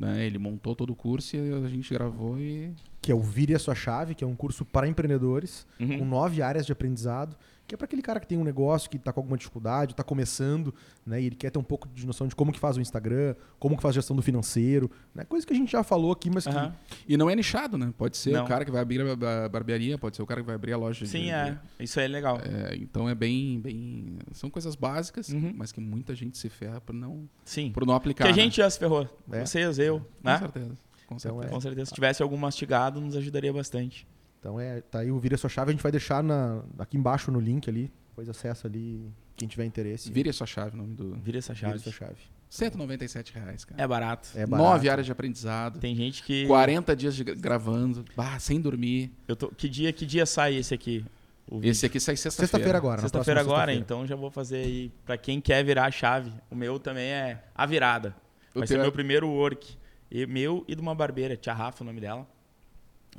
Né? 0.00 0.24
Ele 0.24 0.38
montou 0.38 0.74
todo 0.74 0.90
o 0.90 0.96
curso 0.96 1.36
e 1.36 1.52
a 1.52 1.68
gente 1.68 1.92
gravou 1.92 2.38
e. 2.40 2.72
Que 3.02 3.12
é 3.12 3.14
o 3.14 3.20
Vire 3.20 3.54
a 3.54 3.58
Sua 3.58 3.74
Chave, 3.74 4.14
que 4.14 4.24
é 4.24 4.26
um 4.26 4.34
curso 4.34 4.64
para 4.64 4.88
empreendedores, 4.88 5.66
Uhum. 5.78 5.98
com 5.98 6.04
nove 6.06 6.40
áreas 6.42 6.64
de 6.64 6.72
aprendizado, 6.72 7.36
que 7.70 7.74
é 7.74 7.78
para 7.78 7.84
aquele 7.84 8.02
cara 8.02 8.18
que 8.18 8.26
tem 8.26 8.36
um 8.36 8.42
negócio, 8.42 8.90
que 8.90 8.96
está 8.96 9.12
com 9.12 9.20
alguma 9.20 9.36
dificuldade, 9.38 9.92
está 9.92 10.02
começando, 10.02 10.74
né? 11.06 11.22
E 11.22 11.26
ele 11.26 11.36
quer 11.36 11.50
ter 11.50 11.58
um 11.60 11.62
pouco 11.62 11.88
de 11.88 12.04
noção 12.04 12.26
de 12.26 12.34
como 12.34 12.50
que 12.50 12.58
faz 12.58 12.76
o 12.76 12.80
Instagram, 12.80 13.36
como 13.60 13.76
que 13.76 13.82
faz 13.82 13.92
a 13.92 13.98
gestão 14.00 14.16
do 14.16 14.22
financeiro, 14.22 14.90
né? 15.14 15.24
Coisa 15.24 15.46
que 15.46 15.52
a 15.52 15.56
gente 15.56 15.70
já 15.70 15.84
falou 15.84 16.10
aqui, 16.10 16.28
mas 16.28 16.44
que 16.44 16.50
Aham. 16.50 16.74
E 17.06 17.16
não 17.16 17.30
é 17.30 17.36
nichado, 17.36 17.78
né? 17.78 17.94
Pode 17.96 18.16
ser 18.16 18.32
Não. 18.32 18.44
o 18.44 18.48
cara 18.48 18.64
que 18.64 18.72
vai 18.72 18.82
abrir 18.82 19.00
a 19.02 19.14
ba- 19.14 19.48
barbearia, 19.48 19.96
pode 19.96 20.16
ser 20.16 20.22
o 20.22 20.26
cara 20.26 20.40
que 20.40 20.46
vai 20.46 20.56
abrir 20.56 20.72
a 20.72 20.76
loja. 20.76 21.04
de- 21.04 21.10
Sim, 21.12 21.22
de- 21.26 21.30
é. 21.30 21.58
Isso 21.78 22.00
aí 22.00 22.06
é 22.06 22.08
legal. 22.08 22.40
É, 22.42 22.74
então 22.74 23.08
é 23.08 23.14
bem, 23.14 23.60
bem. 23.60 24.18
São 24.32 24.50
coisas 24.50 24.74
básicas, 24.74 25.28
Uhum. 25.28 25.52
mas 25.56 25.70
que 25.70 25.80
muita 25.80 26.12
gente 26.14 26.36
se 26.38 26.48
ferra 26.48 26.80
por 26.80 26.92
não, 26.92 27.28
Sim. 27.44 27.70
por 27.70 27.86
não 27.86 27.94
aplicar. 27.94 28.24
Que 28.24 28.32
a 28.32 28.34
né? 28.36 28.42
gente 28.42 28.56
já 28.56 28.68
se 28.68 28.80
ferrou. 28.80 29.08
É. 29.30 29.46
Vocês, 29.46 29.78
eu, 29.78 30.00
Com 30.00 30.06
né? 30.24 30.38
certeza. 30.38 30.74
Com 31.06 31.14
Então 31.14 31.18
certeza. 31.18 31.48
Com 31.54 31.60
certeza. 31.60 31.86
Se 31.86 31.94
tivesse 31.94 32.20
algum 32.22 32.36
mastigado, 32.36 33.00
nos 33.00 33.16
ajudaria 33.16 33.52
bastante. 33.52 34.06
Então 34.40 34.58
é, 34.58 34.80
tá 34.80 35.00
aí 35.00 35.10
o 35.12 35.18
Vire 35.20 35.34
a 35.34 35.38
Sua 35.38 35.50
Chave, 35.50 35.70
a 35.70 35.72
gente 35.72 35.82
vai 35.82 35.92
deixar 35.92 36.22
na, 36.22 36.62
aqui 36.78 36.96
embaixo 36.96 37.30
no 37.30 37.38
link 37.38 37.68
ali, 37.68 37.92
depois 38.08 38.28
acessa 38.28 38.66
ali, 38.66 39.06
quem 39.36 39.46
tiver 39.46 39.64
interesse. 39.66 40.10
Vire 40.10 40.30
a 40.30 40.32
sua 40.32 40.46
chave, 40.46 40.74
o 40.74 40.78
nome 40.78 40.94
do. 40.94 41.14
Vira 41.16 41.38
essa 41.38 41.52
Vire 41.52 41.66
a 41.66 41.68
chave. 41.70 41.82
Sua 41.82 41.92
Chave. 41.92 42.16
197 42.48 43.32
reais, 43.34 43.64
cara. 43.64 43.80
É 43.80 43.86
barato. 43.86 44.28
É 44.34 44.44
barato. 44.46 44.68
Nove 44.70 44.88
áreas 44.88 45.06
de 45.06 45.12
aprendizado. 45.12 45.78
Tem 45.78 45.94
gente 45.94 46.22
que. 46.22 46.46
40 46.46 46.96
dias 46.96 47.14
de 47.14 47.22
gra- 47.22 47.34
gravando, 47.34 48.04
bah, 48.16 48.38
sem 48.40 48.60
dormir. 48.60 49.12
Eu 49.28 49.36
tô... 49.36 49.48
que, 49.50 49.68
dia, 49.68 49.92
que 49.92 50.04
dia 50.04 50.26
sai 50.26 50.56
esse 50.56 50.74
aqui? 50.74 51.04
O? 51.48 51.60
Esse 51.62 51.86
aqui 51.86 52.00
sai 52.00 52.16
sexta-feira. 52.16 52.46
Sexta-feira 52.48 52.78
agora. 52.78 53.00
Sexta-feira 53.02 53.40
agora, 53.40 53.56
sexta-feira. 53.72 53.80
então 53.80 54.06
já 54.06 54.16
vou 54.16 54.30
fazer 54.30 54.64
aí. 54.64 54.92
Pra 55.04 55.16
quem 55.16 55.40
quer 55.40 55.64
virar 55.64 55.84
a 55.86 55.90
chave. 55.90 56.32
O 56.50 56.54
meu 56.56 56.78
também 56.78 57.10
é 57.10 57.44
a 57.54 57.66
virada. 57.66 58.16
O 58.54 58.58
Vai 58.60 58.66
teu 58.68 58.74
ser 58.76 58.80
é- 58.80 58.82
meu 58.82 58.92
primeiro 58.92 59.28
work. 59.28 59.76
E 60.10 60.26
meu 60.26 60.64
e 60.66 60.74
de 60.74 60.80
uma 60.82 60.94
barbeira, 60.94 61.36
Tia 61.36 61.54
Rafa, 61.54 61.84
o 61.84 61.86
nome 61.86 62.00
dela. 62.00 62.26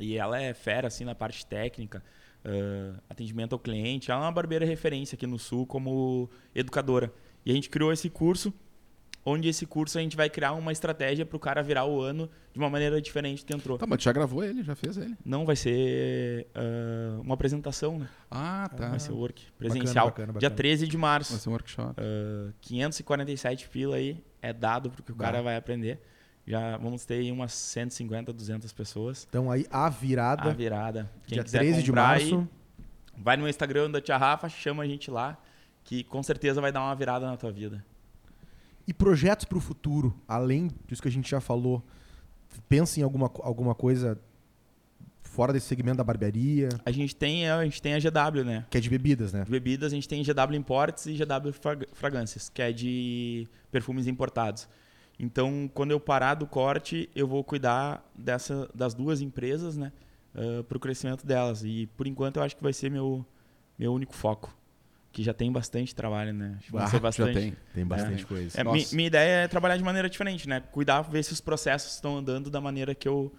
E 0.02 0.18
ela 0.18 0.42
é 0.42 0.54
fera, 0.54 0.88
assim, 0.88 1.06
na 1.06 1.16
parte 1.16 1.46
técnica, 1.46 2.04
ah, 2.44 3.00
atendimento 3.10 3.54
ao 3.54 3.60
cliente. 3.60 4.12
Ela 4.12 4.22
é 4.22 4.24
uma 4.26 4.32
barbeira 4.32 4.66
referência 4.66 5.16
aqui 5.16 5.28
no 5.28 5.40
Sul 5.40 5.66
como 5.66 6.30
educadora. 6.54 7.14
E 7.46 7.52
a 7.52 7.54
gente 7.54 7.70
criou 7.70 7.92
esse 7.92 8.10
curso, 8.10 8.54
onde 9.26 9.48
esse 9.48 9.66
curso 9.66 9.98
a 9.98 10.02
gente 10.02 10.16
vai 10.16 10.30
criar 10.30 10.54
uma 10.54 10.72
estratégia 10.72 11.26
para 11.26 11.38
o 11.38 11.40
cara 11.40 11.62
virar 11.62 11.86
o 11.86 12.02
ano 12.02 12.30
de 12.54 12.60
uma 12.60 12.70
maneira 12.70 13.02
diferente 13.02 13.46
que 13.46 13.54
entrou. 13.54 13.78
Tá, 13.78 13.86
mas 13.88 14.02
já 14.02 14.12
gravou 14.12 14.44
ele, 14.44 14.64
já 14.64 14.76
fez 14.76 14.98
ele. 14.98 15.16
Não 15.24 15.46
vai 15.46 15.56
ser 15.56 16.48
ah, 16.56 17.20
uma 17.22 17.34
apresentação, 17.34 18.00
né? 18.00 18.10
Ah, 18.30 18.70
tá. 18.76 18.90
Vai 18.90 19.00
ser 19.00 19.12
work 19.12 19.44
presencial. 19.58 20.08
bacana, 20.08 20.34
bacana. 20.34 20.40
Dia 20.40 20.50
13 20.50 20.88
de 20.88 20.98
março. 20.98 21.34
Vai 21.34 21.42
ser 21.42 21.50
um 21.50 21.54
workshop. 21.54 21.96
Ah, 21.98 22.52
547 22.62 23.70
pila 23.70 23.96
aí 23.96 24.24
é 24.42 24.52
dado 24.52 24.90
porque 24.90 25.12
o 25.12 25.16
cara 25.16 25.38
Dá. 25.38 25.44
vai 25.44 25.56
aprender. 25.56 26.02
Já 26.52 26.76
vamos 26.78 27.06
ter 27.06 27.16
aí 27.16 27.32
umas 27.32 27.54
150, 27.54 28.34
200 28.34 28.74
pessoas. 28.74 29.26
Então 29.30 29.50
aí 29.50 29.66
a 29.72 29.88
virada, 29.90 30.50
A 30.50 30.54
virada. 30.54 31.10
Quem 31.26 31.36
dia 31.36 31.44
quiser 31.44 31.60
13 31.60 31.82
de 31.84 31.92
março. 31.92 32.40
aí, 32.40 32.48
vai 33.18 33.38
no 33.38 33.48
Instagram 33.48 33.90
da 33.90 34.02
Tia 34.02 34.18
Rafa, 34.18 34.50
chama 34.50 34.84
a 34.84 34.88
gente 34.88 35.10
lá, 35.10 35.38
que 35.84 36.04
com 36.04 36.22
certeza 36.22 36.60
vai 36.60 36.72
dar 36.72 36.82
uma 36.82 36.94
virada 36.96 37.26
na 37.26 37.38
tua 37.38 37.52
vida. 37.52 37.84
E 38.88 38.94
projetos 38.94 39.46
para 39.46 39.58
o 39.58 39.62
futuro, 39.62 40.14
além 40.28 40.70
disso 40.88 41.02
que 41.02 41.08
a 41.08 41.12
gente 41.12 41.30
já 41.30 41.40
falou, 41.40 41.82
pensa 42.68 43.00
em 43.00 43.04
alguma, 43.04 43.32
alguma 43.44 43.74
coisa 43.74 44.20
fora 45.22 45.54
desse 45.54 45.68
segmento 45.68 45.98
da 45.98 46.04
barbearia, 46.04 46.68
A 46.86 46.92
gente 46.92 47.16
tem, 47.16 47.50
a 47.50 47.64
gente 47.64 47.82
tem 47.82 47.94
a 47.94 48.00
GW, 48.00 48.44
né? 48.44 48.66
que 48.70 48.78
é 48.78 48.82
de 48.82 48.90
bebidas, 48.90 49.32
né? 49.32 49.46
De 49.46 49.50
bebidas, 49.52 49.94
a 49.94 49.96
gente 49.96 50.10
tem 50.10 50.22
GW 50.22 50.56
Imports 50.58 51.06
e 51.06 51.14
GW 51.14 51.54
Frag- 51.54 51.88
Fragrâncias, 51.94 52.50
que 52.50 52.62
é 52.62 52.74
de 52.74 53.48
perfumes 53.72 54.08
importados. 54.08 54.68
Então, 55.24 55.70
quando 55.74 55.92
eu 55.92 56.00
parar 56.00 56.34
do 56.34 56.48
corte, 56.48 57.08
eu 57.16 57.28
vou 57.28 57.44
cuidar 57.44 58.04
dessa, 58.16 58.68
das 58.74 58.94
duas 58.96 59.22
empresas, 59.22 59.78
né? 59.78 59.92
para 60.68 60.78
o 60.78 60.80
crescimento 60.80 61.28
delas. 61.28 61.62
E, 61.64 61.88
por 61.96 62.08
enquanto, 62.08 62.38
eu 62.38 62.44
acho 62.44 62.56
que 62.56 62.64
vai 62.64 62.74
ser 62.74 62.90
meu, 62.90 63.24
meu 63.78 63.94
único 63.94 64.16
foco. 64.16 64.58
Que 65.12 65.22
já 65.22 65.34
tem 65.34 65.52
bastante 65.52 65.94
trabalho, 65.94 66.34
né? 66.34 66.58
Ah, 66.74 66.88
ser 66.88 66.94
Já 66.94 67.00
bastante. 67.00 67.34
tem. 67.38 67.54
Tem 67.74 67.86
bastante 67.86 68.24
É. 68.24 68.26
coisa. 68.26 68.62
É, 68.62 68.64
mi- 68.64 68.88
minha 68.94 69.08
ideia 69.08 69.44
é 69.44 69.48
trabalhar 69.48 69.76
de 69.78 69.84
maneira 69.84 70.10
diferente, 70.10 70.48
né? 70.50 70.62
Cuidar, 70.72 71.02
ver 71.02 71.22
se 71.24 71.34
os 71.34 71.42
processos 71.42 71.94
estão 71.96 72.18
andando 72.18 72.50
da 72.50 72.62
maneira 72.62 72.96
que 72.96 73.08
eu 73.08 73.32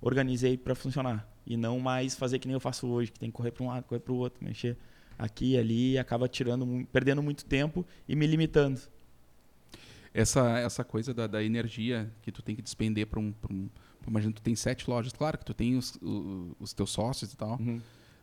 organizei 0.00 0.56
para 0.56 0.74
funcionar. 0.74 1.28
E 1.46 1.54
não 1.56 1.78
mais 1.78 2.14
fazer 2.16 2.38
que 2.38 2.48
nem 2.48 2.54
eu 2.54 2.60
faço 2.60 2.88
hoje, 2.88 3.12
que 3.12 3.18
tem 3.20 3.30
que 3.30 3.36
correr 3.36 3.50
para 3.50 3.62
um 3.62 3.68
lado, 3.68 3.84
correr 3.84 4.00
para 4.00 4.12
o 4.12 4.16
outro, 4.16 4.42
mexer 4.42 4.76
aqui 5.18 5.52
e 5.52 5.58
ali, 5.58 5.92
e 5.92 5.98
acaba 5.98 6.26
tirando, 6.28 6.86
perdendo 6.90 7.22
muito 7.22 7.44
tempo 7.44 7.86
e 8.08 8.16
me 8.16 8.26
limitando. 8.26 8.80
Essa, 10.20 10.58
essa 10.58 10.82
coisa 10.84 11.14
da, 11.14 11.26
da 11.26 11.42
energia 11.42 12.10
que 12.22 12.32
tu 12.32 12.42
tem 12.42 12.56
que 12.56 12.62
despender 12.62 13.06
para 13.06 13.20
um, 13.20 13.32
pra 13.32 13.52
um. 13.52 13.68
Imagina, 14.06 14.32
tu 14.32 14.42
tem 14.42 14.54
sete 14.56 14.88
lojas. 14.88 15.12
Claro 15.12 15.38
que 15.38 15.44
tu 15.44 15.52
tem 15.54 15.76
os, 15.76 15.96
o- 16.02 16.56
os 16.58 16.72
teus 16.72 16.90
sócios 16.90 17.32
e 17.32 17.36
tal. 17.36 17.58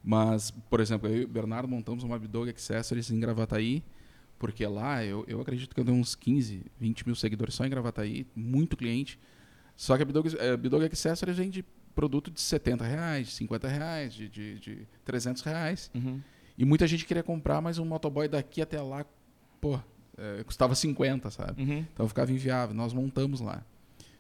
Mas, 0.03 0.51
por 0.51 0.79
exemplo, 0.79 1.07
eu 1.09 1.21
e 1.21 1.25
o 1.25 1.27
Bernardo 1.27 1.67
montamos 1.67 2.03
uma 2.03 2.17
Bidog 2.19 2.49
Accessories 2.49 3.09
em 3.11 3.19
Gravataí, 3.19 3.83
porque 4.37 4.65
lá 4.67 5.03
eu, 5.03 5.23
eu 5.27 5.39
acredito 5.41 5.73
que 5.73 5.79
eu 5.79 5.85
tenho 5.85 5.97
uns 5.97 6.13
15, 6.15 6.65
20 6.79 7.05
mil 7.07 7.15
seguidores 7.15 7.55
só 7.55 7.65
em 7.65 7.69
Gravataí, 7.69 8.27
muito 8.35 8.75
cliente. 8.75 9.19
Só 9.75 9.95
que 9.97 10.03
a 10.03 10.05
Bidog, 10.05 10.29
a 10.39 10.57
Bidog 10.57 10.85
Accessories 10.85 11.37
vende 11.37 11.63
produto 11.95 12.29
de 12.29 12.41
70 12.41 12.83
reais, 12.83 13.27
de 13.27 13.33
50 13.33 13.67
reais, 13.67 14.13
de, 14.13 14.27
de, 14.29 14.59
de 14.59 14.87
300 15.05 15.41
reais. 15.43 15.89
E 16.57 16.65
muita 16.65 16.85
gente 16.87 17.05
queria 17.05 17.23
comprar, 17.23 17.61
mas 17.61 17.77
um 17.79 17.85
motoboy 17.85 18.27
daqui 18.27 18.61
até 18.61 18.81
lá, 18.81 19.05
pô, 19.61 19.79
é, 20.17 20.43
custava 20.43 20.73
50, 20.75 21.29
sabe? 21.29 21.61
Uhum. 21.61 21.85
Então 21.93 22.07
ficava 22.07 22.31
inviável. 22.31 22.75
Nós 22.75 22.93
montamos 22.93 23.41
lá. 23.41 23.63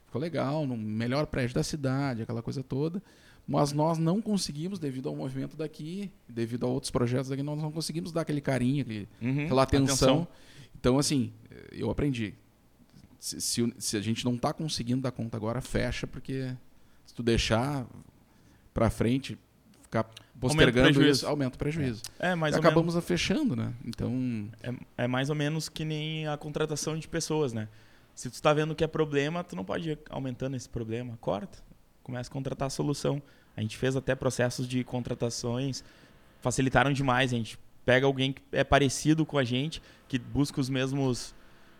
Ficou 0.05 0.21
legal, 0.21 0.65
no 0.65 0.77
melhor 0.77 1.25
prédio 1.27 1.55
da 1.55 1.63
cidade, 1.63 2.21
aquela 2.21 2.41
coisa 2.41 2.63
toda. 2.63 3.01
Mas 3.47 3.71
nós 3.71 3.97
não 3.99 4.21
conseguimos, 4.21 4.79
devido 4.79 5.07
ao 5.07 5.15
movimento 5.15 5.55
daqui, 5.55 6.11
devido 6.27 6.65
a 6.65 6.69
outros 6.69 6.89
projetos 6.89 7.29
daqui, 7.29 7.43
nós 7.43 7.61
não 7.61 7.71
conseguimos 7.71 8.11
dar 8.11 8.21
aquele 8.21 8.41
carinho, 8.41 8.81
aquele, 8.81 9.07
Uhum. 9.21 9.43
aquela 9.45 9.63
atenção. 9.63 10.27
Então, 10.79 10.97
assim, 10.97 11.31
eu 11.71 11.89
aprendi. 11.91 12.33
Se, 13.19 13.39
se 13.41 13.73
se 13.77 13.97
a 13.97 14.01
gente 14.01 14.25
não 14.25 14.35
está 14.35 14.51
conseguindo 14.53 15.01
dar 15.01 15.11
conta 15.11 15.37
agora, 15.37 15.61
fecha, 15.61 16.05
porque 16.07 16.53
se 17.05 17.13
tu 17.13 17.21
deixar 17.23 17.85
para 18.73 18.89
frente, 18.89 19.37
ficar 19.85 20.05
postergando 20.39 20.87
prejuízo. 20.87 21.19
isso, 21.19 21.27
aumenta 21.27 21.55
o 21.55 21.57
prejuízo. 21.57 22.01
É, 22.19 22.35
mais 22.35 22.55
ou 22.55 22.61
menos. 22.61 22.71
acabamos 22.71 23.05
fechando, 23.05 23.55
né? 23.55 23.73
Então, 23.83 24.49
É, 24.61 25.03
é 25.05 25.07
mais 25.07 25.29
ou 25.29 25.35
menos 25.35 25.69
que 25.69 25.85
nem 25.85 26.27
a 26.27 26.37
contratação 26.37 26.97
de 26.97 27.07
pessoas, 27.07 27.53
né? 27.53 27.67
Se 28.13 28.29
tu 28.29 28.33
está 28.33 28.53
vendo 28.53 28.75
que 28.75 28.83
é 28.83 28.87
problema, 28.87 29.43
tu 29.43 29.55
não 29.55 29.65
pode 29.65 29.91
ir 29.91 29.99
aumentando 30.09 30.55
esse 30.55 30.69
problema. 30.69 31.17
Corta. 31.19 31.59
Começa 32.03 32.29
a 32.29 32.33
contratar 32.33 32.67
a 32.67 32.69
solução. 32.69 33.21
A 33.55 33.61
gente 33.61 33.77
fez 33.77 33.95
até 33.95 34.15
processos 34.15 34.67
de 34.67 34.83
contratações, 34.83 35.83
facilitaram 36.41 36.91
demais. 36.93 37.33
A 37.33 37.35
gente 37.35 37.57
pega 37.85 38.05
alguém 38.05 38.33
que 38.33 38.41
é 38.51 38.63
parecido 38.63 39.25
com 39.25 39.37
a 39.37 39.43
gente, 39.43 39.81
que 40.07 40.17
busca 40.17 40.59
os 40.59 40.69
mesmos 40.69 41.35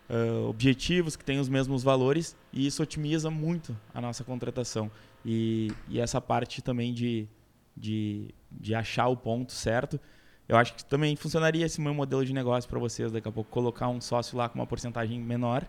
ah, 0.09 0.47
objetivos, 0.47 1.15
que 1.15 1.23
tem 1.23 1.39
os 1.39 1.49
mesmos 1.49 1.83
valores, 1.83 2.35
e 2.53 2.65
isso 2.65 2.81
otimiza 2.81 3.29
muito 3.29 3.75
a 3.93 3.99
nossa 3.99 4.23
contratação. 4.23 4.91
E, 5.25 5.71
e 5.89 5.99
essa 5.99 6.21
parte 6.21 6.61
também 6.61 6.93
de, 6.93 7.27
de, 7.76 8.34
de 8.51 8.73
achar 8.76 9.07
o 9.07 9.17
ponto 9.17 9.51
certo 9.51 9.99
eu 10.47 10.55
acho 10.57 10.76
que 10.76 10.86
também 10.86 11.15
funcionaria 11.15 11.65
esse 11.65 11.82
meu 11.82 11.93
modelo 11.93 12.23
de 12.23 12.32
negócio 12.32 12.69
para 12.69 12.78
vocês 12.80 13.11
daqui 13.11 13.28
a 13.28 13.32
pouco 13.32 13.49
colocar 13.49 13.88
um 13.89 13.99
sócio 13.99 14.38
lá 14.38 14.47
com 14.47 14.59
uma 14.59 14.67
porcentagem 14.67 15.19
menor 15.19 15.67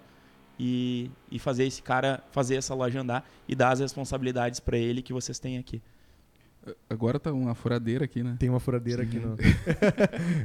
e, 0.61 1.11
e 1.31 1.39
fazer 1.39 1.65
esse 1.65 1.83
cara 1.83 2.23
fazer 2.31 2.57
essa 2.57 2.75
loja 2.75 3.01
andar 3.01 3.27
e 3.49 3.55
dar 3.55 3.71
as 3.71 3.81
responsabilidades 3.81 4.61
para 4.61 4.77
ele 4.77 5.01
que 5.03 5.13
vocês 5.15 5.39
têm 5.39 5.57
aqui. 5.59 5.81
agora 6.91 7.19
tá 7.19 7.33
uma 7.33 7.55
furadeira 7.55 8.05
aqui, 8.05 8.23
né? 8.23 8.37
Tem 8.39 8.51
uma 8.51 8.61
furadeira 8.61 9.03
aqui 9.03 9.19
no, 9.21 9.37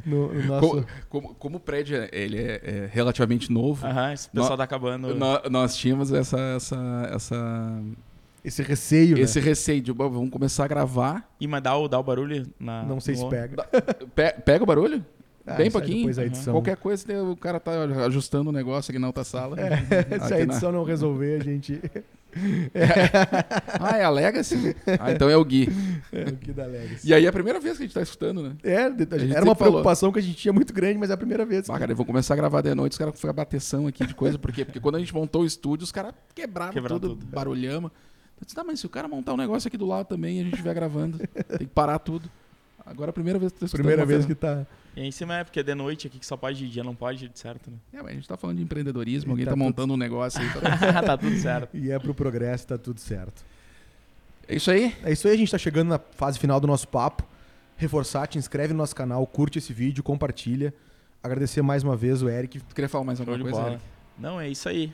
no, 0.05 0.34
no 0.34 0.43
nosso. 0.45 0.70
Co- 0.70 0.86
Como, 1.09 1.36
como 1.36 1.57
o 1.57 1.59
prédio 1.59 1.97
é- 1.97 2.09
ele 2.14 2.38
é, 2.38 2.62
é 2.64 2.89
relativamente 2.91 3.51
novo, 3.51 3.86
Aham, 3.86 4.14
esse 4.14 4.30
pessoal 4.30 4.51
No- 4.51 4.57
tá 4.57 4.64
acabando. 4.64 5.14
nó- 5.16 5.41
nós 5.49 5.76
tínhamos 5.76 6.12
essa, 6.12 6.39
essa, 6.55 7.09
essa, 7.14 7.84
Esse 8.43 8.63
receio, 8.63 9.17
esse 9.19 9.39
né? 9.39 9.45
receio 9.45 9.81
de 9.81 9.93
"Bom, 9.93 10.09
vamos 10.09 10.29
começar 10.31 10.65
a 10.65 10.67
gravar. 10.67 11.29
E 11.39 11.47
mas 11.47 11.61
dá 11.61 11.75
o, 11.77 11.87
dá 11.87 11.99
o 11.99 12.03
barulho 12.03 12.47
na. 12.59 12.83
Não 12.83 12.99
sei 12.99 13.15
no- 13.15 13.21
se 13.21 13.29
pega. 13.29 13.63
Pe- 14.15 14.33
pega 14.43 14.63
o 14.63 14.67
barulho? 14.67 15.05
Ah, 15.45 15.55
Bem 15.55 15.71
pouquinho. 15.71 16.07
Depois 16.13 16.19
a 16.19 16.49
Uhum. 16.49 16.53
Qualquer 16.53 16.77
coisa, 16.77 17.03
né, 17.07 17.19
o 17.21 17.35
cara 17.35 17.59
tá 17.59 17.71
ajustando 18.05 18.49
o 18.49 18.53
negócio 18.53 18.91
aqui 18.91 18.99
na 18.99 19.07
outra 19.07 19.23
sala. 19.23 19.55
Se 19.57 19.61
a 19.63 20.15
Aqui 20.17 20.29
na- 20.29 20.39
edição 20.41 20.71
não 20.71 20.83
resolver, 20.83 21.39
a 21.41 21.43
gente. 21.43 21.79
Ah, 23.79 23.97
é 23.97 24.03
a 24.05 24.09
Legacy? 24.09 24.75
Ah, 24.99 25.11
então 25.11 25.29
é 25.29 25.35
o 25.35 25.43
Gui. 25.43 25.67
É, 26.11 26.29
o 26.29 26.35
Gui 26.35 26.53
da 26.53 26.65
Legacy. 26.65 27.07
E 27.09 27.13
aí 27.13 27.25
é 27.25 27.27
a 27.27 27.31
primeira 27.33 27.59
vez 27.59 27.75
que 27.77 27.83
a 27.83 27.85
gente 27.85 27.93
tá 27.93 28.01
escutando, 28.01 28.41
né? 28.43 28.53
É, 28.63 28.73
era 28.83 28.89
uma 29.43 29.53
falou. 29.55 29.55
preocupação 29.55 30.11
que 30.11 30.19
a 30.19 30.21
gente 30.21 30.35
tinha 30.37 30.53
muito 30.53 30.73
grande, 30.73 30.97
mas 30.97 31.09
é 31.09 31.13
a 31.13 31.17
primeira 31.17 31.45
vez. 31.45 31.69
Ah, 31.69 31.77
cara, 31.77 31.91
eu 31.91 31.95
vou 31.95 32.05
começar 32.05 32.33
a 32.33 32.37
gravar 32.37 32.61
de 32.61 32.73
noite, 32.73 32.93
os 32.93 32.97
caras 32.97 33.13
vão 33.13 33.19
ficar 33.19 33.33
bateção 33.33 33.87
aqui 33.87 34.05
de 34.05 34.15
coisa. 34.15 34.37
Por 34.39 34.51
quê? 34.51 34.63
Porque 34.63 34.79
quando 34.79 34.95
a 34.95 34.99
gente 34.99 35.13
montou 35.13 35.41
o 35.41 35.45
estúdio, 35.45 35.83
os 35.83 35.91
caras 35.91 36.13
quebraram 36.33 36.71
Quebraram 36.71 36.99
tudo, 36.99 37.15
tudo. 37.15 37.25
barulhama. 37.27 37.91
Eu 38.41 38.45
disse, 38.45 38.55
tá, 38.55 38.63
mas 38.63 38.79
se 38.79 38.85
o 38.85 38.89
cara 38.89 39.07
montar 39.07 39.33
um 39.33 39.37
negócio 39.37 39.67
aqui 39.67 39.77
do 39.77 39.85
lado 39.85 40.07
também 40.07 40.37
e 40.37 40.41
a 40.41 40.43
gente 40.43 40.53
estiver 40.53 40.73
gravando, 40.73 41.17
tem 41.19 41.59
que 41.59 41.65
parar 41.67 41.99
tudo. 41.99 42.29
Agora 42.83 43.09
é 43.09 43.11
a 43.11 43.13
primeira 43.13 43.37
vez 43.37 43.51
que 43.51 43.59
tu 43.59 43.65
tá 43.67 43.71
Primeira 43.71 44.05
vez 44.05 44.25
que 44.25 44.33
tá. 44.35 44.65
E 44.95 45.01
aí 45.01 45.07
em 45.07 45.11
cima 45.11 45.35
é 45.37 45.43
porque 45.43 45.59
é 45.59 45.63
de 45.63 45.75
noite 45.75 46.07
aqui 46.07 46.17
que 46.19 46.25
só 46.25 46.35
pode 46.35 46.57
de 46.57 46.67
dia, 46.67 46.83
não 46.83 46.95
pode, 46.95 47.31
certo, 47.35 47.69
né? 47.69 47.77
É, 47.93 47.97
mas 48.01 48.07
a 48.07 48.13
gente 48.15 48.27
tá 48.27 48.35
falando 48.35 48.57
de 48.57 48.63
empreendedorismo, 48.63 49.29
E 49.29 49.31
alguém 49.31 49.45
tá 49.45 49.51
tá, 49.51 49.55
tudo- 49.55 49.63
montando 49.63 49.93
um 49.93 49.97
negócio 49.97 50.41
aí. 50.41 50.49
tá- 50.49 51.01
tá 51.03 51.17
tudo 51.17 51.37
certo. 51.37 51.77
E 51.77 51.91
é 51.91 51.99
pro 51.99 52.13
progresso, 52.13 52.67
tá 52.67 52.77
tudo 52.77 52.99
certo. 52.99 53.45
É 54.47 54.55
isso 54.55 54.71
aí? 54.71 54.95
É 55.03 55.11
isso 55.11 55.27
aí, 55.27 55.35
a 55.35 55.37
gente 55.37 55.51
tá 55.51 55.57
chegando 55.59 55.89
na 55.89 55.99
fase 55.99 56.39
final 56.39 56.59
do 56.59 56.65
nosso 56.67 56.87
papo. 56.87 57.23
Reforçar, 57.77 58.27
te 58.27 58.37
inscreve 58.39 58.73
no 58.73 58.77
nosso 58.79 58.95
canal, 58.95 59.25
curte 59.27 59.59
esse 59.59 59.71
vídeo, 59.71 60.03
compartilha. 60.03 60.73
Agradecer 61.23 61.61
mais 61.61 61.83
uma 61.83 61.95
vez 61.95 62.21
o 62.23 62.27
Eric. 62.29 62.59
Tu 62.59 62.73
queria 62.75 62.89
falar 62.89 63.03
mais 63.05 63.19
alguma 63.19 63.37
de 63.37 63.43
coisa? 63.43 63.61
Eric? 63.69 63.81
Não, 64.17 64.41
é 64.41 64.49
isso 64.49 64.67
aí. 64.67 64.91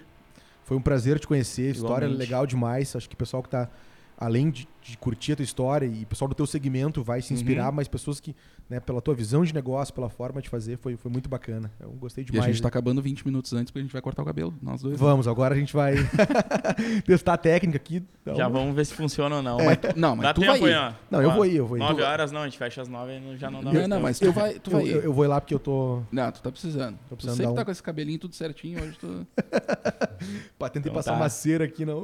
Foi 0.67 0.75
um 0.75 0.81
prazer 0.81 1.17
te 1.17 1.25
conhecer. 1.25 1.71
História 1.71 2.07
Igualmente. 2.07 2.19
legal 2.19 2.45
demais. 2.45 2.93
Acho 2.93 3.07
que 3.07 3.15
o 3.15 3.17
pessoal 3.17 3.41
que 3.41 3.47
tá, 3.47 3.69
além 4.17 4.49
de, 4.51 4.67
de 4.87 4.97
curtir 4.97 5.33
a 5.33 5.35
tua 5.35 5.43
história 5.43 5.85
e 5.85 6.03
o 6.03 6.05
pessoal 6.07 6.29
do 6.29 6.35
teu 6.35 6.45
segmento 6.45 7.03
vai 7.03 7.21
se 7.21 7.33
inspirar, 7.33 7.69
Uhum. 7.69 7.75
mas 7.75 7.87
pessoas 7.87 8.19
que, 8.19 8.35
né, 8.69 8.79
pela 8.79 9.01
tua 9.01 9.13
visão 9.13 9.43
de 9.43 9.53
negócio, 9.53 9.93
pela 9.93 10.09
forma 10.09 10.41
de 10.41 10.47
fazer, 10.49 10.77
foi, 10.77 10.95
foi 10.95 11.11
muito 11.11 11.27
bacana. 11.27 11.71
Eu 11.79 11.89
gostei 11.91 12.23
E 12.23 12.27
a 12.27 12.31
demais. 12.31 12.51
gente 12.51 12.61
tá 12.61 12.67
acabando 12.69 13.01
20 13.01 13.25
minutos 13.25 13.51
antes 13.53 13.69
porque 13.71 13.79
a 13.79 13.83
gente 13.83 13.91
vai 13.93 14.01
cortar 14.01 14.21
o 14.21 14.25
cabelo, 14.25 14.53
nós 14.61 14.81
dois. 14.81 14.93
né? 14.99 15.05
Vamos, 15.05 15.27
agora 15.27 15.53
a 15.53 15.57
gente 15.57 15.73
vai 15.73 15.95
testar 17.05 17.33
a 17.33 17.37
técnica 17.37 17.77
aqui. 17.77 18.03
Então- 18.21 18.35
Já 18.35 18.47
vamos 18.47 18.75
ver 18.75 18.85
se 18.85 18.93
funciona 18.93 19.37
ou 19.37 19.41
não. 19.43 19.57
Mas 19.57 19.77
tu- 19.77 19.87
não, 19.95 20.15
mas 20.15 20.23
Dá 20.23 20.33
tu 20.33 20.41
tempo 20.41 20.53
vai 20.59 20.63
aí, 20.63 20.71
ir. 20.71 20.77
ó. 20.77 20.93
Não, 21.11 21.21
eu 21.21 21.29
Ó, 21.29 21.33
vou 21.35 21.45
ir, 21.45 21.55
eu 21.55 21.67
vou 21.67 21.77
ir. 21.77 21.79
Nove 21.79 21.95
Tu- 22.01 22.03
horas 22.03 22.31
não, 22.31 22.41
a 22.41 22.45
gente 22.45 22.57
fecha 22.57 22.81
às 22.81 22.87
nove 22.87 23.13
e 23.17 23.37
já 23.37 23.49
não 23.51 23.59
dá 23.63 23.65
Não, 23.65 23.73
mais 23.73 23.87
não, 23.89 23.97
tempo. 23.97 24.03
mas 24.03 24.19
tu 24.19 24.31
vai, 24.31 24.53
tu 24.59 24.71
Eu, 24.71 24.77
vai 24.77 24.85
ir. 24.85 24.91
eu- 24.91 25.01
eu 25.01 25.13
vou 25.13 25.25
ir 25.25 25.27
lá 25.27 25.39
porque 25.41 25.53
eu 25.53 25.59
tô. 25.59 26.01
Não, 26.11 26.31
tu 26.31 26.41
tá 26.41 26.51
precisando. 26.51 26.97
Tô 27.09 27.15
tu 27.15 27.15
precisando 27.17 27.37
sempre 27.37 27.51
dar 27.51 27.55
tá 27.55 27.61
um- 27.61 27.65
com 27.65 27.71
esse 27.71 27.83
cabelinho 27.83 28.19
tudo 28.19 28.35
certinho, 28.35 28.81
hoje 28.83 28.97
tu... 28.99 29.27
Pá, 30.57 30.69
tentei 30.69 30.89
Então 30.89 30.93
passar 30.95 31.11
tá. 31.11 31.17
uma 31.17 31.29
cera 31.29 31.65
aqui, 31.65 31.85
não. 31.85 32.03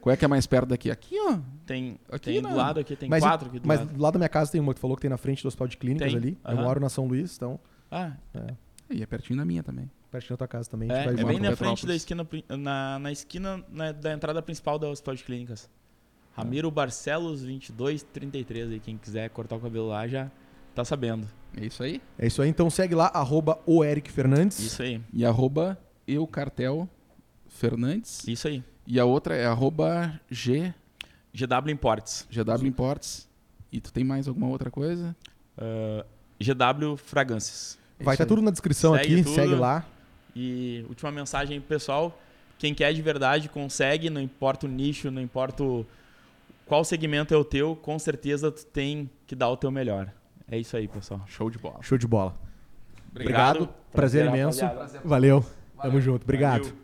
Qual 0.00 0.12
é 0.12 0.16
que 0.16 0.24
é 0.24 0.28
mais 0.28 0.46
perto 0.46 0.68
daqui? 0.68 0.90
Aqui, 0.90 1.16
ó. 1.28 1.38
Tem, 1.66 1.98
Aqui 2.10 2.24
tem 2.32 2.40
não. 2.40 2.50
do 2.50 2.56
lado 2.56 2.80
aqui, 2.80 2.96
tem 2.96 3.08
mas 3.08 3.22
quatro 3.22 3.48
aqui 3.48 3.58
do 3.60 3.68
mas 3.68 3.80
lado. 3.80 4.00
lá 4.00 4.10
da 4.10 4.18
minha 4.18 4.28
casa 4.28 4.50
tem 4.52 4.60
uma, 4.60 4.72
tu 4.74 4.80
falou 4.80 4.96
que 4.96 5.02
tem 5.02 5.10
na 5.10 5.16
frente 5.18 5.42
do 5.42 5.46
hospital 5.48 5.66
de 5.68 5.76
clínicas 5.76 6.08
Tem, 6.12 6.16
ali. 6.16 6.38
Eu 6.44 6.50
aham. 6.52 6.62
moro 6.62 6.80
na 6.80 6.88
São 6.88 7.06
Luís, 7.06 7.36
então 7.36 7.58
Ah, 7.90 8.12
E 8.90 9.02
é 9.02 9.06
pertinho 9.06 9.38
da 9.38 9.44
minha 9.44 9.62
também. 9.62 9.90
pertinho 10.10 10.30
da 10.30 10.36
tua 10.38 10.48
casa 10.48 10.70
também. 10.70 10.90
a 10.90 10.94
gente 10.94 11.02
é, 11.02 11.12
vai 11.12 11.22
é 11.22 11.26
bem 11.26 11.40
na 11.40 11.50
Petrópolis. 11.50 11.58
frente 11.80 11.86
da 11.86 11.94
esquina, 11.94 12.26
na, 12.56 12.98
na 12.98 13.12
esquina 13.12 13.62
né, 13.70 13.92
da 13.92 14.12
entrada 14.12 14.40
principal 14.40 14.78
da 14.78 14.88
Hospital 14.88 15.14
de 15.16 15.24
Clínicas. 15.24 15.68
Ramiro 16.32 16.70
Barcelos 16.70 17.42
2233 17.42 18.70
aí, 18.70 18.80
quem 18.80 18.96
quiser 18.96 19.28
cortar 19.30 19.56
o 19.56 19.60
cabelo 19.60 19.88
lá 19.88 20.06
já 20.06 20.30
tá 20.74 20.84
sabendo. 20.84 21.26
É 21.56 21.66
isso 21.66 21.82
aí. 21.82 22.00
É 22.18 22.26
isso 22.26 22.40
aí, 22.40 22.48
então 22.48 22.70
segue 22.70 22.94
lá, 22.94 23.06
arroba 23.12 23.58
o 23.66 23.82
Eric 23.84 24.10
Fernandes. 24.12 24.58
Isso 24.60 24.80
aí, 24.82 25.00
E 25.12 25.24
arroba 25.26 25.76
eucartel 26.06 26.88
Fernandes. 27.48 28.26
isso 28.28 28.46
aí. 28.48 28.62
E 28.86 28.98
a 29.00 29.04
outra 29.04 29.34
é 29.34 29.44
arroba 29.46 30.18
G, 30.30 30.72
GW 31.32 31.70
Imports. 31.70 32.26
GW 32.30 32.66
Imports. 32.66 33.28
E 33.70 33.80
tu 33.80 33.92
tem 33.92 34.02
mais 34.04 34.26
alguma 34.28 34.48
outra 34.48 34.70
coisa? 34.70 35.14
Ah, 35.56 36.04
GW 36.40 36.96
Fragrâncias. 36.96 37.78
Vai 38.00 38.14
estar 38.14 38.24
aí. 38.24 38.28
tudo 38.28 38.42
na 38.42 38.50
descrição 38.50 38.94
Segue 38.96 39.14
aqui, 39.14 39.24
tudo. 39.24 39.34
segue 39.34 39.54
lá. 39.54 39.84
E 40.34 40.84
última 40.88 41.10
mensagem 41.10 41.60
pro 41.60 41.68
pessoal, 41.68 42.16
quem 42.58 42.72
quer 42.72 42.92
de 42.94 43.02
verdade 43.02 43.48
consegue, 43.48 44.08
não 44.08 44.20
importa 44.20 44.66
o 44.66 44.68
nicho, 44.68 45.10
não 45.10 45.20
importa 45.20 45.64
qual 46.64 46.84
segmento 46.84 47.34
é 47.34 47.36
o 47.36 47.44
teu, 47.44 47.74
com 47.74 47.98
certeza 47.98 48.52
tu 48.52 48.64
tem 48.66 49.10
que 49.26 49.34
dar 49.34 49.48
o 49.48 49.56
teu 49.56 49.70
melhor. 49.70 50.12
É 50.50 50.56
isso 50.58 50.76
aí, 50.76 50.86
pessoal. 50.86 51.22
Show 51.26 51.50
de 51.50 51.58
bola. 51.58 51.78
Show 51.82 51.98
de 51.98 52.06
bola. 52.06 52.34
Obrigado. 53.10 53.66
Prazer, 53.92 54.24
Prazer, 54.24 54.26
imenso. 54.26 54.64
rapaziada. 54.64 55.06
Valeu. 55.08 55.44
Tamo 55.82 56.00
junto. 56.00 56.22
Obrigado. 56.22 56.64
Valeu. 56.64 56.78